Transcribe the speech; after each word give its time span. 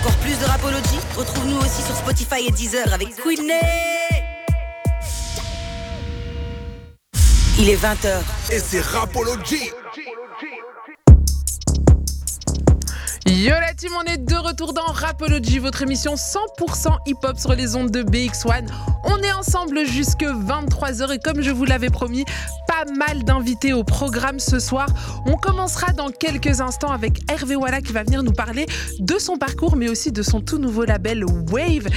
Encore 0.00 0.16
plus 0.16 0.38
de 0.38 0.46
Rapology 0.46 0.98
Retrouve-nous 1.14 1.58
aussi 1.58 1.82
sur 1.82 1.94
Spotify 1.94 2.46
et 2.48 2.50
Deezer 2.50 2.90
avec 2.94 3.14
Queenie. 3.16 3.52
Il 7.58 7.68
est 7.68 7.76
20h. 7.76 8.22
Et 8.50 8.58
c'est 8.58 8.80
Rapology. 8.80 9.70
Yo 13.40 13.52
la 13.52 13.72
team, 13.72 13.92
on 13.98 14.04
est 14.04 14.18
de 14.18 14.34
retour 14.34 14.74
dans 14.74 14.84
Rapology, 14.84 15.60
votre 15.60 15.80
émission 15.80 16.12
100% 16.14 16.98
hip-hop 17.06 17.38
sur 17.38 17.54
les 17.54 17.74
ondes 17.74 17.90
de 17.90 18.02
BX1. 18.02 18.66
On 19.04 19.16
est 19.22 19.32
ensemble 19.32 19.86
jusque 19.86 20.24
23h 20.24 21.14
et 21.14 21.18
comme 21.18 21.40
je 21.40 21.50
vous 21.50 21.64
l'avais 21.64 21.88
promis, 21.88 22.26
pas 22.68 22.84
mal 22.94 23.24
d'invités 23.24 23.72
au 23.72 23.82
programme 23.82 24.38
ce 24.40 24.58
soir. 24.58 24.88
On 25.24 25.38
commencera 25.38 25.94
dans 25.94 26.10
quelques 26.10 26.60
instants 26.60 26.92
avec 26.92 27.20
Hervé 27.30 27.56
Walla 27.56 27.80
qui 27.80 27.94
va 27.94 28.02
venir 28.02 28.22
nous 28.22 28.32
parler 28.32 28.66
de 28.98 29.18
son 29.18 29.38
parcours 29.38 29.74
mais 29.74 29.88
aussi 29.88 30.12
de 30.12 30.22
son 30.22 30.42
tout 30.42 30.58
nouveau 30.58 30.84
label 30.84 31.24
Wave. 31.24 31.88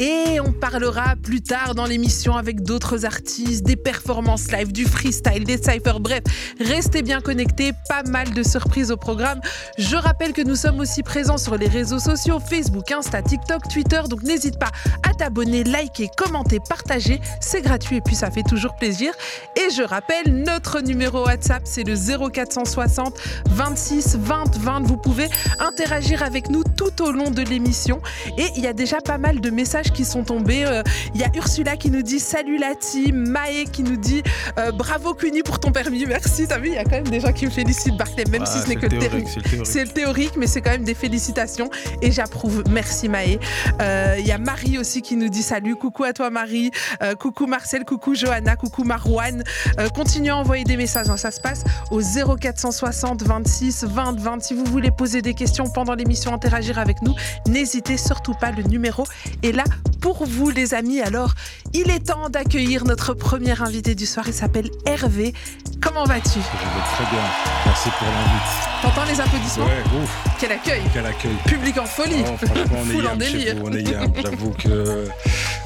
Et 0.00 0.40
on 0.40 0.52
parlera 0.52 1.14
plus 1.14 1.42
tard 1.42 1.76
dans 1.76 1.86
l'émission 1.86 2.36
avec 2.36 2.62
d'autres 2.62 3.04
artistes, 3.04 3.64
des 3.64 3.76
performances 3.76 4.50
live, 4.50 4.72
du 4.72 4.84
freestyle, 4.84 5.44
des 5.44 5.58
cyphers. 5.58 6.00
Bref, 6.00 6.22
restez 6.58 7.02
bien 7.02 7.20
connectés, 7.20 7.72
pas 7.88 8.02
mal 8.02 8.32
de 8.32 8.42
surprises 8.42 8.90
au 8.90 8.96
programme. 8.96 9.40
Je 9.76 9.94
rappelle 9.94 10.32
que 10.32 10.42
nous 10.42 10.56
sommes 10.56 10.80
aussi 10.80 10.87
présents 11.02 11.38
sur 11.38 11.56
les 11.56 11.68
réseaux 11.68 11.98
sociaux 11.98 12.38
Facebook, 12.40 12.90
Insta, 12.90 13.22
TikTok, 13.22 13.68
Twitter. 13.68 14.00
Donc 14.08 14.22
n'hésite 14.22 14.58
pas 14.58 14.70
à 15.08 15.14
t'abonner, 15.14 15.64
liker, 15.64 16.08
commenter, 16.16 16.58
partager. 16.60 17.20
C'est 17.40 17.62
gratuit 17.62 17.96
et 17.96 18.00
puis 18.00 18.14
ça 18.14 18.30
fait 18.30 18.42
toujours 18.42 18.74
plaisir. 18.74 19.12
Et 19.56 19.70
je 19.70 19.82
rappelle, 19.82 20.42
notre 20.44 20.80
numéro 20.80 21.24
WhatsApp, 21.24 21.62
c'est 21.64 21.84
le 21.84 21.94
0460 21.94 23.14
26 23.50 24.16
20 24.16 24.56
20. 24.58 24.80
Vous 24.86 24.96
pouvez 24.96 25.28
interagir 25.58 26.22
avec 26.22 26.50
nous 26.50 26.62
tout 26.64 27.02
au 27.02 27.12
long 27.12 27.30
de 27.30 27.42
l'émission. 27.42 28.00
Et 28.36 28.46
il 28.56 28.62
y 28.62 28.66
a 28.66 28.72
déjà 28.72 28.98
pas 29.00 29.18
mal 29.18 29.40
de 29.40 29.50
messages 29.50 29.92
qui 29.92 30.04
sont 30.04 30.24
tombés. 30.24 30.64
Euh, 30.64 30.82
Il 31.14 31.20
y 31.20 31.24
a 31.24 31.30
Ursula 31.34 31.76
qui 31.76 31.90
nous 31.90 32.02
dit 32.02 32.20
salut 32.20 32.58
la 32.58 32.74
team, 32.74 33.28
Maë 33.28 33.64
qui 33.72 33.82
nous 33.82 33.96
dit 33.96 34.22
euh, 34.58 34.72
bravo 34.72 35.14
Cuny 35.14 35.42
pour 35.42 35.58
ton 35.60 35.70
permis, 35.72 36.06
merci. 36.06 36.46
T'as 36.48 36.58
vu, 36.58 36.68
il 36.68 36.74
y 36.74 36.78
a 36.78 36.84
quand 36.84 36.90
même 36.92 37.08
des 37.08 37.20
gens 37.20 37.32
qui 37.32 37.46
me 37.46 37.50
félicitent 37.50 37.96
Barclay, 37.96 38.24
même 38.30 38.46
si 38.46 38.58
ce 38.60 38.68
n'est 38.68 38.76
que 38.76 38.86
le 38.86 38.98
théorique, 38.98 39.10
théorique. 39.10 39.28
c'est 39.28 39.40
le 39.40 39.48
théorique. 39.50 39.66
C'est 39.66 39.84
le 39.84 39.90
théorique, 39.90 40.32
mais 40.36 40.46
c'est 40.46 40.60
quand 40.60 40.70
même 40.70 40.77
des 40.84 40.94
félicitations 40.94 41.70
et 42.02 42.10
j'approuve. 42.12 42.62
Merci 42.70 43.08
Maë. 43.08 43.38
Euh, 43.80 44.16
Il 44.18 44.26
y 44.26 44.32
a 44.32 44.38
Marie 44.38 44.78
aussi 44.78 45.02
qui 45.02 45.16
nous 45.16 45.28
dit 45.28 45.42
salut, 45.42 45.76
coucou 45.76 46.04
à 46.04 46.12
toi 46.12 46.30
Marie, 46.30 46.70
Euh, 47.02 47.14
coucou 47.14 47.46
Marcel, 47.46 47.84
coucou 47.84 48.14
Johanna, 48.14 48.56
coucou 48.56 48.84
Marouane. 48.84 49.42
Euh, 49.78 49.88
continuez 49.88 50.30
à 50.30 50.36
envoyer 50.36 50.64
des 50.64 50.76
messages, 50.76 51.08
hein. 51.10 51.16
ça 51.16 51.30
se 51.30 51.40
passe 51.40 51.64
au 51.90 52.00
0460 52.00 53.22
26 53.22 53.84
20 53.84 54.18
20. 54.20 54.42
Si 54.42 54.54
vous 54.54 54.64
voulez 54.64 54.90
poser 54.90 55.22
des 55.22 55.34
questions 55.34 55.64
pendant 55.68 55.94
l'émission, 55.94 56.32
interagir 56.34 56.78
avec 56.78 57.02
nous, 57.02 57.14
n'hésitez 57.46 57.96
surtout 57.96 58.34
pas, 58.34 58.50
le 58.50 58.62
numéro 58.62 59.04
est 59.42 59.52
là 59.52 59.64
pour 60.00 60.24
vous 60.26 60.50
les 60.50 60.74
amis. 60.74 61.00
Alors, 61.00 61.32
il 61.74 61.90
est 61.90 62.06
temps 62.06 62.28
d'accueillir 62.28 62.84
notre 62.84 63.14
premier 63.14 63.60
invité 63.60 63.94
du 63.94 64.06
soir, 64.06 64.26
il 64.28 64.34
s'appelle 64.34 64.70
Hervé. 64.86 65.34
Comment 65.80 66.04
vas-tu? 66.04 66.30
Je 66.30 66.36
vais 66.38 66.84
très 66.94 67.04
bien. 67.10 67.24
Merci 67.66 67.88
pour 67.98 68.06
l'invite. 68.08 68.68
T'entends 68.82 69.04
les 69.10 69.20
applaudissements? 69.20 69.64
Ouais, 69.66 70.02
ouf, 70.02 70.10
Quel 70.40 70.52
accueil 70.52 70.67
quel 70.92 71.06
accueil. 71.06 71.30
Public 71.46 71.78
en 71.78 71.84
folie 71.86 72.22
Oh, 72.26 72.36
franchement, 72.46 72.78
on 72.84 72.90
est 72.90 72.94
en 72.96 73.02
yam 73.02 73.20
chez 73.22 73.32
délire. 73.32 73.56
vous, 73.56 73.66
on 73.66 73.72
est 73.72 73.82
yam. 73.82 74.12
J'avoue 74.22 74.50
que 74.50 75.08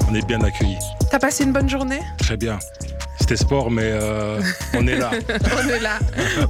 on 0.09 0.13
est 0.15 0.25
bien 0.25 0.41
accueillis. 0.41 0.77
T'as 1.11 1.19
passé 1.19 1.43
une 1.43 1.51
bonne 1.53 1.69
journée? 1.69 1.99
Très 2.17 2.37
bien. 2.37 2.59
C'était 3.19 3.37
sport, 3.37 3.71
mais 3.71 3.83
euh, 3.85 4.41
on 4.73 4.85
est 4.87 4.97
là. 4.97 5.11
On 5.65 5.69
est 5.69 5.79
là, 5.79 5.99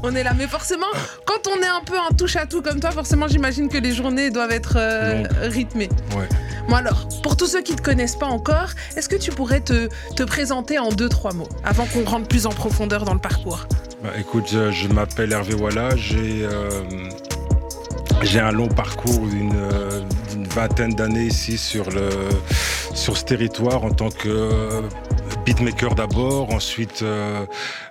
on 0.01 0.15
est 0.15 0.23
là. 0.23 0.33
Mais 0.35 0.47
forcément, 0.47 0.87
quand 1.25 1.47
on 1.47 1.61
est 1.61 1.67
un 1.67 1.81
peu 1.85 1.93
un 1.99 2.11
touche 2.15 2.35
à 2.35 2.47
tout 2.47 2.63
comme 2.63 2.79
toi, 2.79 2.89
forcément, 2.89 3.27
j'imagine 3.27 3.69
que 3.69 3.77
les 3.77 3.93
journées 3.93 4.31
doivent 4.31 4.51
être 4.51 4.73
euh, 4.77 5.23
rythmées. 5.43 5.89
Ouais. 6.17 6.27
Bon 6.67 6.75
alors, 6.75 7.07
pour 7.21 7.37
tous 7.37 7.45
ceux 7.45 7.61
qui 7.61 7.73
ne 7.73 7.77
te 7.77 7.83
connaissent 7.83 8.15
pas 8.15 8.25
encore, 8.25 8.69
est-ce 8.97 9.07
que 9.07 9.17
tu 9.17 9.29
pourrais 9.31 9.59
te, 9.59 9.87
te 10.15 10.23
présenter 10.23 10.79
en 10.79 10.89
deux 10.89 11.09
trois 11.09 11.33
mots 11.33 11.49
avant 11.63 11.85
qu'on 11.85 12.05
rentre 12.05 12.27
plus 12.27 12.47
en 12.47 12.51
profondeur 12.51 13.05
dans 13.05 13.13
le 13.13 13.19
parcours? 13.19 13.67
Bah, 14.01 14.09
écoute, 14.17 14.45
je, 14.51 14.71
je 14.71 14.87
m'appelle 14.87 15.31
Hervé 15.31 15.53
Walla. 15.53 15.95
J'ai 15.95 16.43
euh, 16.43 16.69
j'ai 18.21 18.39
un 18.39 18.51
long 18.51 18.67
parcours 18.67 19.27
d'une 19.27 19.51
euh, 19.55 20.01
d'une 20.31 20.47
vingtaine 20.47 20.93
d'années 20.93 21.25
ici 21.25 21.57
sur, 21.57 21.89
le, 21.91 22.09
sur 22.93 23.17
ce 23.17 23.25
territoire 23.25 23.83
en 23.83 23.91
tant 23.91 24.09
que 24.09 24.27
euh, 24.29 24.81
beatmaker 25.45 25.95
d'abord, 25.95 26.53
ensuite 26.53 27.01
euh, 27.01 27.45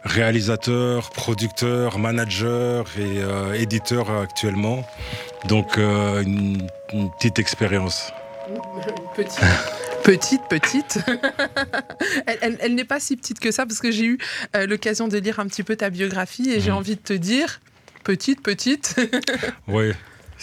réalisateur, 0.05 1.11
producteur, 1.11 1.99
manager 1.99 2.87
et 2.99 3.19
euh, 3.23 3.53
éditeur 3.55 4.11
actuellement. 4.11 4.85
Donc 5.49 5.77
euh, 5.79 6.23
une, 6.23 6.67
une 6.93 7.11
petite 7.13 7.39
expérience. 7.39 8.11
Petite. 9.15 9.41
Petite, 10.03 10.43
petite. 10.49 10.99
elle 12.27 12.39
elle- 12.43 12.59
elle 12.61 12.75
n'est 12.75 12.85
pas 12.85 12.99
si 13.01 13.17
petite 13.17 13.39
que 13.39 13.51
ça 13.53 13.67
parce 13.67 13.79
que 13.81 13.91
j'ai 13.93 14.05
eu 14.05 14.19
l'occasion 14.67 15.07
de 15.09 15.17
lire 15.19 15.39
un 15.39 15.47
petit 15.47 15.63
peu 15.63 15.77
ta 15.77 15.91
biographie 15.91 16.51
et 16.51 16.61
j'ai 16.61 16.71
Mhm. 16.71 16.77
envie 16.79 16.97
de 16.97 17.01
te 17.01 17.13
dire, 17.13 17.61
petite, 18.03 18.43
petite. 18.43 18.97
Oui, 19.69 19.93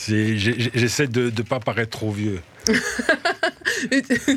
j'essaie 0.07 1.07
de 1.07 1.25
ne 1.25 1.41
pas 1.43 1.59
paraître 1.59 1.91
trop 1.97 2.11
vieux. 2.11 2.41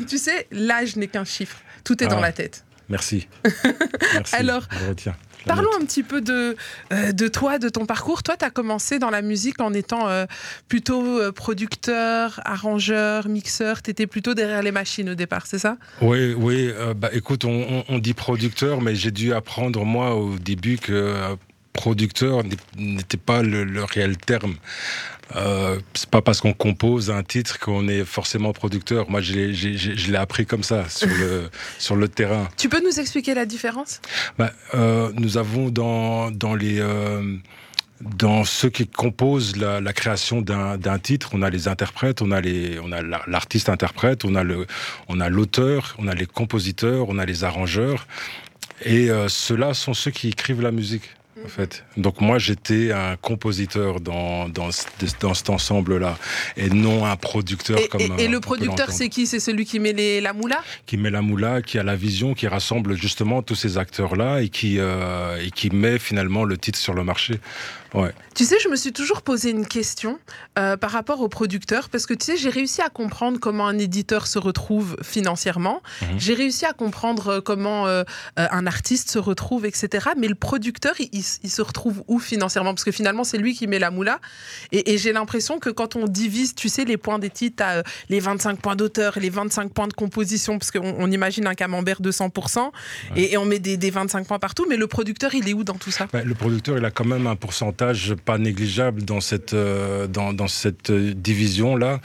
Tu 0.07 0.17
sais, 0.17 0.47
l'âge 0.51 0.95
n'est 0.95 1.07
qu'un 1.07 1.25
chiffre. 1.25 1.57
Tout 1.83 2.01
est 2.03 2.07
dans 2.07 2.17
Ah. 2.19 2.21
la 2.21 2.31
tête. 2.31 2.63
Merci. 2.89 3.27
Merci. 4.13 4.35
Alors, 4.35 4.67
je 4.83 4.89
retiens. 4.89 5.15
Parlons 5.45 5.71
note. 5.73 5.81
un 5.81 5.85
petit 5.85 6.03
peu 6.03 6.21
de, 6.21 6.55
euh, 6.93 7.11
de 7.11 7.27
toi, 7.27 7.59
de 7.59 7.67
ton 7.67 7.85
parcours. 7.85 8.23
Toi, 8.23 8.37
tu 8.37 8.45
as 8.45 8.49
commencé 8.49 8.97
dans 8.99 9.09
la 9.09 9.21
musique 9.21 9.59
en 9.59 9.73
étant 9.73 10.07
euh, 10.07 10.25
plutôt 10.69 11.19
euh, 11.19 11.31
producteur, 11.33 12.39
arrangeur, 12.45 13.27
mixeur. 13.27 13.81
Tu 13.81 13.91
étais 13.91 14.07
plutôt 14.07 14.33
derrière 14.33 14.61
les 14.61 14.71
machines 14.71 15.09
au 15.09 15.15
départ, 15.15 15.45
c'est 15.45 15.59
ça? 15.59 15.77
Oui, 16.01 16.33
oui. 16.33 16.71
bah, 16.95 17.09
écoute, 17.11 17.43
on, 17.43 17.49
on- 17.51 17.83
on 17.89 17.99
dit 17.99 18.13
producteur, 18.13 18.79
mais 18.81 18.95
j'ai 18.95 19.11
dû 19.11 19.33
apprendre, 19.33 19.83
moi, 19.83 20.15
au 20.15 20.37
début, 20.37 20.77
que 20.77 21.35
producteur 21.73 22.43
n'était 22.77 23.17
pas 23.17 23.41
le, 23.41 23.63
le 23.65 23.83
réel 23.83 24.15
terme. 24.17 24.55
Euh, 25.35 25.79
c'est 25.93 26.09
pas 26.09 26.21
parce 26.21 26.41
qu'on 26.41 26.53
compose 26.53 27.09
un 27.09 27.23
titre 27.23 27.59
qu'on 27.59 27.87
est 27.87 28.05
forcément 28.05 28.53
producteur. 28.53 29.09
Moi, 29.09 29.21
je 29.21 29.33
l'ai- 29.33 30.15
appris 30.15 30.45
comme 30.45 30.63
ça, 30.63 30.87
sur 30.89 31.07
le, 31.07 31.49
sur 31.79 31.95
le 31.95 32.07
terrain. 32.07 32.47
Tu 32.57 32.69
peux 32.69 32.81
nous 32.83 32.99
expliquer 32.99 33.33
la 33.33 33.45
différence? 33.45 33.99
Bah, 34.37 34.51
euh, 34.75 35.11
nous 35.15 35.37
avons 35.37 35.69
dans, 35.69 36.29
dans 36.31 36.53
les... 36.55 36.79
euh, 36.79 37.35
dans 38.01 38.43
ceux 38.43 38.69
qui 38.69 38.85
composent 38.85 39.55
la, 39.55 39.79
la 39.79 39.93
création 39.93 40.41
d'un 40.41 40.77
d'un 40.77 40.99
titre, 40.99 41.29
on 41.33 41.41
a 41.41 41.49
les 41.49 41.69
interprètes, 41.69 42.21
on 42.21 42.31
a 42.31 42.41
les, 42.41 42.77
on 42.79 42.91
a 42.91 43.01
la- 43.01 43.21
l'artiste 43.27 43.69
interprète, 43.69 44.25
on 44.25 44.35
a 44.35 44.43
le, 44.43 44.67
on 45.07 45.21
a 45.21 45.29
l'auteur, 45.29 45.95
on 45.99 46.07
a 46.09 46.13
les 46.13 46.25
compositeurs, 46.25 47.05
on 47.07 47.17
a 47.17 47.25
les 47.25 47.45
arrangeurs, 47.45 48.05
et 48.83 49.09
euh, 49.09 49.29
ceux-là 49.29 49.73
sont 49.73 49.93
ceux 49.93 50.11
qui 50.11 50.27
écrivent 50.27 50.61
la 50.61 50.71
musique. 50.71 51.03
En 51.43 51.47
fait. 51.47 51.83
Donc 51.97 52.21
moi 52.21 52.37
j'étais 52.37 52.91
un 52.91 53.15
compositeur 53.15 53.99
dans, 53.99 54.47
dans, 54.49 54.69
dans 55.19 55.33
cet 55.33 55.49
ensemble-là 55.49 56.17
et 56.57 56.69
non 56.69 57.05
un 57.05 57.15
producteur 57.15 57.79
Et, 57.79 57.87
comme 57.87 58.01
et- 58.01 58.05
et 58.05 58.27
euh, 58.27 58.29
le 58.29 58.39
peut 58.39 58.41
producteur, 58.41 58.91
c'est 58.91 59.09
qui? 59.09 59.25
C'est 59.25 59.39
celui 59.39 59.65
qui 59.65 59.79
met 59.79 59.93
les, 59.93 60.21
la 60.21 60.33
moula? 60.33 60.61
Qui 60.85 60.97
met 60.97 61.09
la 61.09 61.21
moula, 61.23 61.61
qui 61.63 61.79
a 61.79 61.83
la 61.83 61.95
vision, 61.95 62.33
qui 62.35 62.47
rassemble 62.47 62.95
justement 62.95 63.41
tous 63.41 63.55
ces 63.55 63.77
acteurs-là 63.79 64.41
et 64.41 64.49
qui 64.49 64.77
euh, 64.79 65.37
et 65.43 65.49
qui 65.49 65.69
met 65.71 65.97
finalement 65.97 66.43
le 66.43 66.57
titre 66.57 66.77
sur 66.77 66.93
le 66.93 67.03
marché. 67.03 67.39
Ouais. 67.93 68.11
Tu 68.35 68.45
sais, 68.45 68.55
je 68.63 68.69
me 68.69 68.75
suis 68.75 68.91
toujours 68.91 69.21
posé 69.21 69.51
une 69.51 69.67
question 69.67 70.19
euh, 70.57 70.77
par 70.77 70.91
rapport 70.91 71.21
au 71.21 71.29
producteur, 71.29 71.89
parce 71.89 72.05
que 72.07 72.13
tu 72.13 72.25
sais, 72.25 72.37
j'ai 72.37 72.49
réussi 72.49 72.81
à 72.81 72.89
comprendre 72.89 73.39
comment 73.39 73.67
un 73.67 73.77
éditeur 73.77 74.25
se 74.27 74.39
retrouve 74.39 74.95
financièrement, 75.03 75.81
Mhm. 76.01 76.07
j'ai 76.19 76.33
réussi 76.33 76.65
à 76.65 76.73
comprendre 76.73 77.27
euh, 77.27 77.41
comment 77.41 77.85
euh, 77.87 78.03
un 78.37 78.65
artiste 78.65 79.11
se 79.11 79.19
retrouve, 79.19 79.65
etc. 79.65 80.09
Mais 80.17 80.27
le 80.27 80.35
producteur, 80.35 80.93
il, 80.99 81.09
il- 81.11 81.23
il 81.43 81.49
se 81.49 81.61
retrouve 81.61 82.03
où 82.07 82.19
financièrement? 82.19 82.73
Parce 82.73 82.83
que 82.83 82.91
finalement, 82.91 83.23
c'est 83.23 83.37
lui 83.37 83.53
qui 83.53 83.67
met 83.67 83.79
la 83.79 83.91
moula. 83.91 84.19
Et, 84.71 84.93
et 84.93 84.97
j'ai 84.97 85.13
l'impression 85.13 85.59
que 85.59 85.69
quand 85.69 85.95
on 85.95 86.05
divise, 86.07 86.55
tu 86.55 86.69
sais, 86.69 86.85
les 86.85 86.97
points 86.97 87.19
des 87.19 87.29
titres, 87.29 87.57
t'as, 87.57 87.77
euh, 87.77 87.83
les 88.09 88.19
25 88.19 88.59
points 88.59 88.75
d'auteur, 88.75 89.19
les 89.19 89.29
25 89.29 89.71
points 89.71 89.87
de 89.87 89.93
composition, 89.93 90.57
parce 90.57 90.71
qu'on 90.71 90.95
on 90.97 91.11
imagine 91.11 91.45
un 91.47 91.53
camembert 91.53 92.01
de 92.01 92.11
100%, 92.11 92.71
et, 93.15 93.33
et 93.33 93.37
on 93.37 93.45
met 93.45 93.59
des, 93.59 93.77
des 93.77 93.91
25 93.91 94.25
points 94.27 94.39
partout, 94.39 94.65
mais 94.67 94.77
le 94.77 94.87
producteur, 94.87 95.35
il 95.35 95.47
est 95.47 95.53
où 95.53 95.63
dans 95.63 95.75
tout 95.75 95.91
ça? 95.91 96.07
Ben, 96.11 96.25
le 96.27 96.33
producteur, 96.33 96.77
il 96.77 96.85
a 96.85 96.91
quand 96.91 97.05
même 97.05 97.27
un 97.27 97.35
pourcentage 97.35 97.82
pas 98.25 98.37
négligeable 98.37 99.03
dans 99.03 99.19
cette 99.21 99.53
euh, 99.53 100.07
dans, 100.07 100.33
dans 100.33 100.47
cette 100.47 100.89
euh, 100.89 101.13
division 101.15 101.75
là. 101.75 101.99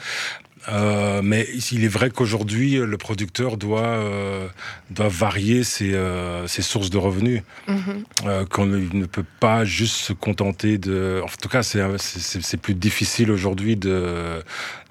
Euh, 0.70 1.22
mais 1.22 1.46
il 1.72 1.82
est 1.84 1.88
vrai 1.88 2.10
qu'aujourd'hui, 2.10 2.74
le 2.76 2.98
producteur 2.98 3.56
doit, 3.56 3.86
euh, 3.86 4.48
doit 4.90 5.08
varier 5.08 5.64
ses, 5.64 5.94
euh, 5.94 6.46
ses 6.46 6.60
sources 6.60 6.90
de 6.90 6.98
revenus. 6.98 7.42
Mhm. 7.68 8.04
Euh, 8.26 8.44
qu'on 8.44 8.66
ne 8.66 9.06
peut 9.06 9.24
pas 9.40 9.64
juste 9.64 9.94
se 9.96 10.12
contenter 10.12 10.76
de. 10.76 11.22
En 11.24 11.28
tout 11.40 11.48
cas, 11.48 11.62
c'est 11.62 11.80
c'est- 11.98 12.42
c'est 12.42 12.56
plus 12.58 12.74
difficile 12.74 13.30
aujourd'hui 13.30 13.76
de, 13.76 14.42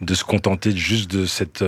de 0.02 0.14
se 0.16 0.24
contenter 0.24 0.76
juste 0.76 1.12
de 1.12 1.26
cette 1.28 1.64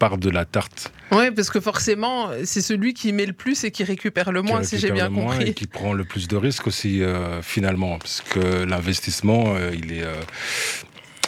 part 0.00 0.18
de 0.18 0.30
la 0.30 0.44
tarte. 0.44 0.92
Oui, 1.12 1.30
parce 1.30 1.50
que 1.50 1.60
forcément, 1.60 2.30
c'est 2.44 2.62
celui 2.62 2.94
qui 2.94 3.12
met 3.12 3.26
le 3.26 3.32
plus 3.34 3.62
et 3.62 3.70
qui 3.70 3.84
récupère 3.84 4.32
le 4.32 4.42
moins, 4.42 4.64
si 4.64 4.78
j'ai 4.78 4.90
bien 4.90 5.04
le 5.04 5.10
moins 5.10 5.34
compris. 5.34 5.50
Et 5.50 5.54
qui 5.54 5.66
prend 5.68 5.92
le 5.92 6.04
plus 6.04 6.26
de 6.26 6.36
risques 6.36 6.66
aussi, 6.66 7.02
euh, 7.02 7.42
finalement. 7.42 7.98
Parce 7.98 8.20
que 8.22 8.64
l'investissement, 8.64 9.54
euh, 9.54 9.70
il 9.72 9.92
est. 9.92 10.02
euh, 10.02 10.14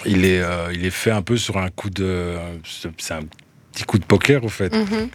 il 0.05 0.25
est, 0.25 0.43
il 0.73 0.85
est 0.85 0.91
fait 0.91 1.13
un 1.13 1.23
peu 1.23 1.37
sur 1.37 1.59
un 1.59 1.69
coup 1.71 1.89
de. 1.89 2.35
C'est 2.65 3.15
un 3.15 3.23
petit 3.73 3.85
coup 3.85 4.01
de 4.01 4.05
poker, 4.05 4.43
au 4.43 4.49
fait. 4.49 4.75
Mhm. 4.75 5.09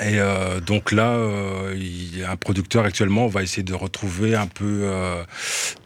Et 0.00 0.18
euh, 0.18 0.58
donc 0.60 0.90
là, 0.90 1.10
euh, 1.10 1.74
il 1.76 2.18
y 2.18 2.22
a 2.24 2.30
un 2.30 2.36
producteur 2.36 2.84
actuellement 2.84 3.26
va 3.28 3.42
essayer 3.42 3.62
de 3.62 3.74
retrouver 3.74 4.34
un 4.34 4.46
peu, 4.46 4.80
euh, 4.84 5.22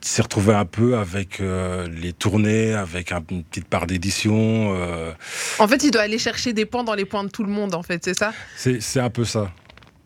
s'y 0.01 0.23
retrouver 0.23 0.55
un 0.55 0.65
peu 0.65 0.97
avec 0.97 1.41
euh, 1.41 1.89
les 1.89 2.13
tournées, 2.13 2.73
avec 2.73 3.11
un- 3.13 3.25
une 3.31 3.43
petite 3.43 3.67
part 3.69 3.87
d'édition. 3.87 4.73
En 5.59 5.69
fait, 5.69 5.83
il 5.83 5.91
doit 5.91 6.03
aller 6.03 6.19
chercher 6.19 6.53
des 6.53 6.67
points 6.67 6.85
dans 6.85 6.95
les 6.95 7.05
points 7.05 7.25
de 7.25 7.31
tout 7.31 7.43
le 7.45 7.51
monde, 7.51 7.75
en 7.75 7.83
fait, 7.83 8.05
c'est 8.05 8.17
ça? 8.19 8.33
C'est 8.57 9.01
un 9.01 9.11
peu 9.11 9.25
ça. 9.25 9.51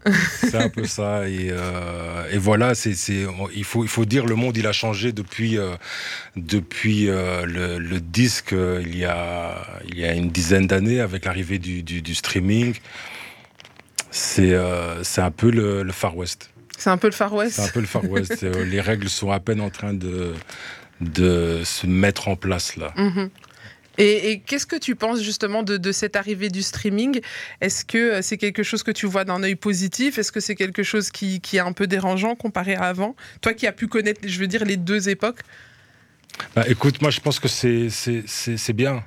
c'est 0.41 0.55
un 0.56 0.70
peu 0.70 0.87
ça. 0.87 1.29
Et, 1.29 1.49
euh, 1.50 2.25
et 2.32 2.38
voilà, 2.38 2.75
c'est 2.75 2.94
il, 3.55 3.64
faut, 3.64 3.85
il 3.85 3.88
faut 3.91 4.06
dire, 4.06 4.25
le 4.25 4.35
monde, 4.35 4.56
il 4.56 4.67
a 4.67 4.73
changé 4.73 5.12
depuis, 5.12 5.58
euh, 5.58 5.75
depuis 6.37 7.11
euh, 7.11 7.44
le, 7.44 7.79
le 7.79 8.00
disque, 8.00 8.52
il 8.55 8.97
y, 8.97 9.05
a, 9.05 9.62
il 9.88 9.99
y 9.99 10.05
a 10.06 10.14
une 10.14 10.31
dizaine 10.31 10.67
d'années, 10.67 11.00
avec 11.00 11.26
l'arrivée 11.26 11.58
du, 11.58 11.82
du, 11.82 12.00
du 12.00 12.14
streaming. 12.14 12.75
C'est 14.11 14.53
euh, 14.53 15.03
c'est 15.05 15.21
un 15.21 15.31
peu 15.31 15.51
le, 15.51 15.83
le 15.83 15.93
Far 15.93 16.17
West. 16.17 16.51
C'est 16.77 16.91
un 16.91 16.97
peu 16.97 17.09
le 17.09 17.12
Far 17.12 17.33
West. 17.35 17.57
C'est 17.57 17.62
un 17.62 17.69
peu 17.69 17.81
le 17.81 17.87
Far 17.87 18.09
West. 18.09 18.43
Les 18.67 18.81
règles 18.81 19.09
sont 19.09 19.31
à 19.31 19.39
peine 19.39 19.61
en 19.61 19.71
train 19.71 19.93
de, 19.93 20.33
de 21.01 21.61
se 21.65 21.87
mettre 21.87 22.29
en 22.29 22.37
place 22.37 22.77
là. 22.77 22.93
Mhm. 22.97 23.31
Et, 23.99 24.31
et 24.31 24.41
qu'est-ce 24.41 24.67
que 24.67 24.77
tu 24.77 24.95
penses 24.95 25.21
justement 25.21 25.62
de, 25.62 25.77
de 25.77 25.93
cette 25.93 26.17
arrivée 26.17 26.49
du 26.49 26.62
streaming? 26.62 27.21
Est-ce 27.61 27.85
que 27.85 27.99
euh, 27.99 28.23
c'est 28.23 28.39
quelque 28.39 28.62
chose 28.62 28.83
que 28.83 28.93
tu 28.93 29.07
vois 29.07 29.25
d'un 29.25 29.43
œil 29.43 29.57
positif? 29.57 30.19
Est-ce 30.19 30.33
que 30.33 30.41
c'est 30.41 30.55
quelque 30.55 30.83
chose 30.83 31.11
qui, 31.11 31.41
qui 31.41 31.59
est 31.59 31.61
un 31.61 31.73
peu 31.73 31.87
dérangeant 31.87 32.35
comparé 32.35 32.75
à 32.75 32.85
avant? 32.85 33.15
Toi 33.43 33.53
qui 33.53 33.67
as 33.67 33.73
pu 33.73 33.89
connaître, 33.89 34.23
je 34.25 34.39
veux 34.39 34.47
dire, 34.47 34.65
les 34.65 34.79
deux 34.79 35.11
époques. 35.11 35.41
Bah, 36.55 36.65
écoute, 36.67 37.03
moi 37.03 37.11
je 37.11 37.21
pense 37.21 37.39
que 37.39 37.49
c'est 37.49 38.73
bien. 38.73 39.05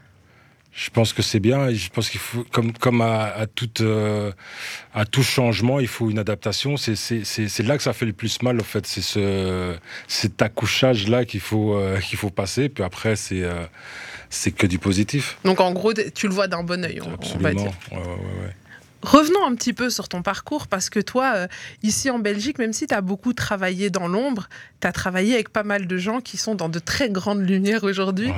Je 0.76 0.90
pense 0.90 1.14
que 1.14 1.22
c'est 1.22 1.40
bien 1.40 1.68
et 1.68 1.76
je 1.76 1.90
pense 1.92 2.10
qu'il 2.10 2.20
faut, 2.20 2.44
comme, 2.52 2.74
comme 2.74 3.02
à, 3.02 3.26
à, 3.26 3.46
toute, 3.46 3.82
euh, 3.82 4.32
à 4.96 5.06
tout 5.06 5.22
changement, 5.22 5.80
il 5.80 5.88
faut 5.88 6.10
une 6.10 6.18
adaptation. 6.18 6.78
C'est- 6.78 6.96
C'est 6.96 7.24
c'est- 7.26 7.48
c'est 7.48 7.62
là 7.64 7.78
que 7.78 7.84
ça 7.84 7.94
fait 7.94 8.08
le 8.08 8.14
plus 8.14 8.42
mal, 8.42 8.60
en 8.60 8.64
fait. 8.64 8.88
C'est 8.88 9.02
ce, 9.02 9.76
cet 10.08 10.42
accouchage-là 10.42 11.26
qu'il 11.26 11.42
faut, 11.42 11.76
euh, 11.76 12.00
qu'il 12.00 12.18
faut 12.18 12.32
passer. 12.32 12.70
Puis 12.70 12.84
après, 12.84 13.16
c'est 13.16 13.44
euh, 13.44 13.66
c'est 14.30 14.52
que 14.52 14.66
du 14.66 14.80
positif. 14.80 15.38
Donc 15.46 15.60
en 15.60 15.72
gros, 15.74 15.94
tu 15.94 16.28
le 16.28 16.34
vois 16.34 16.48
d'un 16.48 16.64
bon 16.64 16.84
œil, 16.84 17.00
on, 17.02 17.06
on 17.06 17.10
va 17.10 17.14
Absolument. 17.16 17.52
dire. 17.52 17.72
Ouais, 17.92 17.98
ouais, 18.00 18.06
ouais. 18.08 18.54
Revenons 19.04 19.46
un 19.46 19.54
petit 19.56 19.74
peu 19.74 19.90
sur 19.90 20.08
ton 20.08 20.22
parcours, 20.22 20.68
parce 20.68 20.90
que 20.90 21.00
toi, 21.00 21.34
euh, 21.36 21.48
ici 21.84 22.10
en 22.10 22.20
Belgique, 22.20 22.58
même 22.58 22.74
si 22.74 22.88
tu 22.88 22.96
as 22.96 23.02
beaucoup 23.02 23.34
travaillé 23.34 23.90
dans 23.90 24.08
l'ombre, 24.08 24.48
tu 24.80 24.88
as 24.88 24.92
travaillé 24.92 25.34
avec 25.34 25.50
pas 25.50 25.64
mal 25.64 25.88
de 25.88 25.98
gens 25.98 26.22
qui 26.22 26.38
sont 26.38 26.56
dans 26.56 26.70
de 26.70 26.80
très 26.80 27.10
grandes 27.10 27.46
lumières 27.48 27.84
aujourd'hui. 27.84 28.30
Ouais. 28.30 28.36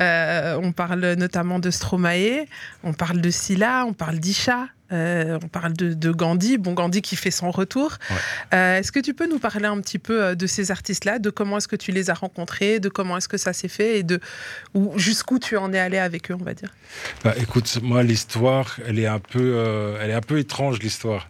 Euh, 0.00 0.58
on 0.62 0.72
parle 0.72 1.12
notamment 1.14 1.58
de 1.58 1.70
Stromae, 1.70 2.46
on 2.82 2.94
parle 2.94 3.20
de 3.20 3.30
Silla, 3.30 3.84
on 3.86 3.92
parle 3.92 4.18
d'Isha, 4.18 4.68
euh, 4.92 5.38
on 5.42 5.48
parle 5.48 5.72
de, 5.72 5.94
de 5.94 6.10
Gandhi, 6.10 6.58
bon 6.58 6.72
Gandhi 6.72 7.02
qui 7.02 7.16
fait 7.16 7.30
son 7.30 7.50
retour. 7.50 7.98
Ouais. 8.10 8.16
Euh, 8.54 8.78
est-ce 8.78 8.92
que 8.92 9.00
tu 9.00 9.14
peux 9.14 9.28
nous 9.28 9.38
parler 9.38 9.66
un 9.66 9.80
petit 9.80 9.98
peu 9.98 10.22
euh, 10.22 10.34
de 10.34 10.46
ces 10.46 10.70
artistes-là, 10.70 11.18
de 11.18 11.30
comment 11.30 11.58
est-ce 11.58 11.68
que 11.68 11.76
tu 11.76 11.92
les 11.92 12.10
as 12.10 12.14
rencontrés, 12.14 12.80
de 12.80 12.88
comment 12.88 13.16
est-ce 13.16 13.28
que 13.28 13.38
ça 13.38 13.52
s'est 13.52 13.68
fait 13.68 13.98
et 13.98 14.02
de 14.02 14.20
ou 14.74 14.98
jusqu'où 14.98 15.38
tu 15.38 15.56
en 15.56 15.72
es 15.72 15.78
allé 15.78 15.98
avec 15.98 16.30
eux, 16.30 16.36
on 16.38 16.44
va 16.44 16.54
dire? 16.54 16.72
Bah, 17.24 17.34
écoute, 17.38 17.78
moi, 17.82 18.02
l'histoire, 18.02 18.78
elle 18.86 18.98
est 18.98 19.06
un 19.06 19.18
peu, 19.18 19.54
euh, 19.56 19.98
elle 20.00 20.10
est 20.10 20.14
un 20.14 20.20
peu 20.20 20.38
étrange, 20.38 20.78
l'histoire. 20.80 21.28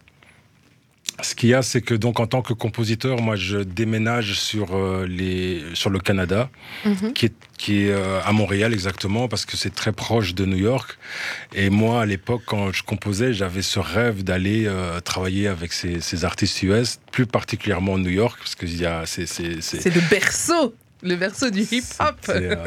Ce 1.23 1.33
qu'il 1.33 1.49
y 1.49 1.53
a, 1.55 1.63
c'est 1.63 1.81
que 1.81 1.95
donc 1.95 2.19
en 2.19 2.27
tant 2.27 2.41
que 2.43 2.53
compositeur, 2.53 3.21
moi, 3.21 3.35
je 3.35 3.57
déménage 3.57 4.33
sur 4.39 4.75
euh, 4.75 5.07
les, 5.07 5.63
sur 5.73 5.89
le 5.89 5.99
Canada, 5.99 6.49
Mhm. 6.85 7.13
qui 7.13 7.25
est, 7.25 7.33
qui 7.57 7.83
est 7.85 7.91
euh, 7.91 8.21
à 8.23 8.31
Montréal 8.33 8.71
exactement, 8.71 9.27
parce 9.27 9.45
que 9.45 9.57
c'est 9.57 9.73
très 9.73 9.91
proche 9.93 10.35
de 10.35 10.45
New 10.45 10.57
York. 10.57 10.97
Et 11.55 11.69
moi, 11.71 12.01
à 12.01 12.05
l'époque, 12.05 12.43
quand 12.45 12.71
je 12.71 12.83
composais, 12.83 13.33
j'avais 13.33 13.63
ce 13.63 13.79
rêve 13.79 14.23
d'aller 14.23 14.65
euh, 14.67 14.99
travailler 14.99 15.47
avec 15.47 15.73
ces, 15.73 16.01
ces 16.01 16.23
artistes 16.23 16.61
US, 16.61 16.99
plus 17.11 17.25
particulièrement 17.25 17.97
New 17.97 18.11
York, 18.11 18.37
parce 18.39 18.53
que 18.53 18.67
il 18.67 18.79
y 18.79 18.85
a, 18.85 19.05
c'est, 19.07 19.25
c'est, 19.25 19.61
c'est- 19.61 19.81
C'est 19.81 19.95
le 19.95 20.01
berceau, 20.09 20.75
le 21.01 21.15
berceau 21.15 21.49
du 21.49 21.61
hip-hop. 21.61 22.15
c'est, 22.21 22.43
euh, 22.43 22.57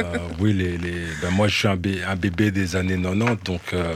oui, 0.41 0.53
les, 0.55 0.77
les- 0.77 1.07
ben 1.23 1.31
moi 1.31 1.47
je 1.47 1.57
suis 1.57 1.69
un, 1.69 1.77
bé- 1.77 2.03
un 2.03 2.17
bébé 2.17 2.51
des 2.51 2.75
années 2.75 2.97
90, 3.01 3.45
donc, 3.45 3.61
euh, 3.75 3.95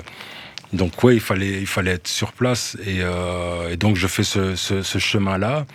donc 0.75 1.03
ouais, 1.03 1.15
il 1.15 1.21
fallait, 1.21 1.61
il 1.61 1.67
fallait 1.67 1.93
être 1.93 2.09
sur 2.09 2.33
place. 2.33 2.77
Et, 2.87 2.99
euh, 3.01 3.71
et 3.71 3.77
donc 3.77 3.97
je 3.97 4.07
fais 4.07 4.25
ce, 4.25 4.55
ce- 4.57 4.83
ce 4.83 4.99
chemin-là. 4.99 5.67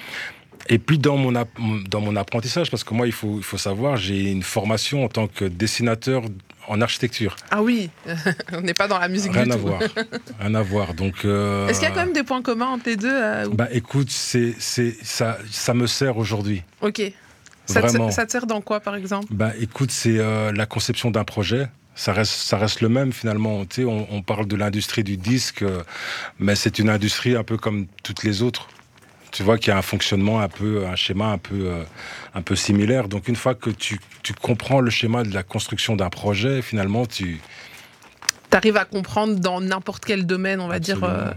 Et 0.71 0.77
puis 0.77 0.99
dans 0.99 1.17
mon, 1.17 1.31
dans 1.89 2.01
mon 2.01 2.15
apprentissage, 2.15 2.69
parce 2.69 2.83
que 2.83 2.93
moi 2.93 3.07
il 3.07 3.13
faut, 3.13 3.37
il 3.37 3.43
faut 3.43 3.57
savoir, 3.57 3.97
j'ai 3.97 4.29
une 4.31 4.43
formation 4.43 5.03
en 5.03 5.07
tant 5.09 5.27
que 5.27 5.45
dessinateur 5.45 6.23
en 6.67 6.81
architecture. 6.81 7.35
Ah 7.49 7.63
oui, 7.63 7.89
on 8.53 8.61
n'est 8.61 8.75
pas 8.75 8.87
dans 8.87 8.99
la 8.99 9.07
musique 9.07 9.33
Rien 9.33 9.45
du 9.45 9.51
à 9.53 9.55
tout. 9.55 9.61
voir. 9.61 9.81
Rien 10.39 10.53
à 10.53 10.61
voir. 10.61 10.93
Donc, 10.93 11.25
euh, 11.25 11.67
Est-ce 11.67 11.79
qu'il 11.79 11.89
y 11.89 11.91
a 11.91 11.95
quand 11.95 12.05
même 12.05 12.13
des 12.13 12.21
points 12.23 12.43
communs 12.43 12.67
entre 12.67 12.83
les 12.85 12.95
deux 12.97 13.09
euh, 13.11 13.47
Bah 13.51 13.67
écoute, 13.71 14.11
c'est, 14.11 14.53
c'est, 14.59 14.95
ça, 15.01 15.39
ça 15.49 15.73
me 15.73 15.87
sert 15.87 16.17
aujourd'hui. 16.17 16.61
Ok. 16.81 17.01
Ça 17.65 17.81
te, 17.81 18.11
ça 18.11 18.25
te 18.27 18.31
sert 18.31 18.45
dans 18.47 18.61
quoi, 18.61 18.79
par 18.79 18.95
exemple? 18.95 19.27
Bah, 19.31 19.51
écoute, 19.59 19.89
c'est 19.91 20.17
euh, 20.19 20.51
la 20.51 20.65
conception 20.67 21.09
d'un 21.11 21.23
projet. 21.23 21.67
Ça 21.99 22.13
reste, 22.13 22.31
ça 22.31 22.57
reste 22.57 22.79
le 22.79 22.87
même 22.87 23.11
finalement. 23.11 23.65
Tu 23.65 23.81
sais, 23.81 23.85
on, 23.85 24.07
on 24.09 24.21
parle 24.21 24.47
de 24.47 24.55
l'industrie 24.55 25.03
du 25.03 25.17
disque, 25.17 25.63
euh, 25.63 25.83
mais 26.39 26.55
c'est 26.55 26.79
une 26.79 26.89
industrie 26.89 27.35
un 27.35 27.43
peu 27.43 27.57
comme 27.57 27.87
toutes 28.03 28.23
les 28.23 28.41
autres. 28.41 28.69
Tu 29.31 29.43
vois 29.43 29.57
qu'il 29.57 29.67
y 29.67 29.71
a 29.71 29.77
un 29.77 29.81
fonctionnement 29.81 30.39
un 30.39 30.47
peu, 30.47 30.87
un 30.87 30.95
schéma 30.95 31.25
un 31.25 31.37
peu, 31.37 31.65
euh, 31.65 31.83
un 32.33 32.41
peu 32.41 32.55
similaire. 32.55 33.09
Donc 33.09 33.27
une 33.27 33.35
fois 33.35 33.53
que 33.53 33.69
tu, 33.69 33.99
tu 34.23 34.33
comprends 34.33 34.79
le 34.79 34.89
schéma 34.89 35.23
de 35.23 35.33
la 35.33 35.43
construction 35.43 35.97
d'un 35.97 36.09
projet, 36.09 36.61
finalement, 36.61 37.05
tu, 37.05 37.41
Tu 38.49 38.55
arrives 38.55 38.77
à 38.77 38.85
comprendre 38.85 39.35
dans 39.35 39.59
n'importe 39.59 40.05
quel 40.05 40.25
domaine, 40.25 40.61
on 40.61 40.69
va 40.69 40.79
dire. 40.79 41.03
Euh, 41.03 41.33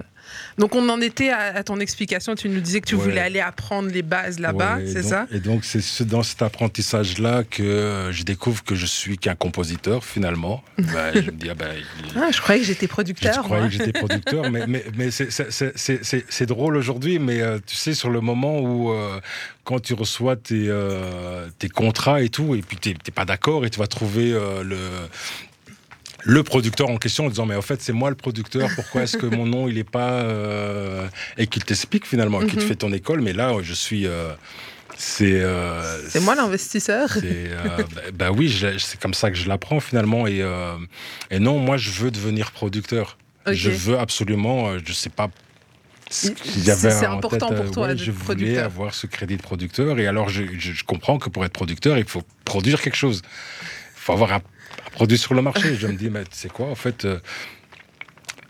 Donc 0.58 0.75
on 0.75 0.88
en 0.88 1.00
était 1.00 1.31
à, 1.31 1.56
à 1.56 1.62
ton 1.62 1.81
explication, 1.81 2.34
tu 2.34 2.49
nous 2.49 2.61
disais 2.61 2.81
que 2.81 2.87
tu 2.88 2.94
Ouais. 2.94 3.02
voulais 3.02 3.20
aller 3.20 3.40
apprendre 3.40 3.88
les 3.90 4.02
bases 4.02 4.38
là-bas, 4.38 4.76
Ouais, 4.76 4.87
c'est 4.87 5.02
ça 5.02 5.26
Et 5.32 5.40
donc, 5.40 5.64
c'est 5.64 5.81
ce- 5.81 6.02
dans 6.05 6.23
cet 6.23 6.43
apprentissage-là 6.43 7.43
que 7.44 7.62
euh, 7.62 8.12
je 8.12 8.23
découvre 8.23 8.62
que 8.64 8.75
je 8.75 8.87
suis 8.87 9.19
qu'un 9.19 9.34
compositeur, 9.34 10.05
finalement. 10.05 10.62
Bah, 10.79 11.12
je 11.14 11.20
me 11.20 11.31
dis, 11.32 11.49
ah 11.50 11.55
ben, 11.55 11.70
il- 11.76 12.19
ah, 12.19 12.31
Je 12.32 12.40
croyais 12.40 12.61
que 12.61 12.67
j'étais 12.67 12.87
Je 12.87 12.90
producteur. 12.90 13.43
croyais 13.44 13.62
moi. 13.62 13.70
que 13.70 13.76
j'étais 13.76 13.93
producteur, 13.99 14.50
mais, 14.50 14.67
mais, 14.67 14.84
mais 14.96 15.11
c'est- 15.11 16.46
drôle 16.46 16.76
aujourd'hui, 16.76 17.19
mais 17.19 17.40
euh, 17.40 17.58
tu 17.64 17.76
sais, 17.76 17.94
sur 17.94 18.11
le 18.11 18.20
moment 18.20 18.61
où, 18.61 18.90
euh, 18.93 19.20
quand 19.64 19.81
tu 19.81 19.94
reçois 19.94 20.37
tes, 20.37 20.67
euh, 20.69 21.49
tes 21.58 21.69
contrats 21.69 22.20
et 22.23 22.28
tout, 22.28 22.55
et 22.55 22.62
puis 22.62 22.76
tu 22.76 22.90
n'es 22.90 22.94
pas 23.14 23.25
d'accord, 23.25 23.64
et 23.64 23.70
tu 23.70 23.78
vas 23.78 23.87
trouver 23.87 24.32
euh, 24.32 24.62
le, 24.64 24.76
le 26.25 26.43
producteur 26.43 26.89
en 26.89 26.97
question 26.99 27.27
en 27.27 27.29
disant, 27.29 27.47
mais 27.47 27.57
en 27.57 27.63
fait, 27.63 27.81
c'est 27.83 27.93
moi 27.93 28.11
le 28.11 28.17
producteur, 28.17 28.69
pourquoi 28.75 29.02
est-ce 29.02 29.17
que 29.17 29.26
mon 29.26 29.47
nom, 29.47 29.69
il 29.69 29.75
n'est 29.75 29.85
pas... 29.85 30.21
euh, 30.23 31.07
Et 31.38 31.47
qu'il 31.47 31.64
t'explique 31.64 32.07
finalement, 32.07 32.41
qu'il 32.41 32.57
te 32.57 32.61
Mhm. 32.62 32.69
fait 32.69 32.76
ton 32.76 32.93
école, 32.93 33.21
mais 33.21 33.33
là, 33.33 33.52
je 33.62 33.73
suis... 33.75 34.07
euh, 34.07 34.33
c'est 34.97 35.41
euh, 35.41 36.00
C'est 36.09 36.21
moi 36.21 36.35
l'investisseur. 36.35 37.09
euh, 37.25 37.79
bah, 37.95 38.02
bah 38.12 38.31
oui, 38.31 38.55
c'est 38.79 39.00
comme 39.00 39.14
ça 39.14 39.31
que 39.31 39.37
je 39.37 39.49
l'apprends 39.49 39.81
finalement. 39.81 40.26
Et, 40.26 40.43
euh, 40.43 40.76
et 41.31 41.38
non, 41.38 41.59
moi, 41.59 41.76
je 41.76 41.91
veux 41.91 42.11
devenir 42.11 42.52
producteur. 42.52 43.17
Je 43.50 43.71
veux 43.71 43.99
absolument, 43.99 44.69
euh, 44.69 44.79
je 44.85 44.93
sais 44.93 45.11
pas. 45.11 45.29
ce 46.11 46.29
Il- 46.29 46.35
qu'il 46.35 46.64
y 46.64 46.71
avait 46.71 46.91
c'est 46.91 47.07
important 47.07 47.49
tête, 47.49 47.57
pour 47.57 47.71
toi, 47.73 47.83
ouais, 47.85 47.95
d'être 47.95 48.05
je 48.05 48.11
voulais 48.12 48.25
producteur. 48.37 48.64
avoir 48.67 48.95
ce 48.95 49.07
crédit 49.07 49.38
de 49.38 49.43
producteur. 49.43 49.99
Et 49.99 50.07
alors, 50.07 50.29
je, 50.29 50.43
je- 50.59 50.73
je 50.73 50.85
comprends 50.85 51.19
que 51.19 51.31
pour 51.31 51.43
être 51.45 51.52
producteur, 51.55 51.97
il 51.99 52.05
faut 52.05 52.23
produire 52.45 52.81
quelque 52.83 52.97
chose. 52.97 53.23
Il 53.25 54.00
faut 54.05 54.12
avoir 54.12 54.33
un 54.35 54.41
produit 54.92 55.18
sur 55.18 55.34
le 55.34 55.42
marché. 55.42 55.75
je 55.75 55.87
me 55.87 55.94
dis, 55.94 56.11
mais 56.11 56.25
c'est 56.30 56.50
quoi 56.52 56.66
En 56.68 56.75
fait, 56.75 57.04
euh, 57.04 57.18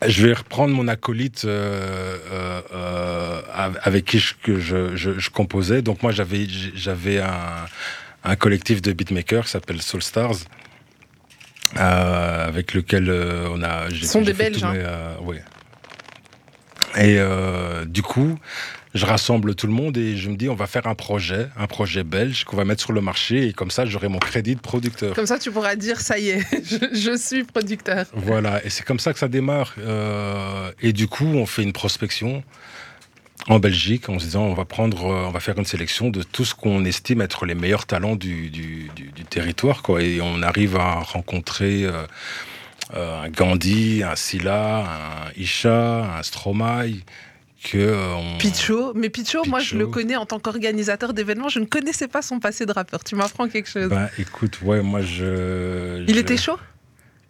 je 0.06 0.26
vais 0.26 0.32
reprendre 0.34 0.74
mon 0.74 0.88
acolyte 0.88 1.44
euh, 1.44 2.18
euh, 2.32 3.40
av- 3.54 3.78
avec 3.82 4.04
qui 4.04 4.18
je, 4.18 4.34
que 4.42 4.58
je, 4.60 4.96
je- 4.96 5.18
je 5.18 5.30
composais. 5.30 5.82
Donc 5.82 6.02
moi, 6.02 6.12
j'avais 6.12 6.46
j'avais 6.74 7.20
un, 7.20 7.64
un 8.24 8.36
collectif 8.36 8.82
de 8.82 8.92
beatmakers 8.92 9.44
qui 9.44 9.50
s'appelle 9.50 9.80
Soul 9.82 10.02
Stars. 10.02 10.36
avec 11.76 12.74
lequel 12.74 13.10
on 13.50 13.62
a. 13.62 13.88
Ce 13.90 14.06
sont 14.06 14.20
des 14.22 14.32
Belges, 14.34 14.62
euh, 14.64 15.14
oui. 15.22 15.36
Et 16.98 17.18
du 17.86 18.02
coup, 18.02 18.38
je 18.94 19.06
rassemble 19.06 19.54
tout 19.54 19.66
le 19.66 19.72
monde 19.72 19.96
et 19.96 20.16
je 20.18 20.28
me 20.28 20.36
dis, 20.36 20.48
on 20.50 20.54
va 20.54 20.66
faire 20.66 20.86
un 20.86 20.94
projet, 20.94 21.48
un 21.58 21.66
projet 21.66 22.04
belge 22.04 22.44
qu'on 22.44 22.56
va 22.58 22.64
mettre 22.66 22.82
sur 22.82 22.92
le 22.92 23.00
marché 23.00 23.46
et 23.48 23.52
comme 23.54 23.70
ça, 23.70 23.86
j'aurai 23.86 24.08
mon 24.08 24.18
crédit 24.18 24.54
de 24.54 24.60
producteur. 24.60 25.14
Comme 25.14 25.26
ça, 25.26 25.38
tu 25.38 25.50
pourras 25.50 25.76
dire, 25.76 25.98
ça 26.00 26.18
y 26.18 26.28
est, 26.30 26.40
je, 26.64 26.94
je 26.98 27.16
suis 27.16 27.44
producteur. 27.44 28.04
Voilà, 28.12 28.64
et 28.64 28.70
c'est 28.70 28.84
comme 28.84 28.98
ça 29.00 29.12
que 29.14 29.18
ça 29.18 29.28
démarre. 29.28 29.74
Euh, 29.78 30.70
et 30.82 30.92
du 30.92 31.08
coup, 31.08 31.24
on 31.26 31.46
fait 31.46 31.62
une 31.62 31.72
prospection 31.72 32.42
en 33.48 33.58
Belgique 33.58 34.08
en 34.08 34.18
se 34.20 34.24
disant 34.26 34.42
on 34.44 34.54
va 34.54 34.64
prendre, 34.66 35.06
euh, 35.06 35.24
on 35.26 35.30
va 35.30 35.40
faire 35.40 35.58
une 35.58 35.64
sélection 35.64 36.10
de 36.10 36.22
tout 36.22 36.44
ce 36.44 36.54
qu'on 36.54 36.84
estime 36.84 37.22
être 37.22 37.44
les 37.46 37.54
meilleurs 37.56 37.86
talents 37.86 38.14
du, 38.14 38.50
du, 38.50 38.90
du- 38.94 39.10
du 39.10 39.24
territoire, 39.24 39.82
quoi. 39.82 40.02
Et 40.02 40.20
on 40.20 40.42
arrive 40.42 40.76
à 40.76 41.00
rencontrer 41.00 41.84
euh, 41.84 42.04
euh, 42.94 43.22
un 43.22 43.30
Gandhi, 43.30 44.02
un 44.04 44.16
Silla, 44.16 44.84
un 44.84 45.40
Isha, 45.40 46.18
un 46.18 46.22
Stromae, 46.22 46.98
que. 47.62 47.78
euh, 47.78 48.14
on- 48.16 48.38
Picho, 48.38 48.92
mais 48.94 49.08
Picho, 49.10 49.42
moi 49.46 49.60
je 49.60 49.76
le 49.76 49.86
connais 49.86 50.16
en 50.16 50.26
tant 50.26 50.38
qu'organisateur 50.38 51.12
d'événements, 51.14 51.48
je 51.48 51.58
ne 51.60 51.64
connaissais 51.66 52.08
pas 52.08 52.22
son 52.22 52.40
passé 52.40 52.66
de 52.66 52.72
rappeur. 52.72 53.02
Tu 53.04 53.14
m'apprends 53.14 53.48
quelque 53.48 53.68
chose. 53.68 53.88
Ben, 53.88 54.08
écoute, 54.18 54.58
ouais, 54.62 54.82
moi 54.82 55.00
je. 55.02 56.04
Il 56.08 56.14
je- 56.14 56.20
était 56.20 56.36
chaud? 56.36 56.56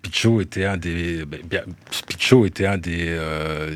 Picho 0.03 0.41
était 0.41 0.65
un 0.65 0.77
des. 0.77 1.25
ben, 1.25 1.41
bien, 1.45 1.63
Picho 2.09 2.45
était 2.45 2.67
un 2.67 2.77
des. 2.77 3.07
euh, 3.09 3.75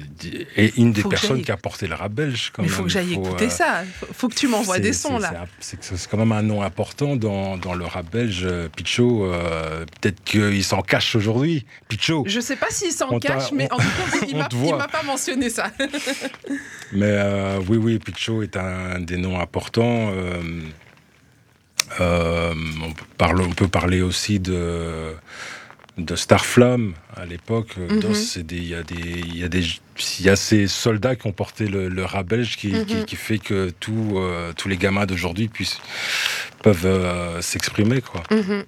et 0.56 0.72
une 0.76 0.92
des 0.92 1.04
personnes 1.04 1.40
qui 1.42 1.52
a 1.52 1.56
porté 1.56 1.86
le 1.86 1.94
rap 1.94 2.10
belge. 2.12 2.50
Quand 2.52 2.62
Mais 2.62 2.68
il 2.68 2.70
faut 2.72 2.78
même. 2.78 2.86
que 2.88 2.92
j'aille 2.92 3.12
écouter 3.12 3.44
euh, 3.46 3.48
ça. 3.48 3.84
Faut, 4.00 4.06
faut 4.12 4.28
que 4.28 4.34
tu 4.34 4.48
m'envoies 4.48 4.80
des 4.80 4.92
sons 4.92 5.18
là. 5.18 5.46
C'est 5.60 5.78
quand 6.10 6.16
même 6.18 6.32
un 6.32 6.42
nom 6.42 6.62
important 6.62 7.14
dans, 7.14 7.56
dans 7.56 7.74
le 7.74 7.84
rap 7.84 8.10
belge. 8.10 8.42
euh, 8.44 8.68
Picho, 8.68 9.24
euh, 9.26 9.84
peut-être 10.00 10.22
qu'il 10.24 10.64
s'en 10.64 10.82
cache 10.82 11.14
aujourd'hui. 11.14 11.64
Picho. 11.88 12.24
Je 12.26 12.40
sais 12.40 12.56
pas 12.56 12.70
s'il 12.70 12.90
s'en 12.92 13.18
cache, 13.20 13.52
mais 13.52 13.68
on- 13.70 13.76
en 13.76 13.78
tout 13.78 13.84
cas, 14.20 14.26
il 14.66 14.74
m'a 14.76 14.88
pas 14.88 15.04
mentionné 15.04 15.48
ça. 15.48 15.70
Mais 16.92 17.16
oui, 17.68 17.76
oui, 17.78 17.98
Picho 18.00 18.42
est 18.42 18.56
un 18.56 18.98
des 19.00 19.16
noms 19.16 19.38
importants. 19.40 20.10
on, 22.00 22.92
peut 22.92 23.04
parler, 23.16 23.44
on 23.44 23.52
peut 23.52 23.68
parler 23.68 24.02
aussi 24.02 24.38
de, 24.40 25.14
de 25.96 26.14
Starflame 26.16 26.94
à 27.16 27.24
l'époque. 27.24 27.70
Euh, 27.78 27.88
Mhm. 27.88 28.14
Il 28.50 28.68
y, 28.68 28.74
a 28.74 28.82
des- 28.82 28.94
il 28.94 29.36
y, 29.38 29.44
a 29.44 29.48
des- 29.48 29.64
il 30.20 30.26
y 30.26 30.28
a 30.28 30.36
ces 30.36 30.66
soldats 30.66 31.16
qui 31.16 31.26
ont 31.26 31.32
porté 31.32 31.66
le, 31.68 31.88
le 31.88 32.04
belge 32.24 32.56
qui, 32.56 32.70
qui- 32.84 32.96
Mhm. 32.96 33.04
qui 33.06 33.16
fait 33.16 33.38
que 33.38 33.70
tout, 33.80 34.14
euh, 34.16 34.52
tous 34.56 34.68
les 34.68 34.76
gamins 34.76 35.06
d'aujourd'hui 35.06 35.48
puissent 35.48 35.78
peuvent 36.62 36.84
euh, 36.86 37.40
s'exprimer. 37.40 38.00
quoi. 38.02 38.22
Mhm. 38.30 38.64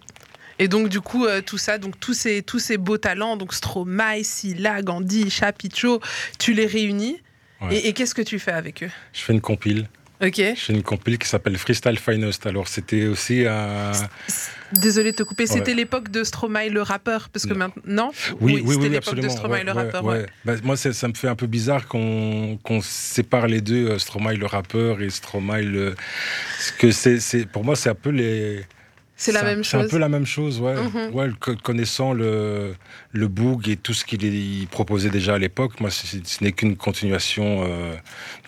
Et 0.61 0.69
donc, 0.69 0.89
du 0.89 1.01
coup, 1.01 1.27
euh, 1.27 1.41
tout 1.41 1.59
ça, 1.59 1.79
donc 1.79 2.01
tous 2.01 2.15
ces, 2.15 2.43
tous 2.43 2.59
ces 2.59 2.79
beaux 2.79 2.99
talents, 2.99 3.37
donc 3.37 3.55
Stromae, 3.55 4.23
Silla, 4.25 4.83
Gandhi, 4.83 5.31
Chapicho, 5.31 6.01
tu 6.39 6.53
les 6.55 6.67
réunis. 6.67 7.21
Ouais. 7.61 7.77
Et, 7.77 7.89
et 7.89 7.93
qu'est-ce 7.93 8.15
que 8.15 8.23
tu 8.23 8.39
fais 8.39 8.53
avec 8.53 8.83
eux? 8.85 8.91
Je 9.13 9.21
fais 9.21 9.33
une 9.33 9.41
compile. 9.41 9.89
Ok. 10.21 10.35
Je 10.37 10.55
fais 10.61 10.73
une 10.73 10.83
compile 10.83 11.17
qui 11.19 11.29
s'appelle 11.29 11.57
Freestyle 11.59 11.99
Finest. 11.99 12.45
Alors 12.47 12.67
c'était 12.69 13.07
aussi 13.07 13.47
un... 13.47 13.93
Désolé 14.73 15.13
de 15.13 15.17
te 15.17 15.23
couper. 15.23 15.47
C'était 15.47 15.73
l'époque 15.75 16.11
de 16.11 16.25
Stromae 16.25 16.69
le 16.71 16.83
rappeur, 16.83 17.29
parce 17.31 17.47
que 17.47 17.55
Non. 17.55 17.59
maintenant. 17.59 18.13
Oui, 18.41 18.55
oui, 18.57 18.63
oui, 18.65 18.75
c'était 18.75 18.77
oui, 18.85 18.89
l'époque 18.91 19.15
de 19.15 19.25
absolument. 19.27 19.31
Stromae 19.31 19.53
Ouais, 19.59 19.65
le 19.65 19.73
rappeur. 19.73 20.05
ouais. 20.05 20.27
Bah, 20.45 20.53
moi, 20.63 20.77
ça 20.77 21.09
me 21.09 21.15
fait 21.15 21.29
un 21.29 21.35
peu 21.37 21.47
bizarre 21.47 21.87
qu'on 21.89 22.59
sépare 22.83 23.47
les 23.47 23.61
deux, 23.63 23.89
euh, 23.89 23.99
Stromae 23.99 24.35
le 24.35 24.45
rappeur 24.47 25.01
et 25.01 25.09
Stromae 25.09 25.63
le. 25.63 25.95
Parce 25.95 26.71
que 26.73 26.91
c'est- 26.91 27.47
pour 27.47 27.65
moi, 27.65 27.77
c'est 27.77 27.89
un 27.89 27.95
peu 27.95 28.11
les. 28.11 28.61
C'est 29.21 29.33
la 29.33 29.43
même 29.43 29.65
C'est 29.65 29.77
un 29.77 29.81
chose. 29.83 29.91
peu 29.91 29.99
la 29.99 30.09
même 30.09 30.25
chose, 30.27 30.61
ouais. 30.61 30.75
Mhm. 30.77 31.13
ouais 31.13 31.27
le- 31.27 31.35
co- 31.35 31.57
connaissant 31.57 32.13
le, 32.13 32.75
le 33.13 33.27
boog 33.29 33.69
et 33.69 33.77
tout 33.77 33.93
ce 33.93 34.05
qu'il 34.05 34.23
il 34.23 34.67
proposait 34.69 35.11
déjà 35.11 35.35
à 35.35 35.39
l'époque, 35.39 35.81
moi, 35.81 35.91
ce 35.91 36.17
n'est 36.45 36.53
qu'une 36.53 36.77
continuation. 36.77 37.65
euh, 37.67 37.95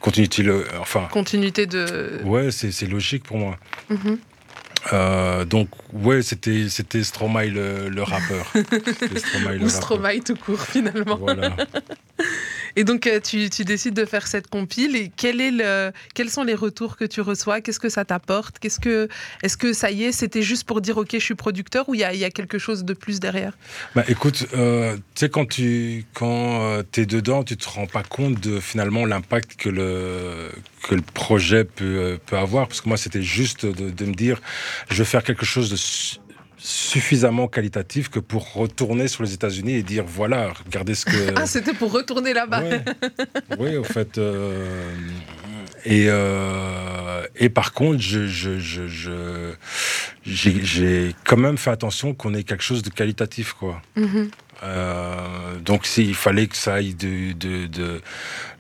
continuité, 0.01 0.43
le- 0.45 0.65
enfin, 0.81 1.09
Continuité 1.11 1.67
de. 1.67 2.21
ouais, 2.25 2.53
c'est 2.53 2.71
c'est 2.71 2.87
logique 2.87 3.25
pour 3.25 3.37
moi. 3.39 3.57
Mhm. 3.91 4.19
Euh, 4.93 5.45
donc, 5.45 5.69
ouais, 5.93 6.23
c'était 6.23 6.69
c'était 6.69 7.03
Stromae 7.03 7.47
le, 7.47 7.89
le 7.89 8.03
rappeur. 8.03 8.47
Stromae 9.17 9.53
le 9.53 9.65
Ou 9.65 9.67
rappeur. 9.67 9.71
Stromae 9.71 10.21
tout 10.25 10.37
court, 10.37 10.63
finalement. 10.63 11.17
Voilà. 11.17 11.57
Et 12.77 12.85
donc, 12.85 13.07
euh, 13.07 13.21
tu, 13.21 13.51
tu 13.51 13.65
décides 13.65 13.95
de 13.95 14.05
faire 14.05 14.27
cette 14.27 14.49
compile. 14.49 14.97
Et 14.97 15.11
quel 15.17 15.41
est 15.41 15.51
le, 15.51 15.93
quels 16.15 16.31
sont 16.31 16.45
les 16.45 16.55
retours 16.55 16.97
que 16.97 17.05
tu 17.05 17.21
reçois? 17.21 17.61
Qu'est-ce 17.61 17.81
que 17.81 17.89
ça 17.89 18.05
t'apporte? 18.05 18.59
Qu'est-ce 18.59 18.81
que, 18.81 19.09
Est-ce 19.43 19.57
que 19.57 19.73
ça 19.73 19.91
y 19.91 20.05
est, 20.05 20.13
c'était 20.13 20.43
juste 20.43 20.65
pour 20.65 20.81
dire 20.81 20.97
OK, 20.97 21.11
je 21.13 21.19
suis 21.19 21.35
producteur 21.35 21.89
ou 21.89 21.95
il 21.95 22.01
y 22.01 22.19
y 22.21 22.25
a 22.25 22.31
quelque 22.31 22.59
chose 22.59 22.85
de 22.85 22.95
plus 22.95 23.21
derrière? 23.21 23.57
Bah 23.95 24.05
écoute, 24.09 24.47
euh, 24.55 24.97
tu 24.97 25.03
sais, 25.15 25.29
quand 25.29 25.47
tu 25.47 26.05
quand, 26.15 26.83
es 26.97 27.07
dedans, 27.07 27.45
tu 27.45 27.57
te 27.57 27.69
rends 27.69 27.87
pas 27.87 28.03
compte 28.03 28.41
de 28.41 28.61
finalement 28.61 29.05
l'impact 29.05 29.57
que 29.57 29.69
le, 29.69 30.51
que 30.89 30.95
le 30.95 31.03
projet 31.03 31.65
peut, 31.65 31.85
euh, 31.85 32.17
peut 32.25 32.37
avoir. 32.37 32.69
Parce 32.69 32.81
que 32.81 32.89
moi, 32.89 32.97
c'était 32.97 33.23
juste 33.23 33.67
de, 33.67 33.91
de 33.91 34.05
me 34.05 34.15
dire, 34.15 34.41
je 34.91 34.97
vais 34.99 35.05
faire 35.05 35.23
quelque 35.25 35.45
chose 35.47 35.71
de 35.71 35.77
su- 35.77 36.19
suffisamment 36.59 37.49
qualitatif 37.49 38.11
que 38.11 38.19
pour 38.19 38.53
retourner 38.53 39.09
sur 39.09 39.23
les 39.23 39.33
États-Unis 39.33 39.73
et 39.75 39.83
dire, 39.83 40.05
voilà, 40.07 40.53
regardez 40.67 40.95
ce 40.95 41.07
que... 41.07 41.33
Ah, 41.37 41.47
c'était 41.47 41.73
pour 41.73 41.91
retourner 41.93 42.35
là-bas. 42.35 42.63
Ouais. 42.63 42.83
oui, 43.59 43.77
au 43.77 43.85
fait. 43.85 44.19
euh, 44.19 44.93
et, 45.87 46.07
euh, 46.09 47.23
et 47.37 47.49
par 47.49 47.73
contre, 47.73 48.01
je, 48.03 48.27
je, 48.27 48.59
je, 48.59 48.87
je- 48.89 49.55
j'ai, 50.27 50.63
j'ai 50.63 51.15
quand 51.25 51.39
même 51.39 51.57
fait 51.57 51.71
attention 51.71 52.13
qu'on 52.13 52.35
ait 52.35 52.45
quelque 52.45 52.63
chose 52.63 52.83
de 52.83 52.91
qualitatif, 52.91 53.55
quoi. 53.55 53.81
Mhm. 53.97 54.31
Euh, 54.63 55.59
donc, 55.65 55.87
s'il 55.87 56.15
fallait 56.15 56.47
que 56.47 56.57
ça 56.59 56.75
aille 56.75 56.93
de, 56.95 57.33
de, 57.33 57.67
de- 57.67 58.03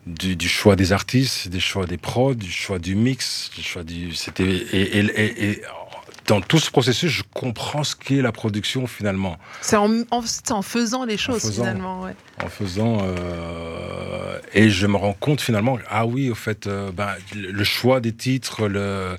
du, 0.06 0.34
du 0.36 0.48
choix 0.48 0.74
des 0.74 0.92
artistes, 0.92 1.48
des 1.48 1.60
choix 1.60 1.84
des 1.84 1.98
prods, 1.98 2.32
du 2.34 2.50
choix 2.50 2.78
du 2.78 2.94
mix, 2.94 3.50
du 3.54 3.62
choix 3.62 3.82
du. 3.84 4.14
C'était 4.14 4.44
et, 4.48 4.98
et, 4.98 5.04
et- 5.04 5.50
et 5.50 5.62
dans 6.30 6.40
tout 6.40 6.58
ce 6.60 6.70
processus, 6.70 7.10
je 7.10 7.22
comprends 7.34 7.82
ce 7.84 7.96
qu'est 7.96 8.22
la 8.22 8.30
production 8.32 8.86
finalement. 8.86 9.36
C'est 9.62 9.76
en, 9.76 9.90
en- 10.12 10.22
c'est 10.24 10.52
en 10.52 10.62
faisant 10.62 11.04
les 11.04 11.16
choses, 11.16 11.40
faisant. 11.42 11.64
finalement. 11.64 12.02
Ouais. 12.02 12.14
en 12.44 12.48
faisant 12.48 12.98
euh, 13.02 14.38
et 14.54 14.70
je 14.70 14.86
me 14.86 14.96
rends 14.96 15.12
compte 15.12 15.40
finalement 15.40 15.76
ah 15.88 16.06
oui 16.06 16.30
au 16.30 16.34
fait 16.34 16.66
euh, 16.66 16.90
ben, 16.92 17.10
le 17.34 17.64
choix 17.64 18.00
des 18.00 18.12
titres 18.12 18.68
le 18.68 19.16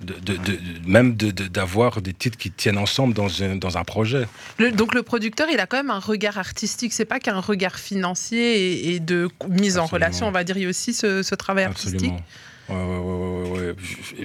de, 0.00 0.14
de- 0.14 0.36
de- 0.36 0.58
même 0.86 1.14
d'avoir 1.14 2.00
des 2.00 2.12
titres 2.12 2.38
qui 2.38 2.50
tiennent 2.50 2.78
ensemble 2.78 3.14
dans 3.14 3.42
un, 3.42 3.56
dans 3.56 3.76
un 3.78 3.84
projet 3.84 4.26
Le- 4.58 4.72
donc, 4.72 4.94
le 4.94 5.02
producteur, 5.02 5.48
il 5.52 5.60
a 5.60 5.66
quand 5.66 5.76
même 5.76 5.90
un 5.90 5.98
regard 5.98 6.38
artistique. 6.38 6.92
C'est 6.92 7.04
pas 7.04 7.20
qu'un 7.20 7.40
regard 7.40 7.76
financier 7.78 8.88
et, 8.88 8.94
et 8.94 9.00
de 9.00 9.28
mise 9.48 9.78
en 9.78 9.86
relation, 9.86 10.26
on 10.26 10.30
va 10.30 10.44
dire. 10.44 10.56
Il 10.56 10.62
y 10.64 10.66
a 10.66 10.68
aussi 10.68 10.94
ce, 10.94 11.22
ce 11.22 11.34
travail 11.34 11.64
artistique. 11.64 11.94
absolument 11.96 12.20
ouais, 12.68 13.74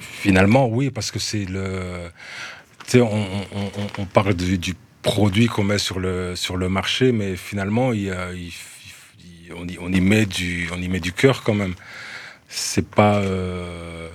Finalement 0.01 0.67
oui 0.67 0.91
parce 0.91 1.11
que 1.11 1.19
c'est 1.19 1.45
le 1.45 2.09
tu 2.85 2.97
sais 2.97 3.01
on, 3.01 4.05
parle 4.05 4.33
du, 4.33 4.57
du 4.57 4.73
produit 5.01 5.47
qu'on 5.47 5.63
met 5.63 5.77
sur 5.77 5.99
le 5.99 6.35
sur 6.35 6.57
le 6.57 6.69
marché 6.69 7.11
mais 7.11 7.35
finalement 7.35 7.87
on, 7.87 7.93
y, 7.93 8.11
on 9.79 9.91
y 9.91 10.01
met 10.01 10.25
du 10.25 10.69
du 11.01 11.13
cœur 11.13 11.43
quand 11.43 11.53
même. 11.53 11.75
C'est 12.47 12.87
pas 12.87 13.17
euh, 13.17 14.09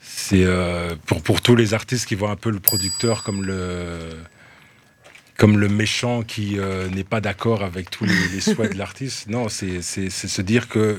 c'est 0.00 0.44
euh, 0.44 0.96
pour 1.06 1.22
pour 1.22 1.42
tous 1.42 1.56
les 1.56 1.74
artistes 1.74 2.06
qui 2.06 2.14
voient 2.14 2.30
un 2.30 2.36
peu 2.36 2.50
le 2.50 2.60
producteur 2.60 3.22
comme 3.22 3.44
le 3.44 3.98
comme 5.40 5.58
le 5.58 5.70
méchant 5.70 6.22
qui 6.22 6.58
euh, 6.58 6.86
n'est 6.90 7.02
pas 7.02 7.22
d'accord 7.22 7.62
avec 7.64 7.88
tous 7.88 8.04
les, 8.04 8.28
les 8.34 8.40
souhaits 8.42 8.74
de 8.74 8.78
l'artiste. 8.78 9.26
Non, 9.30 9.48
c'est 9.48 9.80
se 9.80 10.42
dire 10.42 10.68
que 10.68 10.78
euh, 10.78 10.98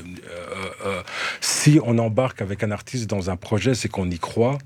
euh, 0.84 1.00
si 1.40 1.78
on 1.84 1.96
embarque 1.98 2.42
avec 2.42 2.64
un 2.64 2.72
artiste 2.72 3.08
dans 3.08 3.30
un 3.30 3.36
projet, 3.36 3.76
c'est 3.76 3.88
qu'on 3.88 4.10
y 4.10 4.18
croit 4.18 4.58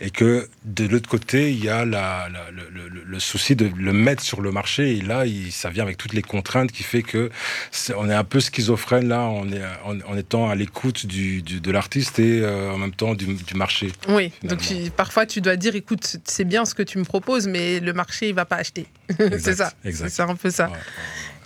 et 0.00 0.10
que 0.10 0.48
de 0.64 0.86
l'autre 0.86 1.08
côté, 1.08 1.50
il 1.50 1.64
y 1.64 1.68
a 1.68 1.84
la, 1.84 2.28
la- 2.32 2.50
le, 2.52 2.62
le- 2.88 3.02
le 3.04 3.18
souci 3.18 3.56
de 3.56 3.68
le 3.76 3.92
mettre 3.92 4.22
sur 4.22 4.40
le 4.40 4.52
marché. 4.52 4.96
Et 4.96 5.00
là, 5.00 5.26
il- 5.26 5.50
ça 5.50 5.68
vient 5.68 5.82
avec 5.82 5.96
toutes 5.96 6.12
les 6.14 6.22
contraintes 6.22 6.70
qui 6.70 6.84
fait 6.84 7.02
que 7.02 7.28
c'est- 7.72 7.94
on 7.94 8.08
est 8.08 8.14
un 8.14 8.22
peu 8.24 8.38
schizophrène 8.38 9.08
là, 9.08 9.22
en, 9.22 9.50
est- 9.50 9.64
en, 9.84 9.98
en 10.12 10.16
étant 10.16 10.48
à 10.48 10.54
l'écoute 10.54 11.06
du, 11.06 11.42
du- 11.42 11.60
de 11.60 11.70
l'artiste 11.72 12.20
et 12.20 12.46
en 12.46 12.78
même 12.78 12.92
temps 12.94 13.14
du, 13.16 13.26
du 13.34 13.54
marché. 13.54 13.90
Oui, 14.08 14.30
Finalement. 14.40 14.48
donc 14.48 14.60
tu- 14.60 14.90
parfois 14.92 15.26
tu 15.26 15.40
dois 15.40 15.56
dire 15.56 15.74
écoute, 15.74 16.18
c'est 16.24 16.44
bien 16.44 16.64
ce 16.64 16.76
que 16.76 16.84
tu 16.84 16.98
me 16.98 17.04
proposes, 17.04 17.48
mais 17.48 17.80
le 17.80 17.92
marché 17.92 18.28
il 18.28 18.34
va 18.36 18.44
pas 18.44 18.56
acheter. 18.56 18.86
c'est 19.38 19.54
ça. 19.54 19.72
C'est 19.92 20.20
un 20.20 20.36
peu 20.36 20.50
ça. 20.50 20.68
Ouais. 20.68 20.78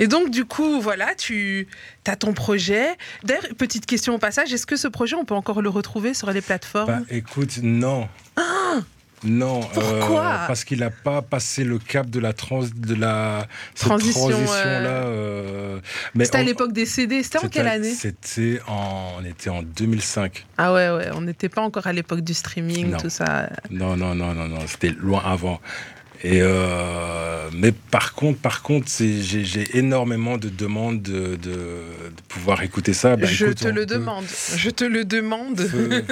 Et 0.01 0.07
donc, 0.07 0.31
du 0.31 0.45
coup, 0.45 0.81
voilà, 0.81 1.15
tu 1.17 1.67
as 2.07 2.17
ton 2.17 2.33
projet. 2.33 2.87
D'ailleurs, 3.25 3.43
petite 3.57 3.85
question 3.87 4.15
au 4.15 4.19
passage 4.19 4.53
est-ce 4.53 4.67
que 4.67 4.77
ce 4.77 4.89
projet, 4.89 5.17
on 5.17 5.25
peut 5.25 5.35
encore 5.35 5.61
le 5.61 5.69
retrouver 5.69 6.15
sur 6.15 6.31
les 6.31 6.41
plateformes? 6.41 6.87
Bah, 6.87 7.01
écoute, 7.11 7.59
non. 7.63 8.09
non. 9.25 9.61
Ah 9.65 9.71
Pourquoi? 9.75 10.41
Parce 10.47 10.63
qu'il 10.65 10.79
n'a 10.79 10.91
pas 10.91 11.21
passé 11.23 11.65
le 11.65 11.81
cap 11.81 12.09
de 12.09 12.21
la 12.21 12.33
trans, 12.33 12.63
de 12.77 12.95
la 12.95 13.49
cette 13.75 13.89
Transition, 13.89 14.31
euh, 14.65 15.81
mais 16.15 16.27
C'était 16.27 16.39
à 16.39 16.43
l'époque 16.45 16.73
des 16.73 16.87
CD. 16.87 17.25
C'était 17.25 17.39
en 17.39 17.49
quelle 17.49 17.67
année? 17.69 17.93
C'était 17.93 18.61
en, 18.69 19.15
on 19.21 19.25
était 19.25 19.51
en 19.51 19.63
2005. 19.65 20.47
Ah 20.59 20.73
ouais, 20.73 20.91
ouais, 20.91 21.11
on 21.13 21.23
n'était 21.23 21.49
pas 21.49 21.63
encore 21.63 21.89
à 21.89 21.93
l'époque 21.93 22.21
du 22.21 22.35
streaming, 22.35 22.91
Non. 22.91 22.99
tout 22.99 23.11
ça. 23.11 23.51
Non, 23.71 23.97
non, 23.97 24.15
non, 24.15 24.33
non, 24.33 24.47
non, 24.47 24.61
c'était 24.69 24.91
loin 24.91 25.23
avant. 25.25 25.61
Et 26.25 26.41
euh, 26.43 27.49
mais 27.55 27.71
par 27.73 28.15
contre, 28.15 28.41
par 28.41 28.63
contre, 28.63 28.89
j'ai 28.99 29.79
énormément 29.79 30.37
de 30.37 30.49
demandes 30.49 31.01
de, 31.01 31.37
de- 31.37 31.37
de 31.37 32.23
pouvoir 32.29 32.63
écouter 32.63 32.93
ça. 32.93 33.15
Bah, 33.17 33.27
je 33.29 33.47
écoute, 33.47 33.59
te 33.59 33.69
le 33.69 33.83
peut- 33.87 33.95
demande. 33.95 34.25
Je 34.57 34.71
te 34.71 34.85
le 34.85 35.05
demande. 35.05 35.61
Fais- 35.61 36.03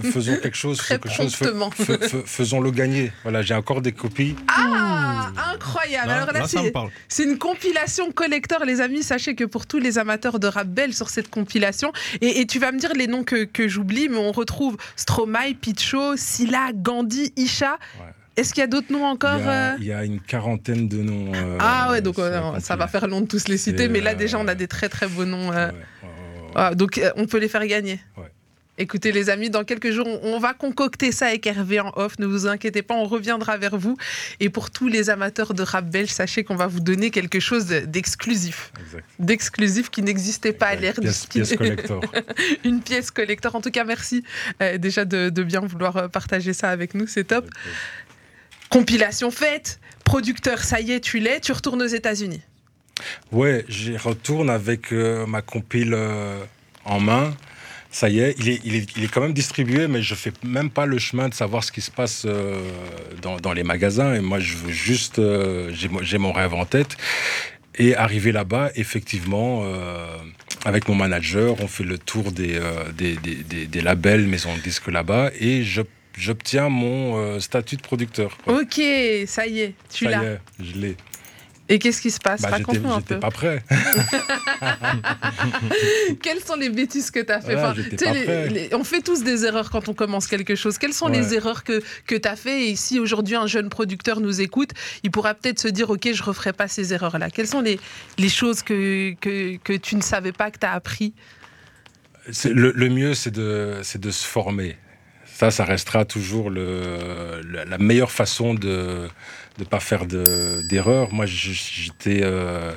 fais- 0.00 0.10
faisons 0.12 0.36
quelque 0.38 0.56
chose, 0.56 0.78
Très 0.78 0.98
quelque 0.98 1.12
chose 1.14 1.34
fais- 1.34 2.22
faisons-le 2.24 2.70
gagner. 2.70 3.12
Voilà, 3.22 3.42
j'ai 3.42 3.54
encore 3.54 3.82
des 3.82 3.92
copies. 3.92 4.34
Ah, 4.48 5.30
incroyable. 5.52 6.08
Là, 6.08 6.14
Alors 6.22 6.32
là, 6.32 6.40
là, 6.40 6.48
ça 6.48 6.60
c'est- 7.08 7.24
une 7.24 7.36
compilation 7.38 8.10
collector, 8.12 8.64
les 8.64 8.80
amis. 8.80 9.02
Sachez 9.02 9.34
que 9.34 9.44
pour 9.44 9.66
tous 9.66 9.78
les 9.78 9.98
amateurs 9.98 10.38
de 10.38 10.46
rap 10.46 10.68
belge 10.68 10.94
sur 10.94 11.10
cette 11.10 11.28
compilation, 11.28 11.92
et, 12.22 12.40
et 12.40 12.46
tu 12.46 12.58
vas 12.58 12.72
me 12.72 12.78
dire 12.78 12.92
les 12.94 13.06
noms 13.06 13.24
que, 13.24 13.44
que 13.44 13.68
j'oublie, 13.68 14.08
mais 14.08 14.16
on 14.16 14.32
retrouve 14.32 14.76
Stromae, 14.96 15.54
Picho, 15.60 16.16
Silla, 16.16 16.70
Gandhi, 16.74 17.32
Isha. 17.36 17.78
Ouais. 18.00 18.06
Est-ce 18.36 18.52
qu'il 18.52 18.60
y 18.60 18.64
a 18.64 18.66
d'autres 18.66 18.92
noms 18.92 19.04
encore 19.04 19.38
Il 19.38 19.44
y, 19.44 19.48
a, 19.48 19.72
euh 19.72 19.76
il 19.78 19.86
y 19.86 19.92
a 19.92 20.04
une 20.04 20.20
quarantaine 20.20 20.88
de 20.88 20.98
noms. 20.98 21.32
euh, 21.34 21.56
Ah 21.60 21.88
ouais, 21.92 22.00
donc 22.00 22.18
euh, 22.18 22.58
ça 22.60 22.74
va 22.76 22.88
faire 22.88 23.06
long 23.06 23.20
de 23.20 23.26
tous 23.26 23.46
les 23.48 23.58
citer, 23.58 23.88
mais 23.88 24.00
là 24.00 24.12
euh, 24.12 24.14
déjà 24.14 24.38
on 24.38 24.48
a 24.48 24.54
des 24.54 24.66
très 24.68 24.88
très 24.88 25.06
beaux 25.06 25.24
noms. 25.24 25.52
euh. 25.52 25.68
Ouais, 25.70 25.74
Ah, 26.56 26.74
donc 26.74 26.98
euh, 26.98 27.10
on 27.16 27.26
peut 27.26 27.38
les 27.38 27.48
faire 27.48 27.66
gagner. 27.66 28.00
Ouais. 28.16 28.24
Écoutez 28.76 29.12
les 29.12 29.30
amis, 29.30 29.50
dans 29.50 29.62
quelques 29.62 29.92
jours, 29.92 30.08
on 30.24 30.40
va 30.40 30.52
concocter 30.52 31.12
ça 31.12 31.26
avec 31.26 31.46
Hervé 31.46 31.78
en 31.78 31.92
off. 31.94 32.18
Ne 32.18 32.26
vous 32.26 32.48
inquiétez 32.48 32.82
pas, 32.82 32.94
on 32.96 33.04
reviendra 33.04 33.56
vers 33.56 33.76
vous. 33.78 33.96
Et 34.40 34.48
pour 34.50 34.72
tous 34.72 34.88
les 34.88 35.10
amateurs 35.10 35.54
de 35.54 35.62
rap 35.62 35.88
belge, 35.88 36.08
sachez 36.08 36.42
qu'on 36.42 36.56
va 36.56 36.66
vous 36.66 36.80
donner 36.80 37.12
quelque 37.12 37.38
chose 37.38 37.66
d'exclusif. 37.66 38.72
D'exclusif 39.20 39.90
qui 39.90 40.02
n'existait 40.02 40.52
pas 40.52 40.66
à 40.66 40.74
l'ère 40.74 40.98
du 41.00 41.12
style. 41.12 41.42
pièce 41.44 41.56
collector. 41.56 42.00
Une 42.64 42.80
pièce 42.80 43.12
collector. 43.12 43.54
En 43.54 43.60
tout 43.60 43.70
cas, 43.70 43.84
merci 43.84 44.24
euh, 44.60 44.76
déjà 44.76 45.04
de, 45.04 45.28
de 45.28 45.42
bien 45.44 45.60
vouloir 45.60 45.96
euh, 45.96 46.08
partager 46.08 46.52
ça 46.52 46.70
avec 46.70 46.94
nous. 46.94 47.06
C'est 47.06 47.22
top. 47.24 47.48
Compilation 48.74 49.30
faite. 49.30 49.78
Producteur, 50.02 50.64
ça 50.64 50.80
y 50.80 50.90
est, 50.90 50.98
tu 50.98 51.20
l'es. 51.20 51.38
Tu 51.38 51.52
retournes 51.52 51.80
aux 51.80 51.86
États-Unis. 51.86 52.40
Ouais, 53.30 53.64
j'y 53.68 53.96
retourne 53.96 54.50
avec 54.50 54.92
euh, 54.92 55.26
ma 55.26 55.42
compile 55.42 55.94
euh, 55.94 56.42
en 56.84 56.98
main. 56.98 57.36
Ça 57.92 58.08
y 58.08 58.18
est 58.18 58.34
il, 58.40 58.48
est, 58.48 58.60
il 58.96 59.04
est, 59.04 59.08
quand 59.08 59.20
même 59.20 59.32
distribué, 59.32 59.86
mais 59.86 60.02
je 60.02 60.16
fais 60.16 60.32
même 60.42 60.70
pas 60.70 60.86
le 60.86 60.98
chemin 60.98 61.28
de 61.28 61.34
savoir 61.34 61.62
ce 61.62 61.70
qui 61.70 61.82
se 61.82 61.92
passe 61.92 62.24
euh, 62.26 62.60
dans, 63.22 63.52
les 63.52 63.62
magasins. 63.62 64.12
Et 64.12 64.18
moi, 64.20 64.40
je 64.40 64.56
veux 64.56 64.72
juste, 64.72 65.20
j'ai 65.70 66.18
mon- 66.18 66.32
rêve 66.32 66.54
en 66.54 66.64
tête. 66.64 66.96
Et 67.76 67.94
arrivé 67.94 68.32
là-bas, 68.32 68.72
effectivement, 68.74 69.64
avec 70.64 70.88
mon 70.88 70.96
manager, 70.96 71.54
on 71.60 71.68
fait 71.68 71.84
le 71.84 71.98
tour 71.98 72.32
des, 72.32 72.60
des, 72.96 73.16
des, 73.66 73.80
labels, 73.80 74.26
maisons 74.26 74.56
de 74.56 74.60
disques 74.60 74.88
là-bas, 74.88 75.30
et 75.38 75.62
je- 75.62 75.82
j'obtiens 76.16 76.68
mon 76.68 77.16
euh, 77.18 77.40
statut 77.40 77.76
de 77.76 77.82
producteur. 77.82 78.36
quoi. 78.44 78.60
Ok, 78.60 78.80
ça 79.26 79.46
y 79.46 79.60
est, 79.60 79.74
tu 79.92 80.04
Ça 80.04 80.10
y 80.10 80.14
l'as. 80.14 80.24
est, 80.24 80.40
je 80.60 80.78
l'ai. 80.78 80.96
Et 81.70 81.78
qu'est-ce 81.78 82.02
qui 82.02 82.10
se 82.10 82.20
passe? 82.20 82.42
Bah, 82.42 82.50
j'étais 82.58 82.72
Raconte-nous 82.72 82.92
un 82.92 82.98
j'étais 82.98 83.14
peu. 83.14 83.20
pas 83.20 83.30
prêt. 83.30 83.64
Quelles 86.22 86.40
sont 86.44 86.56
les 86.56 86.68
bêtises 86.68 87.10
que 87.10 87.20
tu 87.20 87.32
as 87.32 87.40
fait 87.40 87.56
Enfin, 87.56 87.72
j'étais 87.74 88.04
pas 88.04 88.12
les- 88.12 88.48
les- 88.68 88.74
On 88.74 88.84
fait 88.84 89.00
tous 89.00 89.22
des 89.22 89.44
erreurs 89.46 89.70
quand 89.70 89.88
on 89.88 89.94
commence 89.94 90.26
quelque 90.26 90.56
chose. 90.56 90.76
Quelles 90.76 90.92
sont 90.92 91.06
Ouais. 91.06 91.18
les 91.20 91.32
erreurs 91.34 91.64
que, 91.64 91.82
que 92.06 92.16
tu 92.16 92.28
as 92.28 92.36
fait? 92.36 92.68
Et 92.68 92.76
si 92.76 92.98
aujourd'hui 92.98 93.36
un 93.36 93.46
jeune 93.46 93.70
producteur 93.70 94.20
nous 94.20 94.40
écoute, 94.42 94.70
il 95.04 95.10
pourra 95.10 95.32
peut-être 95.34 95.58
se 95.60 95.68
dire 95.68 95.88
Ok, 95.90 96.02
je 96.12 96.20
ne 96.20 96.26
referai 96.26 96.52
pas 96.52 96.68
ces 96.68 96.92
erreurs-là. 96.92 97.30
Quelles 97.30 97.48
sont 97.48 97.62
les, 97.62 97.80
les 98.18 98.28
choses 98.28 98.62
que, 98.62 99.14
que, 99.20 99.56
que 99.56 99.72
tu 99.72 99.96
ne 99.96 100.02
savais 100.02 100.32
pas 100.32 100.50
que 100.50 100.58
tu 100.58 100.66
as 100.66 100.72
appris 100.72 101.14
Le, 102.44 102.72
le 102.72 102.88
mieux, 102.90 103.14
c'est 103.14 103.30
de, 103.32 103.80
c'est 103.82 104.00
de 104.00 104.10
se 104.10 104.26
former. 104.26 104.76
Ça, 105.34 105.50
ça 105.50 105.64
restera 105.64 106.04
toujours 106.04 106.48
le, 106.48 107.42
la, 107.50 107.64
la 107.64 107.78
meilleure 107.78 108.12
façon 108.12 108.54
de 108.54 109.08
ne 109.58 109.64
pas 109.64 109.80
faire 109.80 110.06
de- 110.06 110.62
d'erreurs. 110.70 111.12
Moi, 111.12 111.26
j'étais 111.26 112.20
euh, 112.22 112.72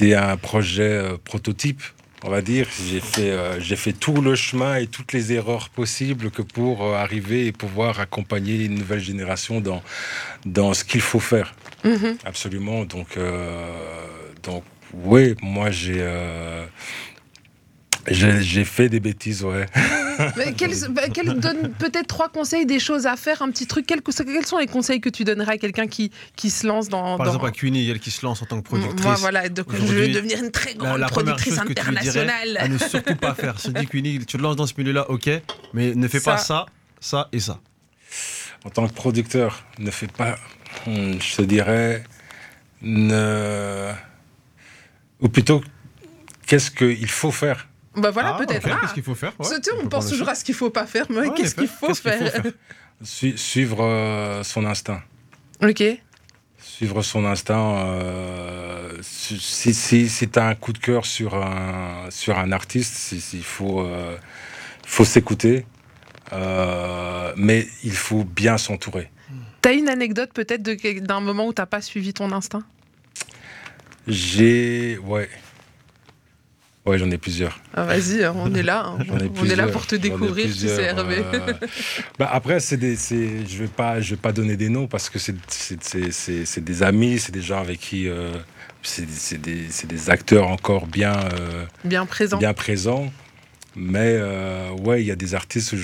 un 0.00 0.36
projet 0.38 0.82
euh, 0.88 1.16
prototype, 1.22 1.82
on 2.22 2.30
va 2.30 2.40
dire. 2.40 2.66
J'ai 2.88 3.00
fait, 3.00 3.30
euh, 3.30 3.60
fait 3.60 3.92
tout 3.92 4.22
le 4.22 4.34
chemin 4.36 4.76
et 4.76 4.86
toutes 4.86 5.12
les 5.12 5.34
erreurs 5.34 5.68
possibles 5.68 6.30
que 6.30 6.40
pour 6.40 6.82
euh, 6.82 6.94
arriver 6.94 7.46
et 7.46 7.52
pouvoir 7.52 8.00
accompagner 8.00 8.64
une 8.64 8.76
nouvelle 8.76 9.00
génération 9.00 9.60
dans, 9.60 9.82
dans 10.46 10.72
ce 10.72 10.82
qu'il 10.82 11.02
faut 11.02 11.20
faire. 11.20 11.54
Mhm. 11.84 12.16
Absolument. 12.24 12.86
Donc, 12.86 13.18
donc 14.42 14.64
oui, 14.94 15.34
moi 15.42 15.70
j'ai 15.70 15.98
euh, 15.98 16.64
j'ai 18.10 18.64
fait 18.64 18.88
des 18.88 19.00
bêtises, 19.00 19.42
ouais. 19.44 19.66
Mais 20.36 20.52
quels, 20.52 20.74
bah, 20.90 21.08
quels- 21.12 21.38
donne 21.40 21.72
peut-être 21.78 22.06
trois 22.06 22.28
conseils 22.28 22.66
des 22.66 22.78
choses 22.78 23.06
à 23.06 23.16
faire, 23.16 23.42
un 23.42 23.50
petit 23.50 23.66
truc. 23.66 23.86
Quels, 23.86 24.02
quels 24.02 24.46
sont 24.46 24.58
les 24.58 24.66
conseils 24.66 25.00
que 25.00 25.08
tu 25.08 25.24
donnerais 25.24 25.54
à 25.54 25.58
quelqu'un 25.58 25.86
qui, 25.86 26.10
qui 26.36 26.50
se 26.50 26.66
lance 26.66 26.88
dans. 26.88 27.16
Par 27.16 27.26
dans- 27.26 27.32
exemple, 27.32 27.46
à 27.46 27.50
Cuny, 27.50 27.88
elle 27.90 27.98
qui 28.00 28.10
se 28.10 28.24
lance 28.24 28.42
en 28.42 28.46
tant 28.46 28.60
que 28.60 28.64
productrice. 28.66 29.04
Moi, 29.04 29.14
voilà, 29.16 29.48
donc 29.48 29.66
je 29.74 29.80
veux 29.80 30.08
devenir 30.08 30.38
une 30.42 30.50
très 30.50 30.74
grande 30.74 31.00
la 31.00 31.06
productrice 31.08 31.54
chose 31.54 31.62
que 31.64 31.68
tu 31.68 31.74
dirais 31.74 31.88
internationale. 31.88 32.56
à 32.58 32.68
ne 32.68 32.78
surtout 32.78 33.16
pas 33.16 33.34
faire. 33.34 33.58
Se 33.58 33.70
dit 33.70 33.86
Cuny, 33.86 34.18
tu 34.20 34.36
te 34.36 34.42
lances 34.42 34.56
dans 34.56 34.66
ce 34.66 34.74
milieu-là, 34.78 35.10
ok, 35.10 35.30
mais 35.72 35.94
ne 35.94 36.08
fais 36.08 36.20
pas 36.20 36.38
ça, 36.38 36.66
ça 37.00 37.28
et 37.32 37.40
ça. 37.40 37.60
En 38.64 38.70
tant 38.70 38.86
que 38.88 38.94
producteur, 38.94 39.64
ne 39.78 39.90
fais 39.90 40.06
pas, 40.06 40.36
hmm, 40.86 41.14
je 41.20 41.36
te 41.36 41.42
dirais, 41.42 42.02
ne... 42.82 43.90
ou 45.20 45.28
plutôt, 45.28 45.62
qu'est-ce 46.46 46.70
qu'il 46.70 47.10
faut 47.10 47.30
faire 47.32 47.68
Bah 47.96 48.10
voilà, 48.10 48.34
Ah, 48.34 48.38
peut-être. 48.44 48.64
ok, 48.66 48.72
Ah, 48.74 48.78
Qu'est-ce 48.80 48.94
qu'il 48.94 49.02
faut 49.02 49.14
faire? 49.14 49.32
Ouais, 49.38 49.46
on 49.82 49.88
pense 49.88 50.08
toujours 50.08 50.28
à 50.28 50.34
ce 50.34 50.44
qu'il 50.44 50.54
faut 50.54 50.70
pas 50.70 50.86
faire, 50.86 51.06
mais 51.10 51.28
Ouais, 51.28 51.30
qu'est-ce 51.36 51.54
qu'il 51.54 51.68
faut 51.68 51.94
faire, 51.94 52.18
faut 52.18 52.26
faire? 52.42 52.52
Sui- 53.02 53.38
Suivre 53.38 53.78
euh, 53.84 54.42
son 54.42 54.64
instinct. 54.66 55.02
Ok. 55.62 55.82
Suivre 56.58 57.02
son 57.02 57.24
instinct. 57.24 57.76
euh, 57.86 58.98
si 59.02 59.38
si, 59.38 60.08
si, 60.08 60.28
tu 60.28 60.38
as 60.38 60.46
un 60.48 60.54
coup 60.54 60.72
de 60.72 60.78
cœur 60.78 61.04
sur 61.06 61.34
un, 61.36 62.06
sur 62.10 62.38
un 62.38 62.50
artiste, 62.52 62.94
si, 62.94 63.22
il 63.34 63.44
faut, 63.44 63.80
euh, 63.80 64.16
faut 64.86 65.04
s'écouter, 65.04 65.66
mais 67.36 67.68
il 67.84 67.92
faut 67.92 68.24
bien 68.24 68.58
s'entourer. 68.58 69.10
T'as 69.62 69.72
une 69.74 69.88
anecdote 69.88 70.30
peut-être 70.34 70.62
d'un 70.62 71.20
moment 71.20 71.46
où 71.46 71.52
t'as 71.52 71.66
pas 71.66 71.80
suivi 71.80 72.12
ton 72.12 72.32
instinct? 72.32 72.64
J'ai. 74.06 74.98
Ouais. 74.98 75.28
Ouais, 76.86 76.98
j'en 76.98 77.10
ai 77.10 77.16
plusieurs. 77.16 77.58
Ah, 77.74 77.84
Vas-y, 77.84 78.26
on 78.26 78.52
est 78.54 78.62
là. 78.62 78.84
hein. 78.86 78.98
On 79.40 79.44
est 79.46 79.56
là 79.56 79.68
pour 79.68 79.86
te 79.86 79.96
découvrir, 79.96 80.46
tu 80.46 80.52
sais, 80.68 80.82
Hervé. 80.82 81.22
euh, 81.32 81.52
bah 82.18 82.28
après, 82.30 82.60
c'est 82.60 82.78
je 82.78 83.56
vais 83.58 83.68
pas, 83.68 84.02
je 84.02 84.10
vais 84.10 84.20
pas 84.20 84.32
donner 84.32 84.56
des 84.56 84.68
noms 84.68 84.86
parce 84.86 85.08
que 85.08 85.18
c'est, 85.18 85.34
des 86.60 86.82
amis, 86.82 87.18
c'est 87.18 87.32
des 87.32 87.40
gens 87.40 87.58
avec 87.60 87.80
qui, 87.80 88.06
euh, 88.06 88.32
c'est, 88.82 89.40
des, 89.40 89.66
des 89.88 90.10
acteurs 90.10 90.48
encore 90.48 90.86
bien, 90.86 91.14
euh, 91.40 91.64
Bien 91.84 92.04
présent. 92.04 92.36
bien 92.36 92.52
présents. 92.52 93.10
Mais 93.76 94.20
ouais, 94.82 95.02
il 95.02 95.06
y 95.06 95.10
a 95.10 95.16
des 95.16 95.34
artistes 95.34 95.72
où 95.72 95.76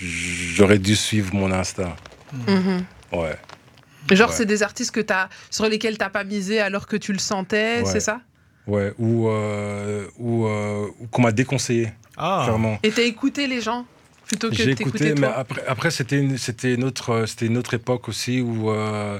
j'aurais 0.00 0.78
dû 0.78 0.94
suivre 0.96 1.34
mon 1.34 1.50
instinct. 1.50 1.96
Mhm. 2.46 2.84
Ouais. 3.12 3.36
Genre, 4.10 4.28
Ouais. 4.30 4.34
c'est 4.36 4.46
des 4.46 4.62
artistes 4.62 4.90
que 4.90 5.00
as, 5.12 5.28
sur 5.50 5.66
lesquels 5.68 5.96
t'as 5.98 6.08
pas 6.10 6.24
misé 6.24 6.60
alors 6.60 6.86
que 6.86 6.96
tu 6.96 7.12
le 7.12 7.18
sentais, 7.18 7.80
Ouais. 7.80 7.90
c'est 7.90 8.00
ça? 8.00 8.20
Ouais. 8.68 8.92
Ou, 8.98 9.28
euh, 9.28 10.06
ou, 10.18 10.46
euh, 10.46 10.86
ou 11.00 11.06
qu'on 11.06 11.22
m'a 11.22 11.32
déconseillé, 11.32 11.88
Ah, 12.16 12.42
clairement. 12.44 12.78
Et 12.82 12.90
t'as 12.90 13.02
écouté 13.02 13.46
les 13.46 13.62
gens 13.62 13.86
plutôt 14.26 14.50
que 14.50 14.54
J'ai 14.56 14.74
t'écouter 14.74 15.08
écouté, 15.08 15.20
mais 15.20 15.26
toi 15.26 15.38
après, 15.38 15.64
après 15.66 15.90
c'était 15.90 16.18
une, 16.18 16.36
c'était 16.36 16.74
une 16.74 16.84
autre, 16.84 17.24
c'était 17.26 17.46
une 17.46 17.56
autre 17.56 17.72
époque 17.72 18.10
aussi 18.10 18.42
où, 18.42 18.70
euh, 18.70 19.18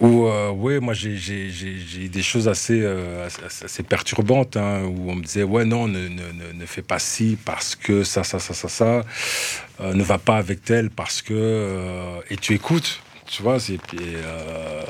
où, 0.00 0.26
euh, 0.26 0.50
ouais, 0.50 0.80
moi 0.80 0.94
j'ai, 0.94 1.16
j'ai, 1.16 1.48
j'ai, 1.48 2.08
des 2.08 2.22
choses 2.22 2.48
assez, 2.48 2.80
euh, 2.82 3.24
assez, 3.26 3.64
assez 3.64 3.82
perturbantes 3.84 4.56
hein, 4.56 4.82
où 4.82 5.12
on 5.12 5.14
me 5.14 5.22
disait 5.22 5.44
ouais 5.44 5.64
non, 5.64 5.86
ne, 5.86 6.08
ne, 6.08 6.32
ne, 6.32 6.52
ne 6.54 6.66
fais 6.66 6.82
pas 6.82 6.98
ci 6.98 7.38
parce 7.44 7.76
que 7.76 8.02
ça, 8.02 8.24
ça, 8.24 8.40
ça, 8.40 8.52
ça, 8.52 8.68
ça, 8.68 9.04
euh, 9.80 9.94
ne 9.94 10.02
va 10.02 10.18
pas 10.18 10.38
avec 10.38 10.64
tel 10.64 10.90
parce 10.90 11.22
que 11.22 11.32
euh, 11.34 12.18
et 12.30 12.36
tu 12.36 12.52
écoutes, 12.52 13.00
tu 13.26 13.44
vois, 13.44 13.60
c'est 13.60 13.78
euh, 13.94 14.82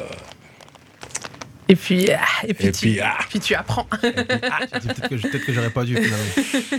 Et 1.68 1.76
puis, 1.76 2.10
ah, 2.12 2.20
et 2.46 2.54
puis, 2.54 2.66
Et 2.68 2.72
tu, 2.72 2.86
puis, 2.86 3.00
ah. 3.00 3.16
puis 3.28 3.40
tu 3.40 3.54
apprends. 3.54 3.86
dit 4.02 4.08
peut-être 4.12 5.44
que, 5.44 5.52
j'aurais 5.52 5.70
pas 5.70 5.84
dû 5.84 5.96
finalement. 5.96 6.24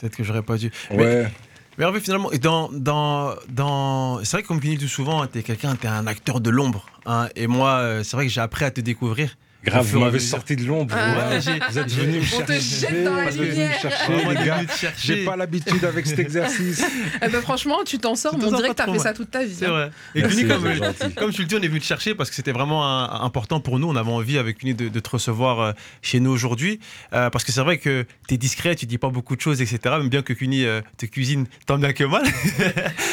Peut-être 0.00 0.16
que 0.16 0.22
j'aurais 0.22 0.42
pas 0.42 0.56
dû. 0.56 0.70
Mais- 0.92 0.96
ouais. 0.96 1.32
Mais 1.76 1.84
Hervé, 1.84 2.00
finalement, 2.00 2.30
dans, 2.40 2.68
dans, 2.72 3.34
dans... 3.48 4.18
c'est 4.24 4.32
vrai 4.32 4.42
que 4.42 4.48
comme 4.48 4.60
tu 4.60 4.68
dis 4.68 4.78
tout 4.78 4.88
souvent, 4.88 5.26
tu 5.28 5.38
es 5.38 5.42
quelqu'un, 5.42 5.76
tu 5.76 5.86
es 5.86 5.90
un 5.90 6.06
acteur 6.08 6.40
de 6.40 6.50
l'ombre. 6.50 6.86
hein, 7.06 7.28
et 7.36 7.46
moi, 7.46 7.70
euh, 7.78 8.02
c'est 8.04 8.16
vrai 8.16 8.26
que 8.26 8.32
j'ai 8.32 8.40
appris 8.40 8.64
à 8.64 8.70
te 8.72 8.80
découvrir. 8.80 9.36
Grave, 9.64 9.86
vous 9.86 9.98
m'avez 9.98 10.20
sorti 10.20 10.54
de 10.54 10.64
l'ombre. 10.64 10.94
Ah. 10.96 11.30
ouais. 11.30 11.38
Vous 11.70 11.78
êtes 11.78 11.90
venu 11.92 12.18
me 12.20 12.36
On 12.36 12.42
te 12.42 12.52
chercher. 12.52 12.60
jette 12.86 13.04
dans 13.04 13.14
la 13.16 13.30
lumière. 13.30 13.80
chercher. 13.80 14.96
J'ai 14.96 15.24
pas 15.24 15.36
l'habitude 15.36 15.84
avec 15.84 16.06
cet 16.06 16.18
exercice. 16.20 16.84
Eh 17.20 17.28
ben, 17.28 17.40
franchement, 17.42 17.78
tu 17.84 17.98
t'en 17.98 18.14
sors, 18.14 18.38
mais 18.38 18.44
on 18.44 18.52
dirait 18.52 18.68
pas 18.68 18.74
que 18.74 18.90
t'as 18.90 18.92
fait 18.92 18.98
ça 19.00 19.12
toute 19.12 19.30
ta 19.30 19.44
vie. 19.44 19.54
C'est 19.54 19.66
hein. 19.66 19.70
vrai. 19.70 19.90
Et 20.14 20.20
Merci, 20.20 20.36
Cuny, 20.38 20.48
comme, 20.48 21.12
comme 21.16 21.32
tu 21.32 21.42
le 21.42 21.48
dis, 21.48 21.56
on 21.56 21.60
est 21.62 21.66
venu 21.68 21.80
te 21.80 21.84
chercher 21.84 22.14
parce 22.14 22.30
que 22.30 22.36
c'était 22.36 22.52
vraiment 22.52 22.86
un- 22.86 23.24
important 23.24 23.60
pour 23.60 23.78
nous. 23.80 23.88
On 23.88 23.96
avait 23.96 24.10
envie 24.10 24.38
avec 24.38 24.58
Cuny 24.58 24.74
de, 24.74 24.88
de 24.88 25.00
te 25.00 25.10
recevoir 25.10 25.60
euh, 25.60 25.72
chez 26.02 26.20
nous 26.20 26.30
aujourd'hui. 26.30 26.78
Euh, 27.12 27.28
parce 27.30 27.44
que 27.44 27.50
c'est 27.52 27.60
vrai 27.60 27.78
que 27.78 28.06
tu 28.28 28.34
es 28.34 28.36
discret, 28.38 28.76
tu 28.76 28.86
dis 28.86 28.98
pas 28.98 29.10
beaucoup 29.10 29.34
de 29.34 29.40
choses, 29.40 29.60
etc. 29.60 29.78
Même 29.98 30.08
bien 30.08 30.22
que 30.22 30.32
Cuny 30.32 30.64
euh, 30.64 30.80
te 30.96 31.06
cuisine 31.06 31.46
tant 31.66 31.78
bien 31.78 31.92
que 31.92 32.04
mal. 32.04 32.22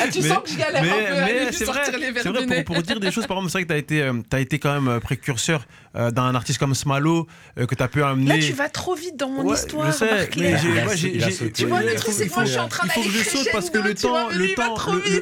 Ah, 0.02 0.08
tu 0.12 0.22
Mais- 0.22 0.28
sens 0.28 0.40
que 0.44 0.50
je 0.52 0.58
galère 0.58 0.84
un 0.84 0.86
peu 0.86 1.46
à 1.48 1.52
c'est 1.52 1.66
vrai, 1.66 1.76
sortir 1.86 1.98
les 2.00 2.14
c'est 2.22 2.30
vrai 2.30 2.64
pour, 2.64 2.76
pour 2.76 2.84
dire 2.84 3.00
des 3.00 3.12
choses, 3.12 3.26
par 3.28 3.38
exemple, 3.38 3.52
c'est 3.52 3.58
vrai 3.60 3.64
que 3.64 3.68
tu 3.70 3.74
as 3.74 3.78
été, 3.78 4.02
euh, 4.04 4.14
t'as 4.30 4.40
été 4.40 4.60
quand 4.60 4.74
même 4.74 4.88
euh, 4.88 5.00
précurseur 5.00 5.66
euh, 5.96 6.12
d'un 6.12 6.34
artiste 6.36 6.60
comme 6.60 6.76
Smalo, 6.76 7.28
euh, 7.58 7.66
que 7.66 7.76
tu 7.76 7.84
as 7.84 7.88
pu 7.88 8.04
amener. 8.04 8.38
Là, 8.40 8.46
tu 8.46 8.54
vas 8.54 8.70
trop 8.70 8.96
vite 8.96 9.16
dans 9.18 9.30
mon 9.30 9.44
Ouais, 9.44 9.56
histoire. 9.56 9.88
je 9.92 9.98
sais, 9.98 10.30
mais 10.38 10.56
j'ai-. 10.96 11.52
Tu 11.52 11.66
vois, 11.66 11.82
le 11.82 11.96
truc, 11.96 12.12
faut- 12.14 12.20
c'est 12.20 12.28
que 12.28 12.34
moi, 12.36 12.46
je 12.46 12.52
suis 12.52 12.60
en 12.60 12.68
train 12.68 12.86
il 12.88 12.92
faut 12.92 13.02
que 13.02 13.08
d'aller 13.08 13.20
je 13.24 13.30
saute 13.30 13.48
parce 13.52 13.70
que 13.70 13.78
le 13.78 13.94
temps, 13.94 14.30
le 14.30 14.54
temps, 14.56 14.76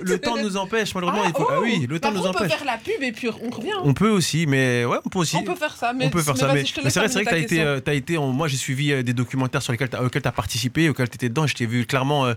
le, 0.03 0.17
temps 0.17 0.37
nous 0.37 0.57
empêche. 0.57 0.93
Malheureusement, 0.95 1.23
Ah, 1.25 1.29
il 1.29 1.35
faut, 1.37 1.47
ah 1.49 1.55
oh. 1.59 1.63
oui, 1.63 1.85
le 1.89 1.99
temps 1.99 2.11
nous 2.11 2.19
on 2.19 2.31
peut 2.33 2.39
empêche. 2.39 2.51
faire 2.53 2.65
la 2.65 2.77
pub 2.77 3.01
et 3.01 3.11
puis 3.11 3.27
on 3.29 3.49
revient. 3.49 3.69
On 3.83 3.93
peut 3.93 4.09
aussi, 4.09 4.45
mais 4.47 4.85
ouais, 4.85 4.97
on 5.05 5.09
peut 5.09 5.19
aussi. 5.19 5.35
On 5.37 5.43
peut 5.43 5.55
faire 5.55 5.75
ça, 5.75 5.93
mais 5.93 6.05
on 6.05 6.09
peut 6.09 6.21
faire 6.21 6.37
ça, 6.37 6.47
c'est 6.53 6.91
vrai, 6.99 7.09
c'est 7.09 7.13
vrai 7.13 7.23
que 7.25 7.29
tu 7.29 7.35
as 7.35 7.37
été, 7.37 7.61
euh, 7.61 7.79
t'as 7.79 7.93
été 7.93 8.17
en- 8.17 8.27
moi 8.31 8.47
j'ai 8.47 8.57
suivi 8.57 9.03
des 9.03 9.13
documentaires 9.13 9.61
sur 9.61 9.71
lesquels 9.71 9.89
tu 9.89 9.95
as 10.27 10.31
participé, 10.31 10.89
auxquels 10.89 11.09
tu 11.09 11.15
étais 11.15 11.29
dedans, 11.29 11.45
je 11.47 11.55
t'ai 11.55 11.65
vu 11.65 11.85
clairement 11.85 12.27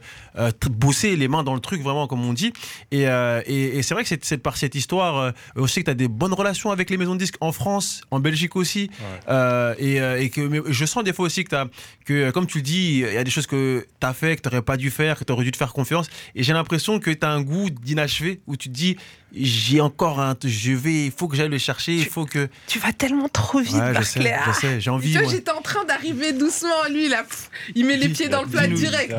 bosser 0.71 1.17
les 1.17 1.29
mains 1.29 1.43
dans 1.43 1.55
le 1.55 1.61
truc, 1.61 1.83
vraiment, 1.83 2.07
comme 2.07 2.25
on 2.25 2.33
dit. 2.33 2.53
Et, 2.91 3.03
et, 3.03 3.79
et 3.79 3.83
c'est 3.83 3.95
vrai 3.95 4.05
que 4.05 4.11
c'est 4.21 4.39
par 4.39 4.57
cette 4.57 4.75
histoire, 4.75 5.33
aussi 5.55 5.81
que 5.81 5.85
tu 5.87 5.91
as 5.91 5.95
des 5.95 6.09
bonnes 6.09 6.35
relations 6.35 6.71
avec 6.71 6.91
les 6.91 6.97
maisons 6.97 7.15
de 7.15 7.21
disques 7.21 7.37
en 7.41 7.53
France, 7.53 8.03
en 8.11 8.21
Belgique 8.27 8.57
aussi. 8.57 8.91
Euh, 9.29 9.75
et, 9.79 10.01
euh, 10.01 10.21
et 10.21 10.31
que 10.31 10.41
mais 10.41 10.61
je 10.69 10.85
sens 10.85 11.05
des 11.05 11.13
fois 11.13 11.27
aussi 11.27 11.45
que, 11.45 11.51
t'as- 11.51 11.69
que 12.05 12.13
euh, 12.15 12.33
comme 12.33 12.47
tu 12.47 12.59
le 12.59 12.63
dis, 12.63 13.05
il 13.07 13.13
y 13.15 13.17
a 13.17 13.25
des 13.25 13.31
choses 13.31 13.47
que 13.47 13.87
tu 14.01 14.07
as 14.07 14.13
fait, 14.15 14.37
que 14.37 14.43
tu 14.43 14.49
n'aurais 14.49 14.63
pas 14.63 14.77
dû 14.77 14.91
faire, 14.91 15.19
que 15.19 15.25
tu 15.25 15.33
aurais 15.33 15.45
dû 15.45 15.53
te 15.53 15.57
faire 15.57 15.73
confiance. 15.73 16.09
Et 16.35 16.43
j'ai 16.43 16.53
l'impression 16.53 16.99
que 17.01 17.11
tu 17.11 17.25
as 17.27 17.31
un 17.31 17.43
goût 17.43 17.71
d'inachevé 17.71 18.41
où 18.47 18.57
tu 18.57 18.69
te 18.69 18.75
dis, 18.75 18.97
j'ai 19.35 19.81
encore 19.81 20.21
un. 20.21 20.35
Je 20.45 20.73
vais, 20.73 21.07
il 21.07 21.13
faut 21.13 21.29
que 21.29 21.37
j'aille 21.37 21.49
le 21.49 21.59
chercher, 21.59 21.95
il 21.95 22.07
faut 22.07 22.25
que. 22.27 22.49
Tu 22.67 22.79
vas 22.79 22.93
tellement 22.93 23.29
trop 23.29 23.61
vite, 23.61 23.75
Ouais, 23.75 23.95
je 23.99 24.03
sais, 24.03 24.35
je 24.47 24.53
sais, 24.53 24.81
j'ai 24.81 24.91
envie. 24.91 25.09
Tu 25.13 25.19
vois, 25.19 25.23
moi. 25.27 25.33
j'étais 25.33 25.51
en 25.51 25.61
train 25.63 25.85
d'arriver 25.85 26.33
doucement, 26.33 26.85
lui, 26.91 27.09
là, 27.09 27.23
pff, 27.25 27.51
il 27.75 27.85
met 27.87 27.97
les 27.97 28.09
Dis- 28.09 28.15
pieds 28.15 28.29
dans 28.29 28.43
le 28.43 28.49
plat 28.49 28.67
direct. 28.67 29.15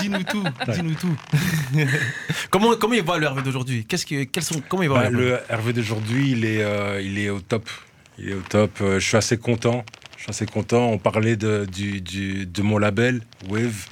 Dis-nous 0.00 0.22
tout, 0.24 0.44
dis-nous 0.72 0.94
tout, 0.94 1.16
comment, 2.50 2.74
comment 2.76 2.94
il 2.94 3.02
voit 3.02 3.18
le 3.18 3.24
Hervé 3.26 3.42
d'aujourd'hui? 3.42 3.84
Qu'est-ce 3.86 4.06
que, 4.06 4.24
quels 4.24 4.42
sont, 4.42 4.60
Comment 4.68 4.82
il 4.82 4.88
voit 4.88 5.04
Bah, 5.04 5.10
le 5.10 5.28
Hervé 5.28 5.40
le 5.48 5.52
Hervé 5.52 5.72
d'aujourd'hui, 5.74 6.30
il 6.32 6.44
est, 6.44 6.62
euh, 6.62 7.00
il 7.02 7.18
est 7.18 7.30
au 7.30 7.40
top. 7.40 7.68
Il 8.20 8.30
est 8.30 8.34
au 8.34 8.42
top. 8.48 8.70
Euh, 8.80 8.98
je 9.00 9.06
suis 9.06 9.16
assez 9.16 9.38
content. 9.38 9.84
Je 10.16 10.24
suis 10.24 10.30
assez 10.30 10.46
content. 10.46 10.88
On 10.90 10.98
parlait 10.98 11.36
de, 11.36 11.66
du, 11.72 12.00
du- 12.02 12.44
de 12.46 12.62
mon 12.62 12.76
label, 12.76 13.22
Wave. 13.48 13.86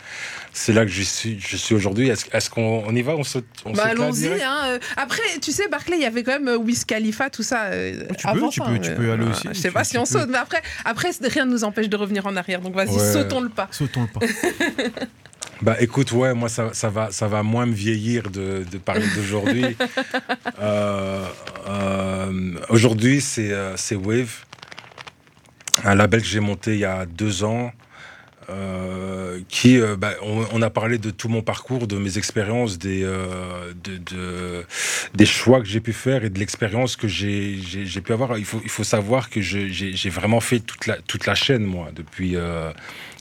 C'est 0.53 0.73
là 0.73 0.85
que 0.85 0.91
je 0.91 1.03
suis, 1.03 1.39
je 1.41 1.57
suis 1.57 1.75
aujourd'hui. 1.75 2.09
Est-ce, 2.09 2.27
est-ce 2.33 2.51
qu'on 2.51 2.83
on 2.87 2.95
y 2.95 3.01
va? 3.01 3.15
On 3.15 3.23
saute 3.23 3.45
on 3.65 3.73
Bah, 3.73 3.85
allons-y. 3.87 4.27
Hein. 4.43 4.57
euh, 4.67 4.79
Après, 4.97 5.23
tu 5.41 5.53
sais, 5.53 5.69
Barclay, 5.69 5.97
il 5.97 6.03
y 6.03 6.07
avait 6.07 6.23
quand 6.25 6.33
même 6.33 6.49
euh, 6.49 6.57
Wiz 6.59 6.85
Khalifa, 6.85 7.31
tout 7.31 7.43
ça. 7.45 7.71
Tu 7.71 7.97
peux, 8.25 8.29
avant 8.29 8.49
tu 8.49 8.61
ça, 8.61 8.67
peux, 8.67 8.79
tu 8.81 8.91
euh, 8.91 8.97
peux 8.97 9.13
aller 9.13 9.25
aussi, 9.25 9.49
Je 9.53 9.55
sais 9.59 9.69
tu- 9.69 9.75
pas 9.75 9.85
tu 9.85 9.91
si 9.91 9.99
on 9.99 10.03
peux. 10.03 10.07
saute, 10.19 10.29
mais 10.29 10.39
après, 10.39 10.61
après, 10.85 11.11
rien 11.23 11.47
ne 11.47 11.53
nous 11.53 11.65
empêche 11.65 11.89
de 11.89 11.97
revenir 11.97 12.27
en 12.27 12.37
arrière. 12.37 12.61
Donc 12.61 12.75
vas-y, 12.75 12.89
Ouais. 12.91 13.13
sautons 13.13 13.41
le 13.41 13.49
pas. 13.51 13.69
Sautons 13.71 14.03
le 14.03 14.09
pas. 14.09 14.27
Bah 15.61 15.77
écoute, 15.81 16.13
ouais, 16.13 16.35
moi 16.35 16.49
ça, 16.49 16.73
ça 16.73 16.89
va, 16.89 17.11
ça 17.11 17.27
va 17.27 17.43
moins 17.43 17.67
me 17.67 17.73
vieillir 17.75 18.31
de, 18.31 18.65
de 18.71 18.79
parler 18.79 19.07
d'aujourd'hui. 19.09 19.77
Euh, 20.61 21.25
euh, 21.69 22.55
aujourd'hui, 22.69 23.21
c'est 23.21 23.53
euh, 23.53 23.77
c'est 23.77 23.95
Wave, 23.95 24.45
un 25.85 25.95
label 25.95 26.21
que 26.23 26.27
j'ai 26.27 26.41
monté 26.41 26.75
il 26.75 26.81
y 26.81 26.85
a 26.85 27.07
deux 27.07 27.45
ans. 27.45 27.73
euh, 28.51 29.41
qui, 29.49 29.79
euh, 29.81 29.97
bah, 29.97 30.13
on, 30.23 30.45
on 30.53 30.63
a 30.63 30.71
parlé 30.71 30.99
de 30.99 31.11
tout 31.11 31.29
mon 31.29 31.43
parcours, 31.43 31.87
de 31.87 31.97
mes 31.99 32.19
expériences, 32.19 32.79
des, 32.79 33.03
euh, 33.05 33.73
de, 33.85 33.99
de- 33.99 34.67
des 35.15 35.27
choix 35.27 35.61
que 35.61 35.67
j'ai 35.67 35.81
pu 35.81 35.93
faire 35.93 36.25
et 36.25 36.31
de 36.31 36.39
l'expérience 36.39 36.97
que 36.97 37.09
j'ai 37.09 37.59
j'ai- 37.63 37.87
j'ai 37.87 38.01
pu 38.03 38.13
avoir. 38.13 38.39
Il 38.39 38.45
faut, 38.47 38.61
il 38.65 38.71
faut 38.71 38.85
savoir 38.85 39.31
que 39.31 39.41
je- 39.43 39.69
j'ai 39.69 39.93
j'ai 39.95 40.11
vraiment 40.11 40.41
fait 40.41 40.61
toute 40.61 40.87
la, 40.87 40.97
toute 41.03 41.27
la 41.27 41.35
chaîne, 41.35 41.65
moi, 41.65 41.91
depuis 41.95 42.37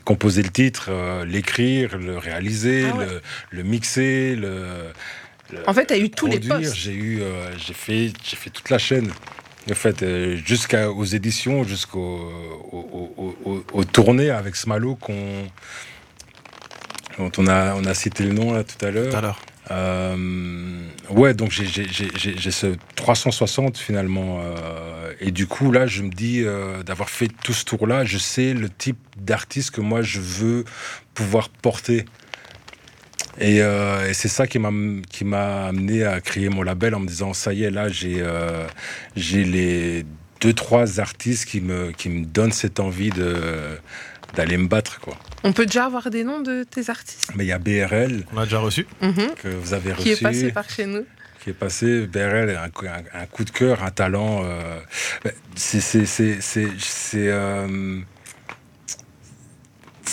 composer 0.08 0.42
le 0.42 0.50
titre, 0.50 0.86
euh, 0.90 1.26
l'écrire, 1.26 1.98
le 1.98 2.18
réaliser, 2.18 2.86
Ah 2.90 2.96
ouais. 2.96 3.06
le, 3.06 3.22
le 3.58 3.64
mixer, 3.64 4.36
le, 4.38 4.66
le 5.52 5.58
En 5.70 5.74
fait, 5.74 5.86
tu 5.88 5.94
as 5.94 5.98
eu 5.98 6.10
tous 6.10 6.28
les 6.28 6.40
postes. 6.40 6.74
J'ai 6.76 6.94
eu, 6.94 7.20
euh, 7.22 7.52
j'ai 7.58 7.74
fait, 7.74 8.14
j'ai 8.24 8.38
fait 8.38 8.50
toute 8.50 8.70
la 8.70 8.78
chaîne. 8.78 9.12
En 9.70 9.76
fait, 9.76 10.02
euh, 10.04 10.38
jusqu'aux 10.46 11.04
éditions, 11.04 11.66
jusqu'aux 11.66 12.22
aux, 12.72 13.12
aux- 13.18 13.36
aux- 13.44 13.66
aux 13.74 13.84
tournées 13.84 14.30
avec 14.30 14.56
Smalo 14.56 14.96
qu'on 14.96 15.46
dont 17.18 17.32
on 17.38 17.48
a, 17.48 17.76
on 17.76 17.84
a 17.84 17.94
cité 17.94 18.24
le 18.24 18.32
nom 18.32 18.54
là 18.54 18.64
tout 18.64 18.86
à 18.86 18.92
l'heure. 18.92 19.10
Tout 19.10 19.18
à 19.18 19.22
l'heure. 19.22 19.42
Euh, 19.72 20.82
ouais, 21.10 21.34
donc 21.34 21.52
j'ai- 21.52 22.52
ce 22.52 22.76
360 22.96 23.78
finalement. 23.78 24.40
euh, 24.42 25.14
et 25.20 25.32
du 25.32 25.48
coup, 25.48 25.72
là, 25.72 25.88
je 25.88 26.04
me 26.04 26.10
dis 26.10 26.42
euh, 26.44 26.84
d'avoir 26.84 27.10
fait 27.10 27.28
tout 27.44 27.54
ce 27.54 27.66
tour-là, 27.66 28.06
je 28.06 28.18
sais 28.18 28.54
le 28.54 28.70
type 28.70 28.98
d'artiste 29.18 29.72
que 29.72 29.82
moi 29.82 30.02
je 30.02 30.20
veux 30.20 30.66
pouvoir 31.14 31.50
porter. 31.50 32.06
Et, 33.40 33.62
c'est 34.14 34.30
ça 34.30 34.48
qui 34.48 34.58
m'a 34.60 34.70
amené 35.68 36.04
à 36.04 36.22
créer 36.22 36.50
mon 36.50 36.64
label 36.64 36.96
en 36.96 37.00
me 37.00 37.08
disant 37.08 37.34
ça 37.34 37.54
y 37.54 37.64
est 37.64 37.70
là 37.72 37.88
j'ai 37.90 38.24
j'ai 39.16 39.44
les 39.44 40.06
deux 40.42 40.54
trois 40.54 41.00
artistes 41.00 41.46
qui 41.46 41.62
me 41.62 41.92
qui 41.92 42.10
me 42.10 42.26
donnent 42.26 42.52
cette 42.52 42.80
envie 42.80 43.10
de 43.12 43.78
d'aller 44.36 44.58
me 44.58 44.68
battre 44.68 45.00
quoi. 45.00 45.18
On 45.44 45.54
peut 45.54 45.66
déjà 45.66 45.86
avoir 45.86 46.10
des 46.10 46.24
noms 46.24 46.42
de 46.42 46.64
tes 46.64 46.90
artistes 46.90 47.32
Mais 47.36 47.46
il 47.46 47.48
y 47.48 47.52
a 47.52 47.60
BRL 47.60 48.26
On 48.34 48.38
a 48.38 48.44
déjà 48.46 48.60
reçu. 48.60 48.86
Mhm. 49.02 49.30
que 49.42 49.48
vous 49.48 49.74
avez 49.74 49.92
reçu 49.94 50.04
qui 50.04 50.10
est 50.12 50.22
passé 50.22 50.52
par 50.52 50.70
chez 50.70 50.86
nous. 50.86 51.06
qui 51.44 51.52
est 51.52 51.54
passé. 51.54 52.08
BRL, 52.08 52.58
un, 52.62 52.70
coup- 52.70 52.86
un- 52.88 53.20
un 53.22 53.26
coup 53.26 53.46
de 53.46 53.52
cœur, 53.52 53.82
un 53.84 53.92
talent. 53.92 54.42
euh, 54.44 54.80
c'est. 55.56 57.32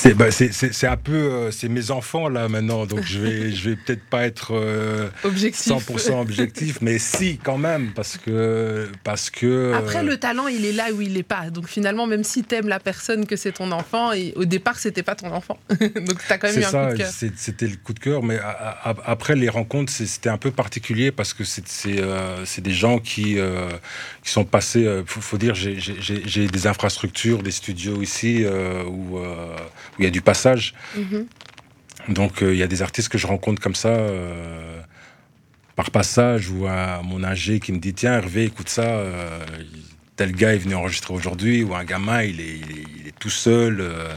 C'est- 0.05 0.15
bah, 0.15 0.31
c'est- 0.31 0.87
un 0.87 0.97
peu. 0.97 1.13
euh, 1.13 1.51
c'est 1.51 1.69
mes 1.69 1.91
enfants 1.91 2.29
là 2.29 2.49
maintenant, 2.49 2.87
donc 2.87 3.03
je 3.05 3.19
vais, 3.19 3.51
je 3.53 3.71
vais 3.71 3.77
peut-être 3.77 4.05
pas 4.05 4.25
être 4.25 4.53
euh, 4.55 5.09
Objectif. 5.25 5.73
100% 5.73 6.21
objectif, 6.21 6.79
mais 6.81 6.99
si 6.99 7.39
quand 7.43 7.59
même, 7.59 7.93
parce 7.95 8.17
que. 8.19 8.89
Parce 9.03 9.31
que 9.31 9.73
Après, 9.75 9.99
euh, 9.99 10.03
le 10.03 10.17
talent, 10.19 10.47
il 10.49 10.65
est 10.65 10.73
là 10.73 10.87
où 10.93 11.01
il 11.01 11.17
est 11.17 11.23
pas. 11.23 11.51
Donc 11.51 11.69
finalement, 11.69 12.07
même 12.07 12.25
si 12.25 12.43
t'aimes 12.45 12.69
la 12.69 12.81
personne 12.81 13.27
que 13.27 13.37
c'est 13.37 13.53
ton 13.53 13.73
enfant, 13.73 14.13
et 14.13 14.33
au 14.37 14.45
départ, 14.45 14.79
c'était 14.79 15.03
pas 15.03 15.15
ton 15.15 15.33
enfant. 15.33 15.59
Donc 15.71 16.19
t'as 16.29 16.39
quand 16.39 16.49
même 16.53 16.61
eu 16.61 16.65
un 16.65 16.71
ça, 16.71 16.87
coup 16.87 16.93
de 16.93 16.99
cœur. 16.99 17.13
c'était 17.37 17.67
le 17.67 17.77
coup 17.77 17.93
de 17.95 17.99
cœur. 18.01 18.23
Mais 18.23 18.39
a- 18.39 18.79
a- 18.91 18.97
après 19.07 19.35
les 19.37 19.49
rencontres, 19.49 19.93
c'était 19.93 20.29
un 20.31 20.39
peu 20.39 20.51
particulier 20.51 21.11
parce 21.13 21.33
que 21.35 21.45
c'est 21.45 21.65
euh, 22.01 22.45
des 22.59 22.73
gens 22.73 22.99
qui, 22.99 23.39
euh, 23.39 23.69
qui 24.25 24.31
sont 24.31 24.45
passés. 24.45 24.81
Il 24.83 25.05
faut, 25.07 25.21
faut 25.21 25.39
dire, 25.39 25.55
j'ai- 25.55 26.49
des 26.49 26.67
infrastructures, 26.67 27.43
des 27.43 27.51
studios 27.51 28.01
ici 28.03 28.43
euh, 28.45 28.83
où 28.85 29.19
euh, 29.19 29.57
où 29.93 29.97
il 30.01 30.05
y 30.05 30.09
a 30.09 30.11
du 30.11 30.23
passage. 30.23 30.75
Mhm. 30.97 31.27
Donc 32.09 32.43
euh, 32.43 32.53
il 32.55 32.59
y 32.59 32.63
a 32.63 32.67
des 32.67 32.83
artistes 32.83 33.09
que 33.11 33.19
je 33.19 33.27
rencontre 33.27 33.61
comme 33.63 33.75
ça. 33.75 33.89
euh, 33.91 34.81
par 35.77 35.91
passage 35.91 36.51
ou 36.51 36.67
à 36.69 37.03
mon 37.03 37.25
ingé 37.25 37.59
qui 37.59 37.73
me 37.73 37.79
dit 37.81 37.93
tiens 37.95 38.15
Hervé 38.15 38.45
écoute 38.45 38.69
ça 38.69 38.83
euh, 38.85 39.45
tel 40.15 40.31
gars 40.31 40.55
est 40.55 40.59
venu 40.59 40.77
enregistrer 40.77 41.13
aujourd'hui 41.13 41.65
ou 41.65 41.75
un 41.75 41.83
gamin 41.83 42.23
il 42.23 42.41
est, 42.41 42.45
il 42.63 42.71
est, 42.79 42.85
il 43.01 43.09
est 43.09 43.19
tout 43.19 43.29
seul 43.29 43.81
euh, 43.81 44.15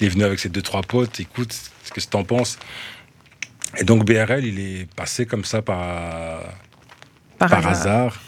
il 0.00 0.06
est 0.06 0.10
venu 0.10 0.24
avec 0.24 0.38
ses 0.38 0.50
deux 0.50 0.60
trois 0.60 0.82
potes 0.82 1.18
écoute 1.18 1.56
ce 1.82 1.90
que 1.92 2.00
t'en 2.02 2.24
penses 2.24 2.58
et 3.78 3.84
donc 3.84 4.04
BRL 4.04 4.44
il 4.44 4.60
est 4.60 4.94
passé 4.96 5.24
comme 5.24 5.46
ça 5.46 5.62
par 5.62 5.78
Par, 7.38 7.48
par 7.48 7.66
hasard. 7.66 7.70
hasard 7.70 8.22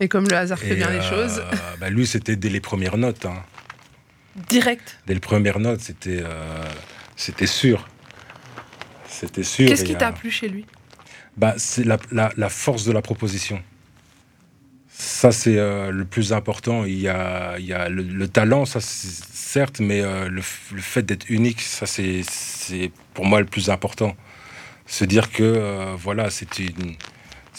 Et 0.00 0.08
comme 0.08 0.28
le 0.28 0.36
hasard 0.36 0.58
fait 0.58 0.72
Et, 0.72 0.76
bien 0.76 0.90
les 0.90 0.98
euh, 0.98 1.10
choses. 1.10 1.42
bah, 1.80 1.90
lui 1.90 2.06
c'était 2.06 2.36
dès 2.36 2.48
les 2.48 2.60
premières 2.60 2.96
notes 2.96 3.26
hein. 3.26 3.42
Direct. 4.48 4.98
dès 5.06 5.14
les 5.14 5.20
premières 5.20 5.58
notes 5.58 5.80
c'était 5.80 6.20
euh, 6.22 6.64
c'était 7.16 7.46
sûr 7.48 7.88
c'était 9.08 9.42
sûr 9.42 9.68
Qu'est-ce 9.68 9.84
qui 9.84 9.94
euh, 9.94 9.98
t'a 9.98 10.12
plu 10.12 10.30
chez 10.30 10.48
lui? 10.48 10.64
bah, 11.36 11.54
C'est 11.56 11.84
la, 11.84 11.98
la- 12.12 12.32
la 12.36 12.48
force 12.48 12.84
de 12.84 12.92
la 12.92 13.02
proposition. 13.02 13.60
Ça, 14.90 15.32
c'est 15.32 15.58
euh, 15.58 15.90
le 15.90 16.04
plus 16.04 16.32
important. 16.32 16.84
Il 16.84 16.98
y 17.00 17.08
a, 17.08 17.56
il 17.58 17.64
y 17.66 17.72
a 17.72 17.88
le, 17.88 18.02
le 18.02 18.28
talent, 18.28 18.64
ça, 18.64 18.80
certes, 18.80 19.80
mais 19.80 20.02
euh, 20.02 20.28
le, 20.28 20.42
fait 20.42 21.02
d'être 21.02 21.28
unique, 21.30 21.60
ça, 21.60 21.86
c'est 21.86 22.22
c'est 22.28 22.90
pour 23.14 23.24
moi 23.24 23.40
le 23.40 23.46
plus 23.46 23.70
important. 23.70 24.16
Se 24.86 25.04
dire 25.04 25.30
que, 25.30 25.42
euh, 25.42 25.94
voilà, 25.96 26.30
c'est 26.30 26.58
une, 26.58 26.94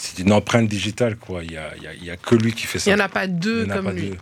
c'est 0.02 0.18
une 0.20 0.32
empreinte 0.32 0.66
digitale, 0.66 1.16
quoi. 1.16 1.42
Il 1.44 1.50
n'y 1.50 1.56
a, 1.58 1.76
il 1.76 1.82
y 1.82 1.86
a- 1.86 1.92
il 1.94 2.04
y 2.04 2.10
a 2.10 2.16
que 2.16 2.34
lui 2.34 2.52
qui 2.54 2.66
fait 2.66 2.78
Il 2.78 2.82
ça. 2.82 2.90
n'y 2.94 3.00
en 3.00 3.04
a 3.04 3.08
pas 3.10 3.26
deux 3.26 3.60
Il 3.60 3.64
n'y 3.66 3.70
en 3.72 3.74
a 3.74 3.76
comme 3.76 3.84
pas 3.84 3.92
lui. 3.92 4.08
deux. 4.10 4.16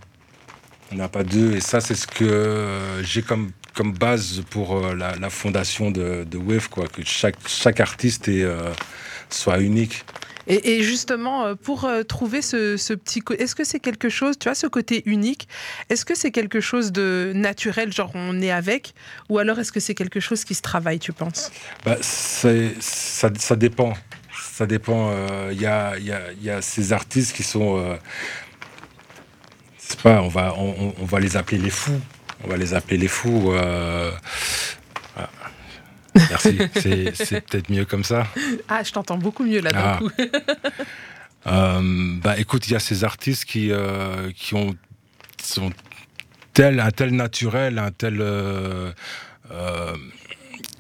Il 0.91 0.97
n'y 0.97 1.03
en 1.03 1.05
a 1.05 1.09
pas 1.09 1.23
deux. 1.23 1.55
Et 1.55 1.61
ça, 1.61 1.81
c'est 1.81 1.95
ce 1.95 2.07
que 2.09 2.25
euh, 2.25 3.03
j'ai 3.05 3.23
comme, 3.23 3.53
comme 3.75 3.93
base 3.93 4.43
pour 4.51 4.77
euh, 4.77 4.95
la, 4.95 5.15
la 5.17 5.31
fondation 5.31 5.91
de, 5.93 6.25
de 6.29 6.37
Wave, 6.39 6.69
quoi. 6.69 6.89
Que 6.89 7.03
chaque, 7.05 7.37
chaque 7.47 7.79
artiste 7.79 8.27
est, 8.27 8.43
euh, 8.43 8.73
soit 9.31 9.61
unique. 9.61 10.05
Et, 10.51 10.83
justement, 10.83 11.55
pour 11.57 11.87
trouver 12.09 12.41
ce, 12.41 12.79
ce 12.79 12.95
petit... 12.95 13.21
co- 13.21 13.35
Est-ce 13.35 13.55
que 13.55 13.65
c'est 13.65 13.81
quelque 13.81 14.09
chose, 14.09 14.39
tu 14.39 14.49
vois, 14.49 14.55
ce 14.55 14.67
côté 14.67 15.03
unique, 15.05 15.47
est-ce 15.91 16.07
que 16.07 16.15
c'est 16.15 16.31
quelque 16.31 16.59
chose 16.63 16.91
de 16.91 17.33
naturel, 17.35 17.93
genre 17.93 18.11
on 18.15 18.41
est 18.41 18.51
avec, 18.51 18.95
ou 19.29 19.37
alors 19.39 19.59
est-ce 19.59 19.73
que 19.73 19.79
c'est 19.81 19.95
quelque 19.95 20.21
chose 20.21 20.45
qui 20.45 20.55
se 20.55 20.63
travaille, 20.63 21.01
tu 21.01 21.13
penses? 21.13 21.53
Bah, 21.85 21.99
ça, 22.01 22.49
ça 23.37 23.57
dépend. 23.57 23.93
Ça 24.59 24.67
dépend. 24.67 25.11
euh, 25.13 25.51
Il 25.53 25.61
y, 25.61 25.67
a, 25.67 25.97
il 25.99 26.05
y, 26.07 26.11
a, 26.13 26.33
il 26.33 26.43
y 26.43 26.51
a 26.51 26.61
ces 26.63 26.93
artistes 26.93 27.33
qui 27.37 27.45
sont. 27.45 27.79
euh, 27.79 27.97
c'est 29.79 30.01
pas, 30.01 30.21
on 30.21 30.27
va, 30.29 30.53
on, 30.59 31.05
va 31.05 31.21
les 31.21 31.37
appeler 31.37 31.59
les 31.59 31.71
fous. 31.71 32.01
On 32.43 32.49
va 32.49 32.57
les 32.57 32.75
appeler 32.75 32.97
les 32.97 33.07
fous. 33.07 33.53
euh, 33.53 34.11
ah. 35.17 35.31
Merci. 36.17 36.59
C'est 37.15 37.41
peut-être 37.43 37.71
mieux 37.71 37.85
comme 37.85 38.03
ça. 38.03 38.27
Ah, 38.69 38.83
je 38.83 38.91
t'entends 38.91 39.17
beaucoup 39.17 39.45
mieux 39.45 39.61
là 39.61 39.71
d'un 39.71 39.79
Ah. 39.81 39.99
coup. 39.99 40.11
Euh, 41.47 41.81
bah, 42.21 42.37
écoute, 42.37 42.67
il 42.69 42.73
y 42.73 42.77
a 42.77 42.81
ces 42.81 43.05
artistes 43.05 43.45
qui, 43.45 43.71
euh, 43.71 44.33
qui 44.35 44.55
ont 44.55 44.75
sont 45.41 45.71
tel, 46.53 46.81
un 46.81 46.91
tel 46.91 47.15
naturel, 47.15 47.79
un 47.79 47.93
tel. 47.93 48.19
euh, 48.21 48.93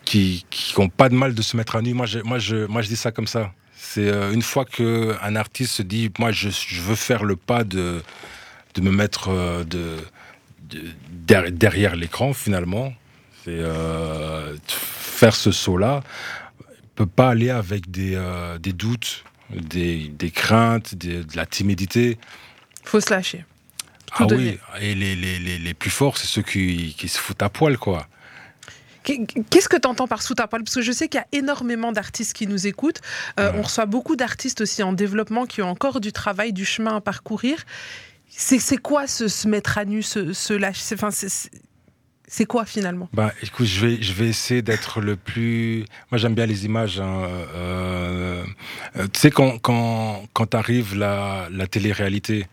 qui 0.05 0.45
n'ont 0.77 0.88
pas 0.88 1.09
de 1.09 1.14
mal 1.14 1.33
de 1.35 1.43
se 1.43 1.57
mettre 1.57 1.77
à 1.77 1.81
nu. 1.81 1.95
Moi, 1.95 2.07
je, 2.07 2.19
moi, 2.19 2.38
je, 2.41 2.67
moi, 2.67 2.83
je 2.83 2.88
dis 2.88 2.97
ça 2.97 3.12
comme 3.12 3.29
ça. 3.29 3.53
C'est 3.81 4.09
euh, 4.09 4.33
une 4.33 4.43
fois 4.43 4.64
qu'un 4.64 5.37
artiste 5.37 5.73
se 5.75 5.83
dit, 5.83 6.11
moi, 6.19 6.33
je, 6.33 6.49
je 6.51 6.81
veux 6.83 6.97
faire 6.97 7.25
le 7.25 7.37
pas 7.37 7.62
de, 7.64 8.03
de 8.75 8.81
me 8.81 8.91
mettre 8.91 9.29
euh, 9.29 9.62
de, 9.64 9.97
de- 10.62 10.83
der- 11.11 11.53
derrière 11.53 11.95
l'écran, 11.95 12.35
finalement, 12.35 12.93
c'est 13.45 13.51
euh, 13.53 14.57
faire 14.67 15.35
ce 15.37 15.53
saut-là, 15.53 16.03
peut 16.97 17.07
pas 17.07 17.31
aller 17.31 17.51
avec 17.51 17.91
des, 17.91 18.14
euh, 18.17 18.59
des 18.59 18.73
doutes, 18.73 19.25
des, 19.55 20.09
des 20.09 20.31
craintes, 20.33 20.97
des- 20.97 21.23
de 21.25 21.37
la 21.37 21.47
timidité. 21.47 22.19
Faut 22.85 23.01
se 23.01 23.11
lâcher. 23.11 23.45
Tout 24.07 24.25
ah 24.25 24.27
donner. 24.27 24.59
oui, 24.75 24.83
et 24.88 24.95
les, 24.95 25.14
les, 25.14 25.38
les, 25.38 25.59
les 25.59 25.75
plus 25.75 25.91
forts, 25.91 26.17
c'est 26.19 26.27
ceux 26.27 26.43
qui, 26.43 26.95
qui 26.99 27.09
se 27.09 27.19
foutent 27.19 27.43
à 27.43 27.49
poil, 27.49 27.79
quoi. 27.79 28.09
Qu'est- 29.09 29.42
Qu'est-ce 29.51 29.68
que 29.71 29.77
tu 29.79 29.88
entends 29.88 30.07
par 30.07 30.21
sous 30.23 30.35
ta 30.35 30.47
poil 30.47 30.62
Parce 30.64 30.75
que 30.75 30.83
je 30.83 30.92
sais 30.92 31.09
qu'il 31.09 31.18
y 31.18 31.23
a 31.23 31.27
énormément 31.33 31.92
d'artistes 31.92 32.35
qui 32.35 32.47
nous 32.47 32.66
écoutent. 32.66 33.01
Euh. 33.40 33.53
On 33.55 33.62
reçoit 33.62 33.87
beaucoup 33.87 34.16
d'artistes 34.16 34.61
aussi 34.61 34.83
en 34.83 34.92
développement 34.92 35.47
qui 35.47 35.62
ont 35.62 35.71
encore 35.71 36.01
du 36.01 36.12
travail, 36.12 36.53
du 36.53 36.64
chemin 36.66 36.97
à 36.97 37.01
parcourir. 37.01 37.64
C'est 38.31 38.77
quoi 38.77 39.07
se, 39.07 39.27
se 39.29 39.49
mettre 39.49 39.79
à 39.79 39.85
nu, 39.85 40.03
se, 40.03 40.33
se 40.33 40.53
lâcher 40.53 40.83
C'est- 40.85 41.03
enfin, 41.03 41.11
c'est 42.31 42.44
quoi 42.44 42.66
finalement? 42.66 43.09
Bah, 43.14 43.33
écoute, 43.42 43.64
je 43.66 43.87
vais, 43.87 44.03
je 44.03 44.12
vais 44.12 44.29
essayer 44.29 44.61
d'être 44.61 45.01
le 45.01 45.16
plus. 45.16 45.87
Moi, 46.11 46.18
j'aime 46.18 46.35
bien 46.35 46.44
les 46.44 46.66
images. 46.66 47.01
hein, 47.01 47.23
euh, 47.57 48.44
euh, 48.99 49.07
tu 49.12 49.18
sais, 49.21 49.31
quand, 49.31 49.59
quand, 49.59 50.25
quand 50.35 50.55
arrive 50.55 50.94
la, 50.94 51.49
la 51.51 51.66
télé-réalité. 51.66 52.47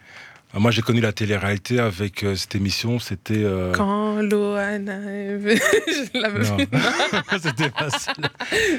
Euh, 0.56 0.60
Moi, 0.60 0.72
j'ai 0.72 0.82
connu 0.82 1.02
la 1.02 1.12
télé-réalité 1.12 1.80
avec 1.80 2.24
euh, 2.24 2.36
cette 2.36 2.56
émission. 2.56 3.00
C'était. 3.00 3.34
euh, 3.44 3.72
Quand 3.74 4.22
Loana 4.22 4.94
est 5.12 5.38
venue- 5.38 5.60
Je 5.88 6.20
l'avais. 6.20 6.46
C'était 7.42 7.70
pas 7.70 7.90
ça. 7.90 8.14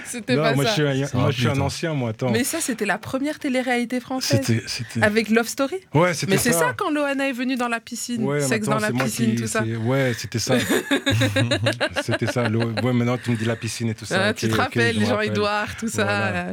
C'était 0.06 0.36
pas 0.36 0.54
moi, 0.54 0.64
ça. 0.64 0.70
je 0.70 0.74
suis 0.74 1.02
un, 1.02 1.06
Ça 1.06 1.18
moi, 1.18 1.30
je 1.30 1.38
suis 1.38 1.48
un 1.48 1.60
ancien, 1.60 1.92
moi. 1.94 2.10
Attends. 2.10 2.30
Mais 2.30 2.44
ça, 2.44 2.60
c'était 2.60 2.86
la 2.86 2.98
première 2.98 3.38
télé-réalité 3.38 4.00
française. 4.00 4.40
C'était. 4.44 4.62
c'était- 4.66 5.02
Avec 5.02 5.28
Love 5.28 5.48
Story 5.48 5.76
Ouais, 5.94 6.14
c'était 6.14 6.32
Mais 6.32 6.38
c'est 6.38 6.52
ça 6.52 6.72
quand 6.76 6.90
Loana 6.90 7.28
est 7.28 7.32
venue 7.32 7.56
dans 7.56 7.68
la 7.68 7.80
piscine, 7.80 8.22
Ouais, 8.24 8.40
sexe 8.40 8.66
dans 8.66 8.78
la 8.78 8.90
piscine, 8.92 9.34
qui- 9.34 9.42
tout 9.42 9.46
ça. 9.48 9.62
Ouais, 9.62 10.12
c'était 10.16 10.38
ça. 10.38 10.56
c'était 12.04 12.26
ça. 12.26 12.48
le- 12.48 12.56
Ouais, 12.58 12.92
maintenant, 12.92 13.18
tu 13.18 13.30
me 13.30 13.36
dis 13.36 13.44
la 13.44 13.56
piscine 13.56 13.88
et 13.90 13.94
tout 13.94 14.04
ça. 14.04 14.26
Ah, 14.28 14.34
tu 14.34 14.48
te 14.48 14.54
rappelles. 14.54 15.04
Jean-Edouard, 15.04 15.76
tout 15.76 15.88
ça. 15.88 16.04
Voilà. 16.04 16.46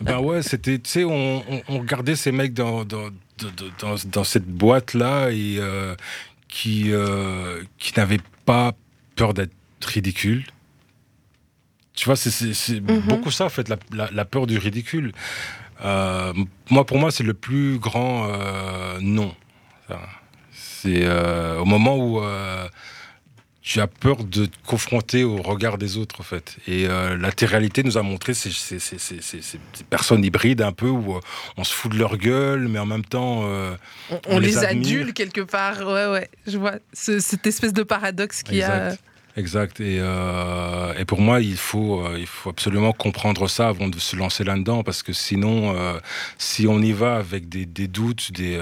Ben 0.00 0.18
ouais, 0.20 0.42
c'était, 0.42 0.78
tu 0.78 0.90
sais, 0.90 1.04
on, 1.04 1.38
on, 1.48 1.62
on 1.68 1.78
regardait 1.80 2.16
ces 2.16 2.32
mecs 2.32 2.54
dans, 2.54 2.84
dans, 3.80 3.94
dans 4.06 4.24
cette 4.24 4.46
boîte-là 4.46 5.30
et 5.30 5.56
euh, 5.58 5.94
qui, 6.48 6.92
euh, 6.92 7.62
qui 7.78 7.92
n'avaient 7.96 8.20
pas 8.44 8.72
peur 9.16 9.34
d'être 9.34 9.52
ridicules. 9.84 10.44
Tu 11.94 12.06
vois, 12.06 12.16
c'est, 12.16 12.80
Mhm. 12.80 13.00
beaucoup 13.00 13.30
ça, 13.30 13.44
en 13.44 13.48
fait, 13.48 13.68
la, 13.68 13.76
la, 13.92 14.08
la 14.10 14.24
peur 14.24 14.46
du 14.46 14.58
ridicule. 14.58 15.12
Euh, 15.84 16.32
moi, 16.70 16.84
pour 16.86 16.98
moi, 16.98 17.10
c'est 17.10 17.24
le 17.24 17.34
plus 17.34 17.78
grand 17.78 18.28
non. 19.00 19.34
C'est 20.52 21.06
au 21.58 21.64
moment 21.64 21.96
où 21.96 22.20
tu 23.72 23.80
as 23.80 23.86
peur 23.86 24.24
de 24.24 24.46
te 24.46 24.56
confronter 24.66 25.22
au 25.22 25.36
regard 25.42 25.78
des 25.78 25.96
autres, 25.96 26.18
en 26.18 26.24
fait. 26.24 26.56
Et 26.66 26.88
euh, 26.88 27.16
la 27.16 27.30
télé-réalité 27.30 27.84
nous 27.84 27.96
a 27.98 28.02
montré 28.02 28.34
ces, 28.34 28.50
ces, 28.50 28.80
ces, 28.80 28.98
ces- 28.98 29.20
ces- 29.22 29.42
ces 29.42 29.58
personnes 29.88 30.24
hybrides 30.24 30.60
un 30.60 30.72
peu 30.72 30.88
où 30.88 31.14
euh, 31.16 31.20
on 31.56 31.62
se 31.62 31.72
fout 31.72 31.92
de 31.92 31.96
leur 31.96 32.16
gueule, 32.16 32.66
mais 32.66 32.80
en 32.80 32.86
même 32.86 33.04
temps, 33.04 33.42
euh, 33.44 33.76
On, 34.10 34.14
on 34.16 34.18
On 34.34 34.38
les, 34.40 34.48
les 34.48 34.58
adule 34.64 35.12
quelque 35.12 35.42
part. 35.42 35.78
Ouais, 35.86 36.06
ouais, 36.10 36.28
je 36.48 36.58
vois 36.58 36.74
ce- 36.92 37.20
cette 37.20 37.46
espèce 37.46 37.72
de 37.72 37.84
paradoxe 37.84 38.42
qu'il 38.42 38.56
y 38.56 38.62
a. 38.64 38.96
Exact. 39.36 39.78
Et, 39.78 39.98
euh, 40.00 40.92
et 40.98 41.04
pour 41.04 41.20
moi, 41.20 41.40
il 41.40 41.56
faut, 41.56 42.04
euh, 42.04 42.16
il 42.18 42.26
faut 42.26 42.50
absolument 42.50 42.92
comprendre 42.92 43.46
ça 43.46 43.68
avant 43.68 43.86
de 43.86 44.00
se 44.00 44.16
lancer 44.16 44.42
là-dedans, 44.42 44.82
parce 44.82 45.04
que 45.04 45.12
sinon, 45.12 45.76
euh, 45.76 46.00
si 46.38 46.66
on 46.66 46.80
y 46.82 46.90
va 46.90 47.14
avec 47.18 47.48
des, 47.48 47.66
des 47.66 47.86
doutes, 47.86 48.32
des, 48.32 48.58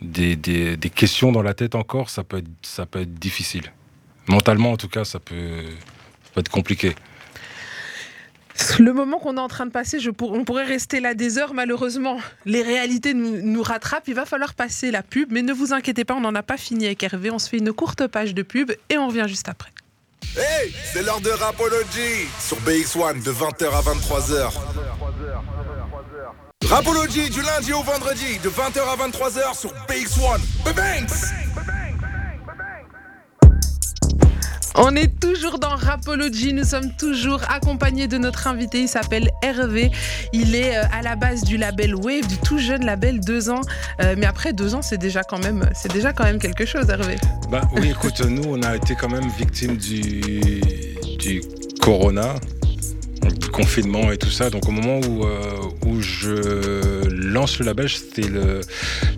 des, 0.00 0.36
des, 0.36 0.76
des 0.76 0.90
questions 0.90 1.32
dans 1.32 1.42
la 1.42 1.54
tête 1.54 1.74
encore, 1.74 2.08
ça 2.10 2.22
peut 2.22 2.38
être, 2.38 2.46
ça 2.62 2.86
peut 2.86 3.00
être 3.00 3.14
difficile. 3.14 3.72
Mentalement, 4.28 4.72
en 4.72 4.76
tout 4.76 4.88
cas, 4.88 5.04
ça 5.04 5.18
peut, 5.20 5.62
ça 6.24 6.30
peut 6.34 6.40
être 6.40 6.48
compliqué. 6.50 6.94
Le 8.78 8.92
moment 8.94 9.18
qu'on 9.18 9.36
est 9.36 9.40
en 9.40 9.48
train 9.48 9.66
de 9.66 9.70
passer, 9.70 10.00
je 10.00 10.10
pour- 10.10 10.32
on 10.32 10.44
pourrait 10.44 10.64
rester 10.64 11.00
là 11.00 11.12
des 11.14 11.36
heures. 11.38 11.52
Malheureusement, 11.52 12.18
les 12.46 12.62
réalités 12.62 13.12
nous, 13.12 13.42
nous 13.42 13.62
rattrapent. 13.62 14.08
Il 14.08 14.14
va 14.14 14.24
falloir 14.24 14.54
passer 14.54 14.90
la 14.90 15.02
pub, 15.02 15.30
mais 15.30 15.42
ne 15.42 15.52
vous 15.52 15.72
inquiétez 15.74 16.04
pas, 16.06 16.14
on 16.14 16.20
n'en 16.20 16.34
a 16.34 16.42
pas 16.42 16.56
fini 16.56 16.86
avec 16.86 17.02
Hervé. 17.02 17.30
On 17.30 17.38
se 17.38 17.48
fait 17.50 17.58
une 17.58 17.72
courte 17.72 18.06
page 18.06 18.34
de 18.34 18.42
pub 18.42 18.72
et 18.88 18.96
on 18.96 19.08
revient 19.08 19.26
juste 19.28 19.48
après. 19.48 19.70
Hey, 20.36 20.72
c'est 20.92 21.02
l'heure 21.02 21.20
de 21.20 21.30
Rapology 21.30 22.26
sur 22.40 22.56
BX1 22.62 23.22
de 23.22 23.30
20h 23.30 23.66
à 23.74 23.82
23h. 23.82 24.50
Rapology 26.66 27.30
du 27.30 27.42
lundi 27.42 27.72
au 27.74 27.82
vendredi 27.82 28.38
de 28.42 28.48
20h 28.48 28.80
à 28.80 28.96
23h 29.08 29.58
sur 29.58 29.70
BX1. 29.86 30.40
Banks 30.64 31.12
On 34.78 34.94
est 34.94 35.18
toujours 35.20 35.58
dans 35.58 35.74
Rapology, 35.74 36.52
nous 36.52 36.64
sommes 36.64 36.92
toujours 36.98 37.40
accompagnés 37.48 38.08
de 38.08 38.18
notre 38.18 38.46
invité, 38.46 38.80
il 38.80 38.88
s'appelle 38.88 39.30
Hervé. 39.42 39.90
Il 40.34 40.54
est 40.54 40.76
euh, 40.76 40.82
à 40.92 41.00
la 41.00 41.16
base 41.16 41.44
du 41.44 41.56
label 41.56 41.94
Wave, 41.94 42.26
du 42.26 42.36
tout 42.36 42.58
jeune 42.58 42.84
label, 42.84 43.20
deux 43.20 43.48
ans. 43.48 43.62
Euh, 44.02 44.14
mais 44.18 44.26
après 44.26 44.52
deux 44.52 44.74
ans, 44.74 44.82
c'est 44.82 44.98
déjà 44.98 45.22
quand 45.22 45.38
même, 45.38 45.64
quelque 46.38 46.66
chose, 46.66 46.90
Hervé. 46.90 47.16
Bah 47.50 47.62
oui, 47.76 47.90
écoute, 47.90 48.20
nous, 48.20 48.44
on 48.46 48.62
a 48.62 48.76
été 48.76 48.94
quand 48.94 49.08
même 49.08 49.28
victime 49.38 49.78
du, 49.78 51.40
corona, 51.80 52.34
du 53.22 53.48
confinement 53.48 54.12
et 54.12 54.18
tout 54.18 54.30
ça. 54.30 54.50
Donc 54.50 54.68
au 54.68 54.72
moment 54.72 55.00
où, 55.08 55.24
euh, 55.24 56.00
je 56.00 57.08
lance 57.08 57.58
le 57.58 57.64
label, 57.64 57.88
c'était 57.88 58.28
le, 58.28 58.60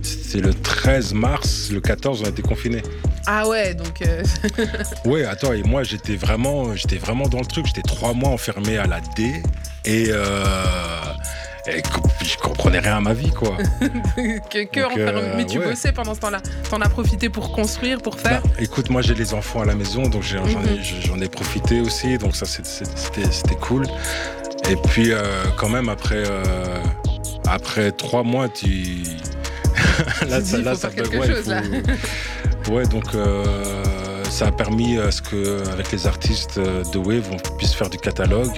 c'était 0.02 0.46
le 0.46 0.54
13 0.54 1.14
mars, 1.14 1.70
le 1.72 1.80
14, 1.80 2.22
on 2.22 2.26
a 2.26 2.28
été 2.28 2.42
confinés. 2.42 2.82
Ah 3.30 3.46
ouais, 3.46 3.74
donc 3.74 4.00
euh, 4.00 4.22
Ouais, 5.04 5.24
attends, 5.24 5.52
et 5.52 5.62
moi 5.62 5.82
j'étais 5.82 6.16
vraiment, 6.16 6.74
j'étais 6.74 6.96
vraiment 6.96 7.28
dans 7.28 7.40
le 7.40 7.44
truc. 7.44 7.66
J'étais 7.66 7.82
trois 7.82 8.14
mois 8.14 8.30
enfermé 8.30 8.78
à 8.78 8.86
la 8.86 9.00
D 9.16 9.42
et, 9.84 10.06
euh, 10.08 10.44
et 11.66 11.82
je 12.24 12.36
comprenais 12.38 12.78
rien 12.78 12.96
à 12.96 13.00
ma 13.02 13.12
vie, 13.12 13.30
quoi. 13.30 13.58
que, 14.50 14.64
que 14.64 14.80
Donc, 14.80 14.92
enfermé. 14.92 15.20
euh, 15.20 15.34
Mais 15.36 15.44
tu 15.44 15.58
ouais. 15.58 15.66
bossais 15.66 15.92
pendant 15.92 16.14
ce 16.14 16.20
temps-là. 16.20 16.40
T'en 16.70 16.80
as 16.80 16.88
profité 16.88 17.28
pour 17.28 17.52
construire, 17.52 18.00
pour 18.00 18.18
faire. 18.18 18.40
Bah, 18.42 18.48
écoute, 18.60 18.88
moi 18.88 19.02
j'ai 19.02 19.14
les 19.14 19.34
enfants 19.34 19.60
à 19.60 19.66
la 19.66 19.74
maison, 19.74 20.08
donc 20.08 20.22
j'ai- 20.22 20.38
j'en 21.04 21.20
ai, 21.20 21.28
profité 21.28 21.82
aussi, 21.82 22.16
donc 22.16 22.34
ça 22.34 22.46
c'était 22.46 23.54
cool. 23.60 23.84
Et 24.70 24.76
puis 24.88 25.12
euh, 25.12 25.20
quand 25.58 25.68
même 25.68 25.90
après, 25.90 26.22
euh, 26.26 26.80
après 27.46 27.92
trois 27.92 28.22
mois, 28.22 28.48
tu... 28.48 29.02
Tu 30.20 30.40
dis, 30.42 30.62
faut 30.64 30.74
faire 30.76 30.94
quelque 30.94 31.16
ouais, 31.16 31.26
chose, 31.34 31.46
là. 31.46 31.62
Ouais, 32.70 32.86
donc 32.86 33.14
euh, 33.14 33.44
ça 34.30 34.46
a 34.48 34.52
permis 34.52 34.98
à 34.98 35.10
ce 35.10 35.22
que 35.22 35.68
avec 35.70 35.90
les 35.92 36.06
artistes 36.06 36.58
euh, 36.58 36.82
de 36.92 36.98
Wave, 36.98 37.26
on 37.32 37.56
puisse 37.56 37.74
faire 37.74 37.90
du 37.90 37.98
catalogue, 37.98 38.52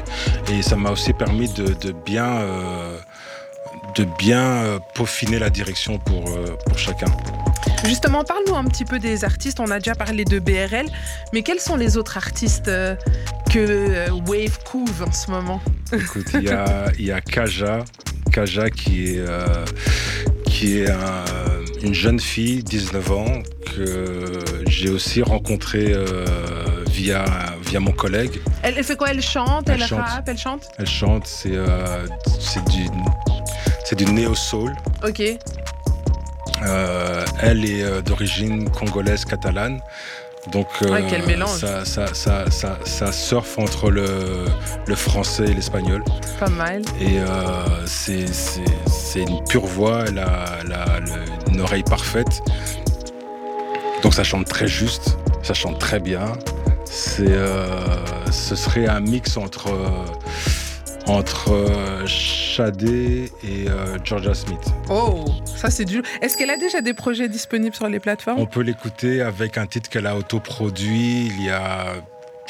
et 0.52 0.62
ça 0.62 0.76
m'a 0.76 0.90
aussi 0.90 1.12
permis 1.12 1.48
de, 1.52 1.72
de 1.74 1.92
bien, 1.92 2.26
euh, 2.40 2.98
de 3.96 4.04
bien 4.18 4.40
euh, 4.42 4.78
peaufiner 4.94 5.38
la 5.38 5.50
direction 5.50 5.98
pour, 5.98 6.24
pour 6.66 6.78
chacun. 6.78 7.06
Justement, 7.84 8.24
parle-nous 8.24 8.54
un 8.56 8.64
petit 8.64 8.84
peu 8.84 8.98
des 8.98 9.24
artistes. 9.24 9.58
On 9.60 9.70
a 9.70 9.78
déjà 9.78 9.94
parlé 9.94 10.24
de 10.24 10.38
BRL, 10.38 10.86
mais 11.32 11.42
quels 11.42 11.60
sont 11.60 11.76
les 11.76 11.96
autres 11.96 12.16
artistes 12.18 12.70
que 13.50 14.10
Wave 14.28 14.58
couve 14.70 15.02
en 15.06 15.12
ce 15.12 15.30
moment? 15.30 15.60
Écoute, 15.92 16.26
il 16.34 16.42
y 16.42 16.50
a, 16.50 16.84
il 16.98 17.06
y 17.06 17.12
a 17.12 17.20
Kaja, 17.22 17.84
Kaja 18.32 18.68
qui 18.70 19.14
est, 19.14 19.18
euh, 19.18 19.64
qui 20.44 20.80
est 20.80 20.90
un- 20.90 21.24
une 21.82 21.94
jeune 21.94 22.20
fille, 22.20 22.62
19 22.62 23.10
ans, 23.12 23.42
que 23.76 24.38
j'ai 24.68 24.90
aussi 24.90 25.22
rencontrée 25.22 25.92
euh, 25.92 26.24
via, 26.90 27.24
via 27.66 27.80
mon 27.80 27.92
collègue. 27.92 28.40
elle, 28.62 28.74
elle 28.76 28.84
fait 28.84 28.96
quoi? 28.96 29.10
Elle 29.10 29.22
chante, 29.22 29.68
elle, 29.68 29.80
Elle 29.82 29.86
chante. 29.88 30.00
rappe, 30.00 30.28
elle 30.28 30.38
chante? 30.38 30.68
Elle 30.78 30.86
chante, 30.86 31.26
c'est 31.26 31.52
euh, 31.54 32.06
c'est 32.40 32.64
du, 32.68 32.84
c'est 33.84 33.96
du 33.96 34.04
néo-soul. 34.06 34.74
Ok. 35.06 35.22
Euh, 36.66 37.24
elle 37.40 37.64
est 37.64 38.02
d'origine 38.02 38.68
congolaise 38.70 39.24
catalane. 39.24 39.80
Donc, 40.52 40.68
Ouais, 40.88 41.04
quel 41.08 41.26
mélange. 41.26 41.58
ça, 41.58 41.84
ça, 41.84 42.14
ça, 42.14 42.50
ça, 42.50 42.78
ça 42.86 43.12
surfe 43.12 43.58
entre 43.58 43.90
le, 43.90 44.46
le 44.86 44.94
français 44.94 45.44
et 45.44 45.52
l'espagnol. 45.54 46.02
Pas 46.38 46.48
mal. 46.48 46.80
Et 46.98 47.18
c'est 47.86 48.26
c'est- 48.26 48.60
c'est 48.86 49.20
une 49.20 49.44
pure 49.44 49.66
voix, 49.66 50.04
elle 50.08 50.18
a, 50.18 50.44
elle 50.62 50.72
a 50.72 51.00
le- 51.00 51.39
une 51.50 51.60
oreille 51.60 51.82
parfaite. 51.82 52.42
Donc 54.02 54.14
ça 54.14 54.24
chante 54.24 54.46
très 54.46 54.68
juste, 54.68 55.18
ça 55.42 55.54
chante 55.54 55.78
très 55.78 56.00
bien. 56.00 56.32
C'est, 56.84 57.24
euh, 57.28 57.66
ce 58.32 58.56
serait 58.56 58.88
un 58.88 59.00
mix 59.00 59.36
entre, 59.36 59.68
euh, 59.68 60.04
entre 61.06 61.52
euh, 61.52 62.06
Shadé 62.06 63.30
et 63.44 63.68
euh, 63.68 63.98
Georgia 64.02 64.34
Smith. 64.34 64.58
Oh, 64.88 65.24
ça 65.44 65.70
c'est 65.70 65.84
du. 65.84 66.02
Est-ce 66.20 66.36
qu'elle 66.36 66.50
a 66.50 66.56
déjà 66.56 66.80
des 66.80 66.94
projets 66.94 67.28
disponibles 67.28 67.76
sur 67.76 67.88
les 67.88 68.00
plateformes? 68.00 68.40
On 68.40 68.46
peut 68.46 68.62
l'écouter 68.62 69.22
avec 69.22 69.58
un 69.58 69.66
titre 69.66 69.88
qu'elle 69.88 70.06
a 70.06 70.16
autoproduit 70.16 71.26
il 71.26 71.44
y 71.44 71.50
a, 71.50 71.94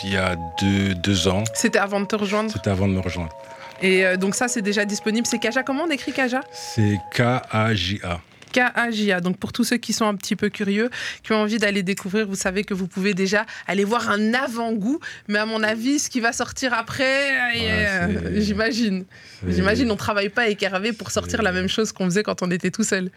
il 0.05 0.13
y 0.13 0.17
a 0.17 0.37
deux, 0.61 0.95
deux 0.95 1.29
ans. 1.29 1.45
C'était 1.53 1.79
avant 1.79 2.01
de 2.01 2.07
te 2.07 2.17
rejoindre? 2.17 2.51
C'était 2.51 2.71
avant 2.71 2.89
de 2.89 2.95
me 2.95 3.01
rejoindre. 3.01 3.37
Et 3.83 4.17
donc 4.19 4.35
ça 4.35 4.49
c'est 4.49 4.63
déjà 4.63 4.85
disponible. 4.85 5.27
C'est 5.27 5.39
Kaja. 5.39 5.63
Comment 5.63 5.85
on 5.85 5.91
écrit 5.91 6.13
Kaja? 6.13 6.41
C'est 6.53 6.99
K-A-J-A. 7.13 8.21
K-A-J-A. 8.53 9.21
Donc 9.21 9.39
pour 9.39 9.53
tous 9.53 9.65
ceux 9.65 9.77
qui 9.77 9.93
sont 9.93 10.07
un 10.07 10.15
petit 10.15 10.37
peu 10.37 10.49
curieux, 10.49 10.91
qui 11.23 11.33
ont 11.33 11.41
envie 11.43 11.59
d'aller 11.59 11.83
découvrir, 11.83 12.27
vous 12.27 12.35
savez 12.35 12.65
que 12.65 12.75
vous 12.75 12.87
pouvez 12.87 13.15
déjà 13.15 13.47
aller 13.67 13.85
voir 13.85 14.11
un 14.11 14.35
avant-goût. 14.35 15.01
Mais 15.29 15.39
à 15.39 15.47
mon 15.47 15.63
avis, 15.63 15.99
ce 15.99 16.11
qui 16.11 16.21
va 16.21 16.33
sortir 16.33 16.75
après, 16.75 17.31
euh, 17.57 18.09
c'est- 18.35 18.41
j'imagine. 18.43 19.05
C'est- 19.45 19.53
J'imagine 19.53 19.91
on 19.91 19.97
travaille 19.97 20.29
pas 20.29 20.43
avec 20.43 20.63
Hervé 20.63 20.93
pour 20.93 21.11
sortir 21.11 21.43
la 21.43 21.53
même 21.53 21.69
chose 21.69 21.93
qu'on 21.93 22.05
faisait 22.07 22.23
quand 22.23 22.43
on 22.43 22.51
était 22.51 22.71
tout 22.71 22.85
seul. 22.85 23.11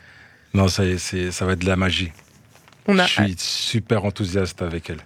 Non, 0.53 0.67
ça, 0.67 0.85
y 0.85 0.91
est, 0.91 0.97
c'est- 0.97 1.31
ça 1.31 1.45
va 1.45 1.53
être 1.53 1.59
de 1.59 1.67
la 1.67 1.75
magie. 1.75 2.11
On 2.87 2.99
a. 2.99 3.05
Je 3.05 3.11
suis 3.11 3.35
super 3.37 4.05
enthousiaste 4.05 4.61
avec 4.61 4.89
elle. 4.89 4.99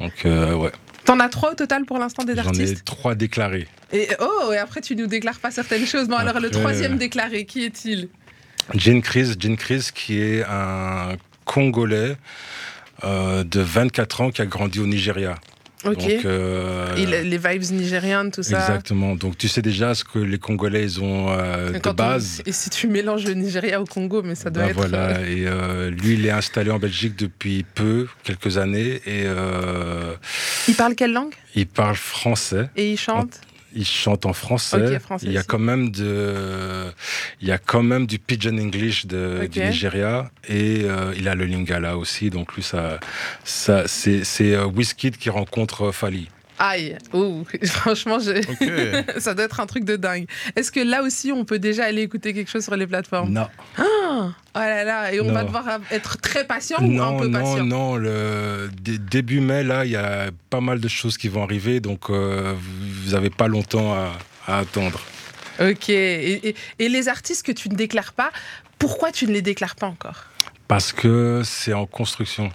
Donc, 0.00 0.12
euh, 0.26 0.54
ouais. 0.54 0.72
T'en 1.04 1.20
as 1.20 1.28
trois 1.28 1.52
au 1.52 1.54
total 1.54 1.84
pour 1.84 1.98
l'instant 1.98 2.24
des 2.24 2.34
J'en 2.34 2.42
ai 2.42 2.46
artistes. 2.48 2.84
trois 2.84 3.14
déclarés. 3.14 3.68
Et 3.92 4.08
oh, 4.18 4.52
et 4.52 4.58
après 4.58 4.80
tu 4.80 4.96
nous 4.96 5.06
déclares 5.06 5.38
pas 5.38 5.52
certaines 5.52 5.86
choses. 5.86 6.08
Bon, 6.08 6.16
alors 6.16 6.40
le 6.40 6.50
troisième 6.50 6.94
euh, 6.94 6.98
déclaré, 6.98 7.44
qui 7.46 7.64
est-il? 7.64 8.08
Jean 8.74 9.00
Chris, 9.00 9.34
Jean 9.38 9.56
Chris, 9.56 9.88
qui 9.94 10.20
est 10.20 10.44
un 10.44 11.16
Congolais 11.44 12.16
euh, 13.04 13.44
de 13.44 13.60
24 13.60 14.20
ans 14.22 14.30
qui 14.30 14.42
a 14.42 14.46
grandi 14.46 14.80
au 14.80 14.86
Nigeria. 14.86 15.36
Ok. 15.84 15.98
Donc, 15.98 16.24
euh, 16.24 16.96
Et 16.96 17.06
les 17.06 17.38
vibes 17.38 17.70
nigérianes, 17.76 18.32
tout 18.32 18.42
ça. 18.42 18.58
Exactement. 18.58 19.14
Donc 19.14 19.38
tu 19.38 19.46
sais 19.46 19.62
déjà 19.62 19.94
ce 19.94 20.02
que 20.02 20.18
les 20.18 20.38
Congolais 20.38 20.82
ils 20.82 21.00
ont 21.00 21.26
euh, 21.30 21.70
de 21.78 21.88
on- 21.88 21.92
base. 21.92 22.42
et 22.44 22.50
si 22.50 22.70
tu 22.70 22.88
mélanges 22.88 23.24
le 23.24 23.34
Nigeria 23.34 23.80
au 23.80 23.84
Congo, 23.84 24.22
mais 24.22 24.34
ça 24.34 24.50
doit 24.50 24.64
Ben 24.64 24.70
être. 24.70 24.76
voilà. 24.76 25.18
euh, 25.18 25.26
Et 25.26 25.44
euh, 25.46 25.90
lui, 25.90 26.14
il 26.14 26.26
est 26.26 26.30
installé 26.30 26.70
en 26.72 26.78
Belgique 26.80 27.14
depuis 27.16 27.64
peu, 27.74 28.08
quelques 28.24 28.56
années, 28.58 29.00
et 29.06 29.26
Il 30.66 30.74
parle 30.74 30.94
quelle 30.96 31.12
langue? 31.12 31.34
il 31.54 31.66
parle 31.68 31.94
français. 31.94 32.68
Et 32.74 32.90
il 32.92 32.96
chante? 32.98 33.40
Il 33.76 33.84
chante 33.84 34.24
en 34.24 34.32
français. 34.32 34.98
Il 35.22 35.32
y 35.32 35.36
a 35.36 35.40
aussi. 35.40 35.46
quand 35.46 35.58
même 35.58 35.90
de, 35.90 36.90
il 37.40 37.48
y 37.48 37.52
a 37.52 37.58
quand 37.58 37.82
même 37.82 38.06
du 38.06 38.18
pidgin 38.18 38.58
English 38.58 39.06
de, 39.06 39.46
du 39.52 39.60
Nigeria 39.60 40.30
et 40.48 40.84
euh, 40.84 41.14
il 41.16 41.28
a 41.28 41.34
le 41.34 41.44
lingala 41.44 41.98
aussi. 41.98 42.30
Donc 42.30 42.54
lui, 42.54 42.62
ça, 42.62 42.98
ça, 43.44 43.86
c'est, 43.86 44.24
c'est 44.24 44.54
euh, 44.54 44.66
Wizkid 44.66 45.18
qui 45.18 45.28
rencontre 45.28 45.86
euh, 45.86 45.92
Fali. 45.92 46.28
Aïe, 46.58 46.96
oh, 47.12 47.44
franchement, 47.64 48.18
je- 48.18 48.40
ça 49.20 49.34
doit 49.34 49.44
être 49.44 49.60
un 49.60 49.66
truc 49.66 49.84
de 49.84 49.96
dingue. 49.96 50.26
Est-ce 50.56 50.72
que 50.72 50.80
là 50.80 51.02
aussi, 51.02 51.30
on 51.32 51.44
peut 51.44 51.58
déjà 51.58 51.84
aller 51.84 52.02
écouter 52.02 52.32
quelque 52.32 52.50
chose 52.50 52.64
sur 52.64 52.76
les 52.76 52.86
plateformes? 52.86 53.30
Non, 53.30 53.48
Oh 53.78 54.30
là 54.58 54.84
là, 54.84 55.12
et 55.12 55.20
on 55.20 55.24
Non. 55.26 55.34
va 55.34 55.44
devoir 55.44 55.64
être 55.90 56.16
très 56.18 56.46
patient 56.46 56.78
ou 56.80 56.84
un 56.84 57.12
non, 57.12 57.18
peu 57.18 57.26
non, 57.26 57.40
patient? 57.40 57.64
non. 57.64 57.96
Le 57.96 58.70
dé- 58.80 58.96
début 58.98 59.40
mai 59.40 59.62
là, 59.64 59.84
il 59.84 59.90
y 59.90 59.96
a 59.96 60.30
pas 60.48 60.62
mal 60.62 60.80
de 60.80 60.88
choses 60.88 61.18
qui 61.18 61.28
vont 61.28 61.42
arriver, 61.42 61.80
donc 61.80 62.08
euh, 62.08 62.54
vous 63.04 63.12
n'avez 63.12 63.28
pas 63.30 63.48
longtemps 63.48 63.92
à, 63.92 64.12
à 64.46 64.58
attendre. 64.60 65.00
Ok, 65.60 65.90
et, 65.90 66.48
et- 66.48 66.56
et 66.78 66.88
les 66.88 67.08
artistes 67.08 67.44
que 67.44 67.52
tu 67.52 67.68
ne 67.68 67.74
déclares 67.74 68.14
pas, 68.14 68.30
pourquoi 68.78 69.12
tu 69.12 69.26
ne 69.26 69.32
les 69.32 69.42
déclares 69.42 69.76
pas 69.76 69.86
encore? 69.88 70.24
Parce 70.68 70.92
que 70.92 71.42
c'est 71.44 71.74
en 71.74 71.84
construction. 71.86 72.50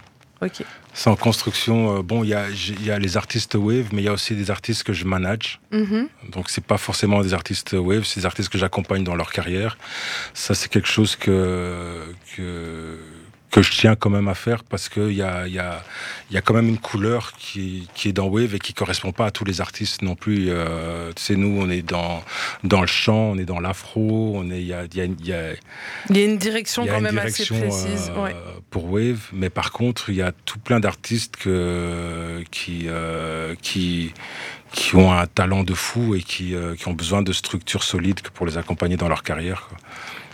C'est 0.94 1.08
en 1.08 1.16
construction. 1.16 1.98
euh, 1.98 2.02
bon, 2.02 2.24
il 2.24 2.30
y 2.30 2.34
a, 2.34 2.50
y 2.50 3.00
les 3.00 3.16
artistes 3.16 3.54
wave, 3.54 3.88
mais 3.92 4.02
il 4.02 4.04
y 4.04 4.08
a 4.08 4.12
aussi 4.12 4.34
des 4.34 4.50
artistes 4.50 4.82
que 4.82 4.92
je 4.92 5.04
manage. 5.04 5.60
Mhm. 5.70 6.08
Donc 6.30 6.50
c'est 6.50 6.64
pas 6.64 6.78
forcément 6.78 7.22
des 7.22 7.34
artistes 7.34 7.72
wave, 7.72 8.04
c'est 8.04 8.20
des 8.20 8.26
artistes 8.26 8.50
que 8.50 8.58
j'accompagne 8.58 9.04
dans 9.04 9.14
leur 9.14 9.32
carrière. 9.32 9.78
Ça 10.34 10.54
c'est 10.54 10.68
quelque 10.68 10.88
chose 10.88 11.16
que 11.16 12.02
que 12.36 12.98
que 13.52 13.62
je 13.62 13.70
tiens 13.70 13.94
quand 13.94 14.10
même 14.10 14.26
à 14.28 14.34
faire 14.34 14.64
parce 14.64 14.88
que 14.88 15.08
il 15.10 15.16
y 15.16 15.22
a 15.22 15.46
y 15.46 15.58
a 15.60 15.84
y 16.30 16.36
a 16.38 16.40
quand 16.40 16.54
même 16.54 16.68
une 16.68 16.78
couleur 16.78 17.32
qui 17.38 17.86
qui 17.94 18.08
est 18.08 18.12
dans 18.12 18.26
wave 18.26 18.54
et 18.54 18.58
qui 18.58 18.72
correspond 18.74 19.12
pas 19.12 19.26
à 19.26 19.30
tous 19.30 19.44
les 19.44 19.60
artistes 19.60 20.02
non 20.02 20.16
plus. 20.16 20.46
Euh, 20.48 21.12
tu 21.14 21.22
sais 21.22 21.36
nous 21.36 21.54
on 21.60 21.68
est 21.70 21.82
dans 21.82 22.24
dans 22.64 22.80
le 22.80 22.86
chant, 22.86 23.32
on 23.32 23.38
est 23.38 23.44
dans 23.44 23.60
l'afro, 23.60 24.32
on 24.34 24.50
est 24.50 24.60
il 24.62 24.66
y 24.66 24.72
a 24.74 24.84
y 24.94 25.00
a, 25.02 25.04
y 25.04 25.32
a 25.32 25.52
y 26.10 26.18
a 26.20 26.24
une 26.24 26.38
direction 26.38 26.82
il 26.82 26.86
y 26.86 26.88
a 26.88 26.92
quand 26.92 26.98
une 26.98 27.04
même 27.04 27.14
direction 27.14 27.54
assez 27.56 27.66
précise. 27.68 28.10
euh, 28.16 28.24
ouais. 28.24 28.34
pour 28.70 28.90
Wave, 28.90 29.20
mais 29.32 29.50
par 29.50 29.70
contre, 29.72 30.08
il 30.10 30.16
y 30.16 30.22
a 30.22 30.32
tout 30.32 30.58
plein 30.58 30.80
d'artistes 30.80 31.36
que, 31.36 32.42
qui, 32.50 32.84
euh, 32.86 33.54
qui, 33.60 34.12
qui 34.72 34.96
ont 34.96 35.12
un 35.12 35.26
talent 35.26 35.62
de 35.62 35.74
fou 35.74 36.14
et 36.14 36.22
qui, 36.22 36.54
euh, 36.54 36.74
qui 36.74 36.88
ont 36.88 36.94
besoin 36.94 37.22
de 37.22 37.32
structures 37.32 37.82
solides 37.82 38.20
pour 38.34 38.46
les 38.46 38.56
accompagner 38.56 38.96
dans 38.96 39.08
leur 39.08 39.22
carrière. 39.22 39.66
quoi. 39.68 39.78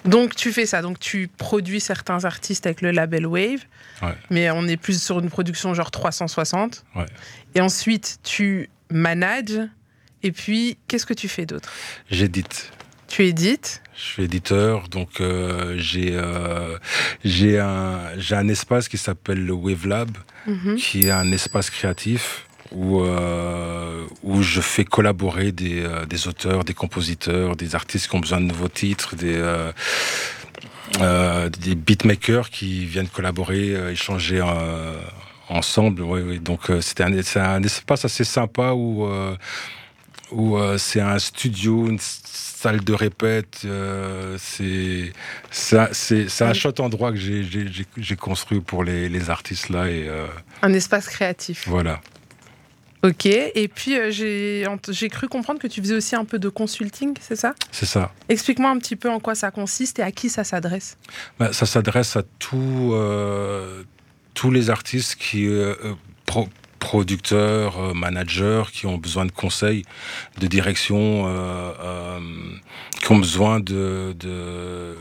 Donc 0.05 0.35
tu 0.37 0.53
fais 0.53 0.67
ça, 0.67 0.81
donc 0.83 0.99
tu 0.99 1.29
produis 1.39 1.81
certains 1.81 2.25
artistes 2.25 2.67
avec 2.67 2.81
le 2.83 2.91
label 2.91 3.27
Wave, 3.27 3.61
Ouais. 4.03 4.15
mais 4.31 4.51
on 4.51 4.67
est 4.69 4.77
plus 4.77 5.03
sur 5.03 5.19
une 5.19 5.29
production 5.29 5.75
genre 5.75 5.91
360. 5.91 6.85
Ouais. 6.95 7.07
Et 7.55 7.61
ensuite 7.61 8.19
tu 8.23 8.71
manages, 8.91 9.61
et 10.23 10.33
puis 10.33 10.79
qu'est-ce 10.89 11.07
que 11.07 11.15
tu 11.15 11.29
fais 11.29 11.47
d'autre? 11.47 11.71
J'édite. 12.11 12.71
Tu 13.09 13.25
édites? 13.25 13.83
Je 13.97 14.03
suis 14.03 14.23
éditeur, 14.25 14.89
donc 14.89 15.21
euh, 15.21 15.75
j'ai 15.79 16.11
euh, 16.15 16.79
j'ai 17.25 17.59
un, 17.59 17.99
j'ai 18.19 18.37
un 18.37 18.47
espace 18.49 18.87
qui 18.89 18.99
s'appelle 18.99 19.45
le 19.45 19.53
Wave 19.53 19.87
Lab, 19.87 20.11
Mhm. 20.47 20.77
qui 20.77 21.07
est 21.07 21.11
un 21.11 21.31
espace 21.33 21.69
créatif 21.71 22.47
où, 22.73 23.01
euh, 23.01 24.05
où 24.23 24.43
je 24.43 24.61
fais 24.61 24.85
collaborer 24.85 25.53
des, 25.53 25.83
euh, 25.83 26.05
des 26.07 26.29
auteurs, 26.29 26.65
des 26.65 26.75
compositeurs, 26.75 27.57
des 27.57 27.75
artistes 27.75 28.09
qui 28.09 28.17
ont 28.17 28.21
besoin 28.21 28.41
de 28.41 28.47
nouveaux 28.47 28.69
titres, 28.69 29.17
des, 29.17 29.37
euh, 31.01 31.49
des 31.51 31.75
beatmakers 31.75 32.51
qui 32.51 32.85
viennent 32.87 33.09
collaborer, 33.09 33.93
échanger 33.93 34.43
ensemble. 35.49 36.03
Ouais, 36.03 36.23
ouais. 36.23 36.39
Donc 36.39 36.71
c'était 36.81 37.05
un, 37.05 37.23
c'est 37.23 37.41
un 37.41 37.63
espace 37.63 38.05
assez 38.05 38.25
sympa 38.25 38.73
où, 38.73 39.09
où 40.33 40.59
c'est 40.79 41.01
un 41.01 41.19
studio, 41.19 41.89
une 41.89 41.99
salle 42.01 42.83
de 42.83 42.93
répète. 42.93 43.61
euh, 43.65 44.37
c'est 44.41 45.13
un 46.43 46.53
chouette 46.55 46.81
endroit 46.81 47.13
que 47.13 47.19
j'ai- 47.19 48.17
construit 48.17 48.61
pour 48.61 48.83
les, 48.85 49.09
les 49.09 49.31
artistes 49.31 49.69
là 49.71 49.89
et 49.89 50.07
euh, 50.09 50.27
Un 50.63 50.73
espace 50.75 51.07
créatif. 51.09 51.65
voilà. 51.69 52.01
Ok. 53.05 53.27
Et 53.27 53.69
puis 53.73 53.97
euh, 53.97 54.11
j'ai 54.11 55.09
cru 55.09 55.29
comprendre 55.29 55.61
que 55.61 55.69
tu 55.69 55.81
faisais 55.81 55.95
aussi 55.95 56.17
un 56.17 56.25
peu 56.25 56.39
de 56.39 56.49
consulting, 56.49 57.15
c'est 57.21 57.37
ça? 57.37 57.55
C'est 57.71 57.87
ça. 57.87 58.13
Explique-moi 58.29 58.71
un 58.71 58.79
petit 58.79 58.97
peu 58.97 59.09
en 59.09 59.21
quoi 59.21 59.35
ça 59.35 59.51
consiste 59.51 59.99
et 60.01 60.03
à 60.03 60.11
qui 60.11 60.29
ça 60.29 60.43
s'adresse. 60.43 60.99
Bah, 61.39 61.53
ça 61.53 61.65
s'adresse 61.67 62.17
à 62.17 62.23
tous 62.39 62.93
euh, 62.93 63.83
tous 64.35 64.51
les 64.51 64.69
artistes 64.71 65.15
qui 65.17 65.47
euh, 65.47 65.75
euh, 65.85 65.95
pro- 66.27 66.49
producteurs, 66.81 67.95
managers 67.95 68.65
qui 68.73 68.87
ont 68.87 68.99
besoin 68.99 69.27
de 69.27 69.33
conseils, 69.33 69.85
de 70.41 70.47
direction, 70.47 71.25
qui 73.01 73.13
ont 73.13 73.19
besoin 73.19 73.59
de, 73.59 74.15
de 74.19 74.97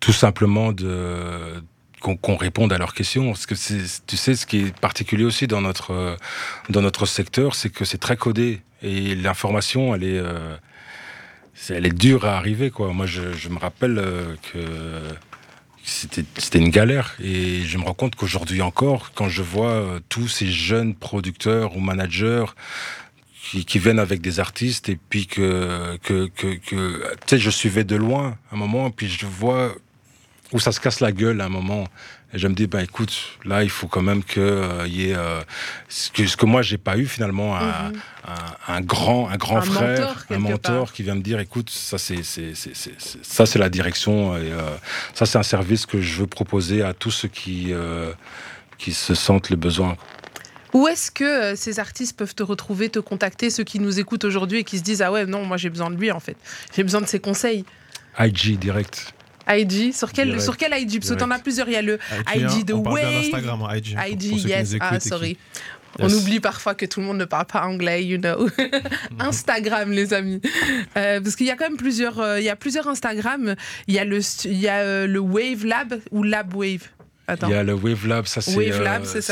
tout 0.00 0.12
simplement 0.12 0.72
de 0.72 1.62
qu'on 2.04 2.36
réponde 2.36 2.72
à 2.72 2.78
leurs 2.78 2.94
questions. 2.94 3.26
Parce 3.28 3.46
que 3.46 3.54
tu 3.54 4.16
sais, 4.16 4.34
ce 4.34 4.46
qui 4.46 4.58
est 4.58 4.78
particulier 4.78 5.24
aussi 5.24 5.46
dans 5.46 5.60
notre 5.60 5.92
euh, 5.92 6.16
dans 6.68 6.82
notre 6.82 7.06
secteur, 7.06 7.54
c'est 7.54 7.70
que 7.70 7.84
c'est 7.84 7.98
très 7.98 8.16
codé 8.16 8.60
et 8.82 9.14
l'information, 9.14 9.94
elle 9.94 10.04
est 10.04 10.18
euh, 10.18 10.56
elle 11.70 11.86
est 11.86 11.96
dure 11.96 12.24
à 12.26 12.36
arriver 12.36 12.70
quoi. 12.70 12.92
Moi, 12.92 13.06
je, 13.06 13.48
me 13.48 13.58
rappelle 13.58 13.98
euh, 13.98 14.34
que 14.52 14.58
c'était 15.84 16.58
une 16.58 16.70
galère 16.70 17.14
et 17.22 17.62
je 17.64 17.78
me 17.78 17.84
rends 17.84 17.94
compte 17.94 18.16
qu'aujourd'hui 18.16 18.60
encore, 18.60 19.12
quand 19.14 19.28
je 19.28 19.42
vois 19.42 20.00
tous 20.08 20.28
ces 20.28 20.50
jeunes 20.50 20.94
producteurs 20.94 21.76
ou 21.76 21.80
managers 21.80 22.46
qui, 23.42 23.64
qui 23.64 23.78
viennent 23.78 23.98
avec 23.98 24.20
des 24.20 24.40
artistes 24.40 24.88
et 24.88 24.96
puis 24.96 25.26
que 25.26 25.96
que 26.02 26.26
que, 26.28 26.54
que 26.54 27.02
tu 27.26 27.26
sais, 27.26 27.38
je 27.38 27.50
suivais 27.50 27.84
de 27.84 27.96
loin 27.96 28.36
un 28.52 28.56
moment 28.56 28.90
puis 28.90 29.08
je 29.08 29.26
vois 29.26 29.74
où 30.52 30.60
ça 30.60 30.72
se 30.72 30.80
casse 30.80 31.00
la 31.00 31.12
gueule 31.12 31.40
à 31.40 31.46
un 31.46 31.48
moment. 31.48 31.86
Et 32.32 32.38
je 32.38 32.48
me 32.48 32.54
dis, 32.54 32.66
bah 32.66 32.82
écoute, 32.82 33.16
là, 33.44 33.62
il 33.62 33.70
faut 33.70 33.86
quand 33.86 34.02
même 34.02 34.24
qu'il 34.24 34.42
y 34.88 35.10
ait 35.10 35.14
euh, 35.14 35.40
ce, 35.88 36.10
que, 36.10 36.26
ce 36.26 36.36
que 36.36 36.46
moi, 36.46 36.62
j'ai 36.62 36.78
pas 36.78 36.98
eu 36.98 37.06
finalement, 37.06 37.56
un, 37.56 37.92
un, 38.26 38.74
un 38.74 38.80
grand, 38.80 39.28
un 39.28 39.36
grand 39.36 39.58
Un 39.58 39.62
frère, 39.62 40.08
mentor, 40.08 40.24
un 40.30 40.38
mentor 40.38 40.84
part. 40.86 40.92
qui 40.92 41.04
vient 41.04 41.14
me 41.14 41.20
dire, 41.22 41.38
écoute, 41.38 41.70
ça 41.70 41.96
c'est, 41.96 42.22
ça 42.24 43.44
la 43.58 43.68
direction, 43.68 44.36
et 44.36 44.50
euh, 44.52 44.76
ça 45.14 45.26
c'est 45.26 45.38
un 45.38 45.44
service 45.44 45.86
que 45.86 46.00
je 46.00 46.20
veux 46.20 46.26
proposer 46.26 46.82
à 46.82 46.92
tous 46.92 47.12
ceux 47.12 47.28
qui, 47.28 47.68
euh, 47.72 48.12
qui 48.78 48.92
se 48.92 49.14
sentent 49.14 49.50
le 49.50 49.56
besoin. 49.56 49.96
Où 50.72 50.88
est-ce 50.88 51.12
que 51.12 51.24
euh, 51.24 51.56
ces 51.56 51.78
artistes 51.78 52.16
peuvent 52.16 52.34
te 52.34 52.42
retrouver, 52.42 52.88
te 52.88 52.98
contacter, 52.98 53.48
ceux 53.48 53.62
qui 53.62 53.78
nous 53.78 54.00
écoutent 54.00 54.24
aujourd'hui 54.24 54.58
et 54.58 54.64
qui 54.64 54.78
se 54.78 54.82
disent 54.82 55.02
Ah 55.02 55.12
ouais, 55.12 55.24
non, 55.24 55.44
moi 55.44 55.56
j'ai 55.56 55.70
besoin 55.70 55.88
de 55.88 55.96
lui 55.96 56.10
en 56.10 56.18
fait. 56.18 56.36
J'ai 56.74 56.82
besoin 56.82 57.00
de 57.00 57.06
ses 57.06 57.20
conseils. 57.20 57.64
IG 58.18 58.58
direct. 58.58 59.13
IG, 59.48 59.92
sur 59.92 60.12
quel, 60.12 60.28
Direct. 60.28 60.42
sur 60.44 60.56
quel 60.56 60.72
IG 60.80 61.00
Parce 61.00 61.10
que 61.10 61.18
t'en 61.18 61.30
as 61.30 61.38
plusieurs. 61.38 61.68
Il 61.68 61.72
y 61.72 61.76
a 61.76 61.82
le 61.82 61.98
IG 62.34 62.64
de 62.64 62.72
on 62.74 62.82
parle 62.82 63.00
bien 63.00 63.08
Wave. 63.08 63.20
d'Instagram, 63.22 63.62
hein, 63.62 63.76
IG. 63.76 63.94
pour- 63.94 64.06
IG, 64.06 64.30
pour 64.30 64.48
yes. 64.48 64.74
Ah, 64.80 65.00
sorry. 65.00 65.36
On 66.00 66.12
oublie 66.12 66.40
parfois 66.40 66.74
que 66.74 66.86
tout 66.86 66.98
le 66.98 67.06
monde 67.06 67.18
ne 67.18 67.24
parle 67.24 67.46
pas 67.46 67.62
anglais, 67.64 68.04
you 68.04 68.18
know. 68.18 68.48
Instagram, 69.20 69.92
les 69.92 70.12
amis. 70.12 70.40
Euh, 70.96 71.20
parce 71.20 71.36
qu'il 71.36 71.46
y 71.46 71.50
a 71.50 71.56
quand 71.56 71.68
même 71.68 71.76
plusieurs, 71.76 72.18
euh, 72.20 72.40
il 72.40 72.44
y 72.44 72.48
a 72.48 72.56
plusieurs 72.56 72.88
Instagram. 72.88 73.54
Il 73.86 73.94
y 73.94 73.98
a 73.98 74.04
le, 74.04 74.18
il 74.44 74.58
y 74.58 74.68
a 74.68 74.78
euh, 74.80 75.06
le 75.06 75.20
Wave 75.20 75.64
Lab 75.64 76.00
ou 76.10 76.22
Lab 76.24 76.52
Wave. 76.54 76.88
Attends. 77.26 77.48
Il 77.48 77.52
y 77.52 77.54
a 77.54 77.62
le 77.62 77.72
Wave 77.74 78.06
Lab, 78.06 78.26
ça 78.26 78.40
c'est 78.42 78.54
Wave 78.56 78.80
euh, 78.80 78.84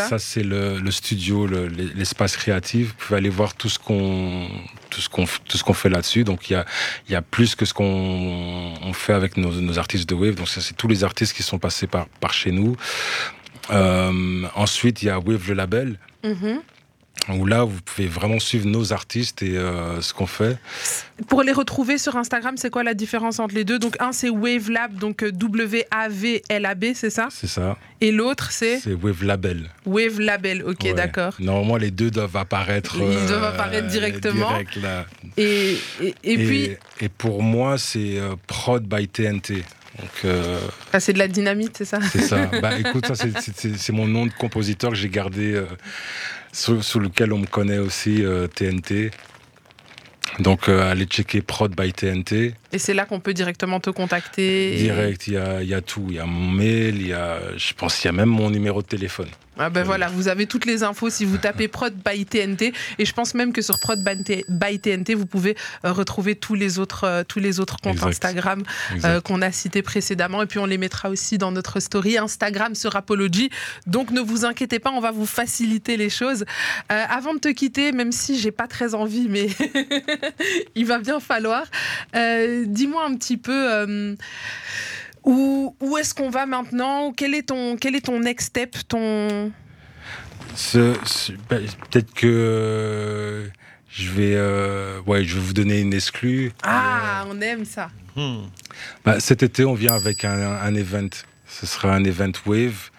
ça 0.09 0.19
c'est 0.19 0.43
le, 0.43 0.79
le 0.79 0.91
studio, 0.91 1.47
le- 1.47 1.67
l'espace 1.69 2.37
créatif. 2.37 2.89
Vous 2.89 2.95
pouvez 3.07 3.19
aller 3.19 3.29
voir 3.29 3.55
tout 3.55 3.69
ce 3.69 3.79
qu'on 3.79 4.49
tout 4.89 5.01
ce 5.03 5.09
qu'on 5.11 5.27
tout 5.27 5.59
ce 5.59 5.63
qu'on 5.65 5.75
fait 5.75 5.91
là-dessus. 5.91 6.25
Donc 6.25 6.49
il 6.49 6.55
y 6.55 6.57
a 6.57 6.65
il 7.09 7.13
y 7.13 7.17
a 7.17 7.23
plus 7.23 7.55
que 7.55 7.65
ce 7.67 7.75
qu'on 7.75 7.85
on 8.83 8.93
fait 8.95 9.13
avec 9.13 9.37
nos, 9.37 9.51
nos 9.53 9.79
artistes 9.79 10.09
de 10.09 10.15
Wave. 10.15 10.37
Donc 10.37 10.49
ça 10.49 10.61
c'est 10.63 10.75
tous 10.77 10.89
les 10.89 11.05
artistes 11.05 11.35
qui 11.37 11.43
sont 11.43 11.59
passés 11.59 11.87
par 11.87 12.07
par 12.21 12.33
chez 12.33 12.51
nous. 12.51 12.77
Euh, 13.71 14.45
ensuite 14.55 15.03
il 15.03 15.07
y 15.07 15.11
a 15.11 15.19
Wave 15.19 15.49
le 15.49 15.55
label. 15.55 15.99
Mhm. 16.25 16.61
Où 17.29 17.47
là, 17.47 17.63
vous 17.63 17.81
pouvez 17.85 18.09
vraiment 18.09 18.41
suivre 18.41 18.67
nos 18.67 18.93
artistes 18.93 19.43
et 19.43 19.57
euh, 19.57 20.01
ce 20.01 20.13
qu'on 20.13 20.27
fait. 20.27 20.59
Pour 21.29 21.43
les 21.45 21.53
retrouver 21.53 21.97
sur 21.97 22.17
Instagram, 22.17 22.57
c'est 22.57 22.69
quoi 22.71 22.83
la 22.83 22.95
différence 22.95 23.39
entre 23.39 23.55
les 23.55 23.63
deux? 23.65 23.79
Donc 23.79 23.97
un 24.01 24.11
c'est 24.11 24.29
Wavelab, 24.29 24.97
donc 24.99 25.23
euh, 25.23 25.31
W-A-V-L-A-B, 25.31 26.85
c'est 26.95 27.11
ça? 27.11 27.29
C'est 27.31 27.47
ça. 27.47 27.77
Et 28.01 28.11
l'autre 28.11 28.51
c'est? 28.51 28.79
C'est 28.81 28.95
Wave 28.95 29.23
Label. 29.23 29.71
Wave 29.87 30.19
Label, 30.21 30.65
ok 30.65 30.79
Ouais. 30.83 30.95
d'accord. 30.95 31.35
Normalement, 31.39 31.77
les 31.77 31.91
deux 31.93 32.11
doivent 32.11 32.37
apparaître. 32.37 32.97
Ils 32.97 33.27
doivent 33.29 33.45
apparaître 33.45 33.87
directement. 33.87 34.49
direct, 34.49 34.77
là. 34.77 35.07
Et, 35.37 35.77
et, 36.03 36.15
et 36.25 36.37
puis, 36.37 36.71
et 37.01 37.09
pour 37.09 37.43
moi, 37.43 37.79
c'est 37.79 38.19
euh, 38.19 38.35
Prod 38.49 38.83
by 38.83 39.07
TNT. 39.07 39.63
Donc, 39.99 40.11
euh, 40.25 40.59
ah, 40.93 41.01
c'est 41.01 41.13
de 41.13 41.19
la 41.19 41.29
dynamite, 41.29 41.77
c'est 41.77 41.85
ça 41.85 42.01
c'est 42.01 42.23
ça. 42.23 42.47
bah, 42.63 42.79
écoute, 42.79 43.07
ça, 43.07 43.15
c'est- 43.15 43.39
c'est 43.41 43.55
c'est- 43.57 43.77
c'est 43.77 43.93
mon 43.93 44.07
nom 44.07 44.27
de 44.27 44.33
compositeur 44.33 44.91
que 44.91 44.97
j'ai 44.97 45.11
gardé, 45.11 45.53
euh, 45.53 45.67
sous, 46.53 46.81
sous 46.83 46.99
lequel 46.99 47.33
on 47.33 47.39
me 47.39 47.47
connaît 47.47 47.79
aussi, 47.79 48.25
euh, 48.25 48.47
TNT. 48.47 49.11
Donc, 50.39 50.69
euh, 50.71 50.91
allez 50.91 51.05
checker 51.05 51.43
Prod 51.43 51.77
by 51.77 51.93
TNT. 51.93 52.55
Et 52.73 52.79
c'est 52.79 52.95
là 52.95 53.05
qu'on 53.05 53.21
peut 53.21 53.35
directement 53.35 53.81
te 53.81 53.91
contacter. 53.91 54.77
Direct, 54.77 55.27
il 55.27 55.35
y 55.35 55.37
a, 55.37 55.63
y 55.63 55.75
a 55.75 55.83
tout. 55.83 56.07
Il 56.09 56.15
y 56.15 56.19
a 56.21 56.25
mon 56.25 56.51
mail, 56.51 56.97
il 57.03 57.09
y 57.09 57.13
a, 57.13 57.39
je 57.59 57.75
pense 57.75 57.97
qu'il 57.97 58.07
y 58.07 58.09
a 58.09 58.13
même 58.13 58.31
mon 58.31 58.49
numéro 58.49 58.81
de 58.81 58.87
téléphone. 58.87 59.29
Ah 59.59 59.69
ben 59.69 59.83
voilà, 59.83 60.09
vous 60.09 60.29
avez 60.29 60.47
toutes 60.47 60.65
les 60.65 60.83
infos 60.83 61.11
si 61.11 61.25
vous 61.25 61.37
tapez 61.37 61.69
Prod 61.73 61.95
by 61.95 62.25
TNT. 62.25 62.73
Et 62.99 63.05
je 63.05 63.13
pense 63.13 63.35
même 63.35 63.53
que 63.53 63.61
sur 63.61 63.79
Prod 63.79 64.03
by 64.03 64.79
TNT, 64.81 65.15
vous 65.15 65.27
pouvez 65.27 65.57
euh, 65.85 65.93
retrouver 65.93 66.35
tous 66.37 66.55
les 66.55 66.79
autres, 66.79 67.05
euh, 67.05 67.23
tous 67.23 67.39
les 67.39 67.61
autres 67.61 67.77
comptes 67.83 67.95
Exact. 67.95 68.09
Instagram 68.09 68.63
euh, 69.05 69.21
qu'on 69.21 69.43
a 69.43 69.53
cités 69.53 69.83
précédemment. 69.83 70.43
Et 70.43 70.47
puis 70.47 70.59
on 70.59 70.67
les 70.67 70.79
mettra 70.79 71.11
aussi 71.11 71.37
dans 71.37 71.53
notre 71.53 71.81
story 71.81 72.17
Instagram 72.17 72.75
sur 72.75 72.97
Apology. 72.97 73.51
Donc 73.87 74.11
ne 74.11 74.21
vous 74.21 74.45
inquiétez 74.45 74.79
pas, 74.79 74.91
on 74.91 75.01
va 75.01 75.11
vous 75.11 75.27
faciliter 75.27 75.97
les 75.97 76.11
choses. 76.11 76.45
Euh, 76.91 77.05
avant 77.11 77.35
de 77.35 77.39
te 77.39 77.49
quitter, 77.49 77.93
même 77.93 78.13
si 78.13 78.39
j'ai 78.39 78.53
pas 78.53 78.67
très 78.67 78.95
envie, 78.95 79.29
mais 79.29 79.49
il 80.75 80.87
va 80.87 80.99
bien 80.99 81.21
falloir, 81.21 81.65
euh, 82.17 82.65
dis-moi 82.67 83.05
un 83.05 83.15
petit 83.17 83.37
peu. 83.37 84.17
Euh, 85.27 85.31
où, 85.31 85.77
où 85.81 85.99
est-ce 85.99 86.15
qu'on 86.15 86.31
va 86.31 86.47
maintenant? 86.47 87.13
Quel 87.13 87.35
est, 87.35 87.49
ton, 87.49 87.77
quel 87.77 87.95
est 87.95 88.07
ton 88.07 88.21
next 88.21 88.49
step 88.49 88.77
ton... 88.89 89.53
Bah, 91.49 91.57
Peut-être 91.91 92.13
que 92.15 92.27
euh, 92.27 93.49
je 93.89 94.11
vais, 94.11 94.35
euh, 94.35 95.01
ouais, 95.07 95.25
je 95.25 95.35
vais 95.35 95.41
vous 95.41 95.53
donner 95.53 95.81
une 95.81 95.95
exclue. 95.95 96.53
Ah, 96.63 97.25
on 97.29 97.41
aime 97.41 97.65
ça. 97.65 97.91
Hmm. 98.17 98.45
Bah, 99.05 99.21
cet 99.21 99.43
été, 99.43 99.65
on 99.65 99.75
vient 99.75 99.95
avec 99.95 100.25
un, 100.25 100.53
un 100.53 100.75
event. 100.75 101.09
Ce 101.47 101.67
sera 101.67 101.95
un 101.95 102.05
event 102.05 102.33
Wave. 102.47 102.91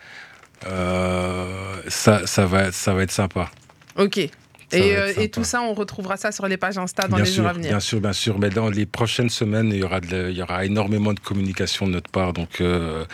Euh, 0.66 1.82
ça, 1.88 2.26
ça, 2.26 2.46
va, 2.46 2.72
ça 2.72 2.94
va 2.94 3.04
être 3.04 3.12
sympa. 3.12 3.52
Ok. 3.98 4.30
Et, 4.74 4.96
euh, 4.96 5.14
et 5.18 5.30
tout 5.30 5.44
ça, 5.44 5.62
on 5.62 5.74
retrouvera 5.74 6.18
ça 6.18 6.32
sur 6.32 6.48
les 6.48 6.58
pages 6.58 6.78
Insta 6.78 7.08
dans 7.08 7.16
bien 7.18 7.26
les 7.26 7.32
sûr, 7.32 7.44
jours 7.44 7.50
à 7.50 7.54
venir. 7.54 7.70
bien 7.70 7.80
sûr, 7.80 8.00
bien 8.02 8.14
sûr. 8.14 8.40
Mais 8.40 8.50
dans 8.50 8.70
les 8.70 8.86
prochaines 8.86 9.30
semaines, 9.30 9.70
il 9.72 9.78
y 9.80 9.84
aura, 9.84 10.00
de 10.00 10.30
il 10.30 10.38
y 10.38 10.42
aura 10.42 10.66
énormément 10.66 11.14
de 11.14 11.20
communication 11.20 11.88
de 11.88 11.92
notre 11.94 12.10
part. 12.10 12.34
Donc, 12.34 12.62
euh, 12.62 13.06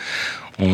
on, 0.58 0.66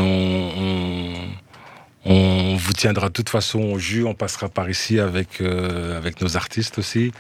on, 2.05 2.13
on 2.13 2.57
vous 2.57 2.73
tiendra 2.73 3.09
de 3.09 3.13
toute 3.13 3.29
façon 3.31 3.61
au 3.61 3.79
jus. 3.79 4.05
On 4.05 4.15
passera 4.15 4.49
par 4.49 4.71
ici 4.71 5.01
avec, 5.01 5.41
euh, 5.41 5.97
avec 5.97 6.21
nos 6.21 6.37
artistes 6.37 6.79
aussi. 6.79 7.13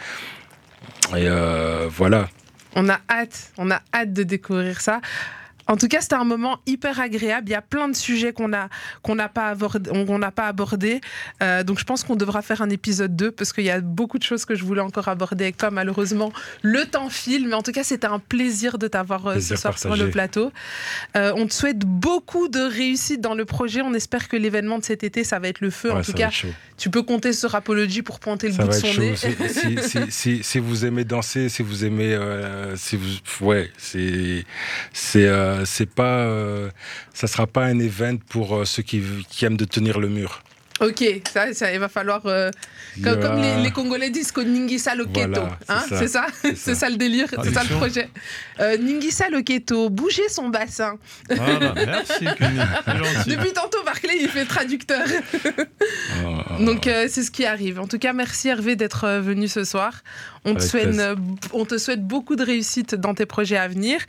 Et 1.10 1.26
euh, 1.26 1.88
voilà. 1.90 2.28
On 2.74 2.88
a 2.88 2.98
hâte, 3.08 3.52
on 3.58 3.70
a 3.70 3.80
hâte 3.94 4.12
de 4.12 4.22
découvrir 4.22 4.80
ça. 4.80 5.00
En 5.66 5.76
tout 5.76 5.88
cas, 5.88 6.00
c'était 6.00 6.14
un 6.14 6.24
moment 6.24 6.60
hyper 6.66 7.00
agréable. 7.00 7.48
Il 7.48 7.52
y 7.52 7.56
a 7.56 7.62
plein 7.62 7.88
de 7.88 7.96
sujets 7.96 8.32
qu'on 8.32 8.52
a 8.52 8.68
qu'on 9.02 9.14
n'a 9.14 9.28
pas 9.28 9.48
abordé, 9.48 9.90
qu'on 9.90 10.18
n'a 10.18 10.30
pas 10.30 10.46
abordé. 10.46 11.00
Euh, 11.42 11.62
donc, 11.62 11.78
je 11.78 11.84
pense 11.84 12.04
qu'on 12.04 12.16
devra 12.16 12.42
faire 12.42 12.62
un 12.62 12.70
épisode 12.70 13.16
2 13.16 13.32
parce 13.32 13.52
qu'il 13.52 13.64
y 13.64 13.70
a 13.70 13.80
beaucoup 13.80 14.18
de 14.18 14.22
choses 14.22 14.44
que 14.44 14.54
je 14.54 14.64
voulais 14.64 14.80
encore 14.80 15.08
aborder. 15.08 15.52
Comme 15.52 15.74
malheureusement, 15.74 16.32
le 16.62 16.84
temps 16.86 17.08
file. 17.08 17.48
Mais 17.48 17.54
en 17.54 17.62
tout 17.62 17.72
cas, 17.72 17.84
c'était 17.84 18.06
un 18.06 18.18
plaisir 18.18 18.78
de 18.78 18.88
t'avoir 18.88 19.26
euh, 19.26 19.40
ce 19.40 19.56
soir 19.56 19.78
sur 19.78 19.96
le 19.96 20.10
plateau. 20.10 20.52
Euh, 21.16 21.32
on 21.36 21.46
te 21.46 21.54
souhaite 21.54 21.80
beaucoup 21.80 22.48
de 22.48 22.60
réussite 22.60 23.20
dans 23.20 23.34
le 23.34 23.44
projet. 23.44 23.80
On 23.82 23.94
espère 23.94 24.28
que 24.28 24.36
l'événement 24.36 24.78
de 24.78 24.84
cet 24.84 25.04
été, 25.04 25.24
ça 25.24 25.38
va 25.38 25.48
être 25.48 25.60
le 25.60 25.70
feu. 25.70 25.92
en 25.92 26.02
tout 26.02 26.12
cas, 26.12 26.30
tu 26.76 26.90
peux 26.90 27.02
compter 27.02 27.32
sur 27.32 27.54
Apology 27.54 28.02
pour 28.02 28.20
pointer 28.20 28.48
le 28.48 28.54
Ça 28.54 28.64
bout 28.64 28.68
de 28.68 28.74
son 28.74 28.92
chaud. 28.92 29.00
nez. 29.00 29.16
Si, 29.16 29.28
si, 29.48 29.78
si, 29.82 29.98
si, 30.10 30.42
si 30.42 30.58
vous 30.58 30.84
aimez 30.84 31.04
danser, 31.04 31.48
si 31.48 31.62
vous 31.62 31.84
aimez, 31.84 32.16
si 32.76 32.96
vous, 32.96 33.46
ouais, 33.46 33.70
c'est, 33.78 34.44
c'est, 34.92 35.26
c'est 35.64 35.88
pas, 35.88 36.18
euh, 36.18 36.70
ça 37.12 37.26
sera 37.26 37.46
pas 37.46 37.64
un 37.64 37.78
event 37.78 38.16
pour 38.28 38.56
euh, 38.56 38.64
ceux 38.64 38.82
qui, 38.82 39.02
qui 39.28 39.44
aiment 39.44 39.56
de 39.56 39.64
tenir 39.64 39.98
le 39.98 40.08
mur. 40.08 40.42
Ok, 40.80 41.02
ça, 41.32 41.54
ça, 41.54 41.72
il 41.72 41.78
va 41.80 41.88
falloir. 41.88 42.26
euh, 42.26 42.50
comme, 43.02 43.40
les, 43.40 43.62
les 43.62 43.70
Congolais 43.70 44.10
disent 44.10 44.30
que 44.32 44.42
Ningisa 44.42 44.94
Loketo. 44.94 45.28
Voilà, 45.30 45.58
hein, 45.68 45.82
ça, 45.88 45.98
c'est 45.98 46.08
ça? 46.08 46.26
c'est 46.42 46.56
ça. 46.56 46.74
ça 46.74 46.90
le 46.90 46.96
délire, 46.96 47.28
c'est 47.42 47.54
ça 47.54 47.62
le 47.62 47.76
projet. 47.76 48.08
Euh, 48.60 48.76
Ningisa 48.76 49.30
Loketo, 49.30 49.88
bouger 49.90 50.28
son 50.28 50.48
bassin. 50.50 50.98
Voilà, 51.30 51.72
merci 51.74 52.24
Cuny. 52.36 52.58
C'est 52.84 52.96
gentil. 52.96 53.30
Depuis 53.30 53.52
tantôt, 53.54 53.82
Barclay, 53.84 54.18
il 54.20 54.28
fait 54.28 54.44
traducteur. 54.44 55.06
Euh, 55.06 56.64
Donc, 56.64 56.86
euh, 56.86 57.06
c'est 57.10 57.22
ce 57.22 57.30
qui 57.30 57.46
arrive. 57.46 57.80
En 57.80 57.86
tout 57.86 57.98
cas, 57.98 58.12
merci 58.12 58.48
Hervé 58.48 58.76
d'être 58.76 59.04
euh, 59.04 59.20
venu 59.20 59.48
ce 59.48 59.64
soir. 59.64 60.02
On 60.44 60.54
te, 60.54 60.62
souhaite, 60.62 60.94
on 61.52 61.64
te 61.64 61.76
souhaite 61.78 62.06
beaucoup 62.06 62.36
de 62.36 62.44
réussite 62.44 62.94
dans 62.94 63.14
tes 63.14 63.26
projets 63.26 63.56
à 63.56 63.66
venir. 63.66 64.00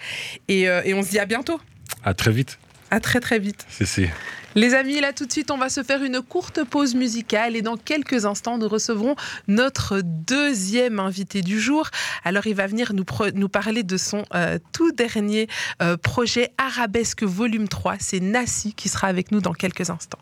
Et, 0.48 0.64
et 0.64 0.94
on 0.94 1.02
se 1.02 1.10
dit 1.10 1.20
à 1.20 1.26
bientôt. 1.26 1.60
à 2.04 2.14
très 2.14 2.32
vite. 2.32 2.60
À 2.92 3.00
très, 3.00 3.20
très 3.20 3.40
vite. 3.40 3.66
C'est, 3.70 3.86
c'est. 3.86 4.10
Les 4.56 4.74
amis, 4.74 5.00
là 5.02 5.14
tout 5.14 5.26
de 5.26 5.32
suite, 5.32 5.52
on 5.52 5.58
va 5.58 5.70
se 5.70 5.84
faire 5.84 6.04
une 6.04 6.22
courte 6.22 6.64
pause 6.64 6.96
musicale 6.96 7.56
et 7.56 7.62
dans 7.62 7.78
quelques 7.78 8.26
instants, 8.26 8.58
nous 8.58 8.68
recevrons 8.68 9.16
notre 9.48 10.02
deuxième 10.02 11.00
invité 11.00 11.42
du 11.42 11.60
jour. 11.60 11.90
Alors, 12.24 12.48
il 12.48 12.56
va 12.56 12.66
venir 12.66 12.94
nous 12.94 13.50
parler 13.50 13.84
de 13.84 13.98
son 13.98 14.26
euh, 14.34 14.58
tout 14.72 14.92
dernier 14.92 15.48
euh, 15.82 15.96
projet 15.98 16.52
Arabesque 16.58 17.22
Volume 17.24 17.68
3. 17.68 17.98
C'est 18.00 18.20
Nassi 18.20 18.74
qui 18.74 18.90
sera 18.90 19.08
avec 19.08 19.32
nous 19.32 19.42
dans 19.42 19.54
quelques 19.54 19.92
instants. 19.92 20.20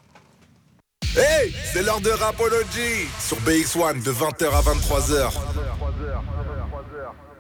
Hey, 1.16 1.53
c'est 1.72 1.82
l'heure 1.82 2.01
de 2.01 2.09
Rapology 2.09 3.07
sur 3.26 3.38
BX1 3.38 4.03
de 4.03 4.11
20h 4.11 4.49
à 4.51 4.61
23h. 4.61 5.32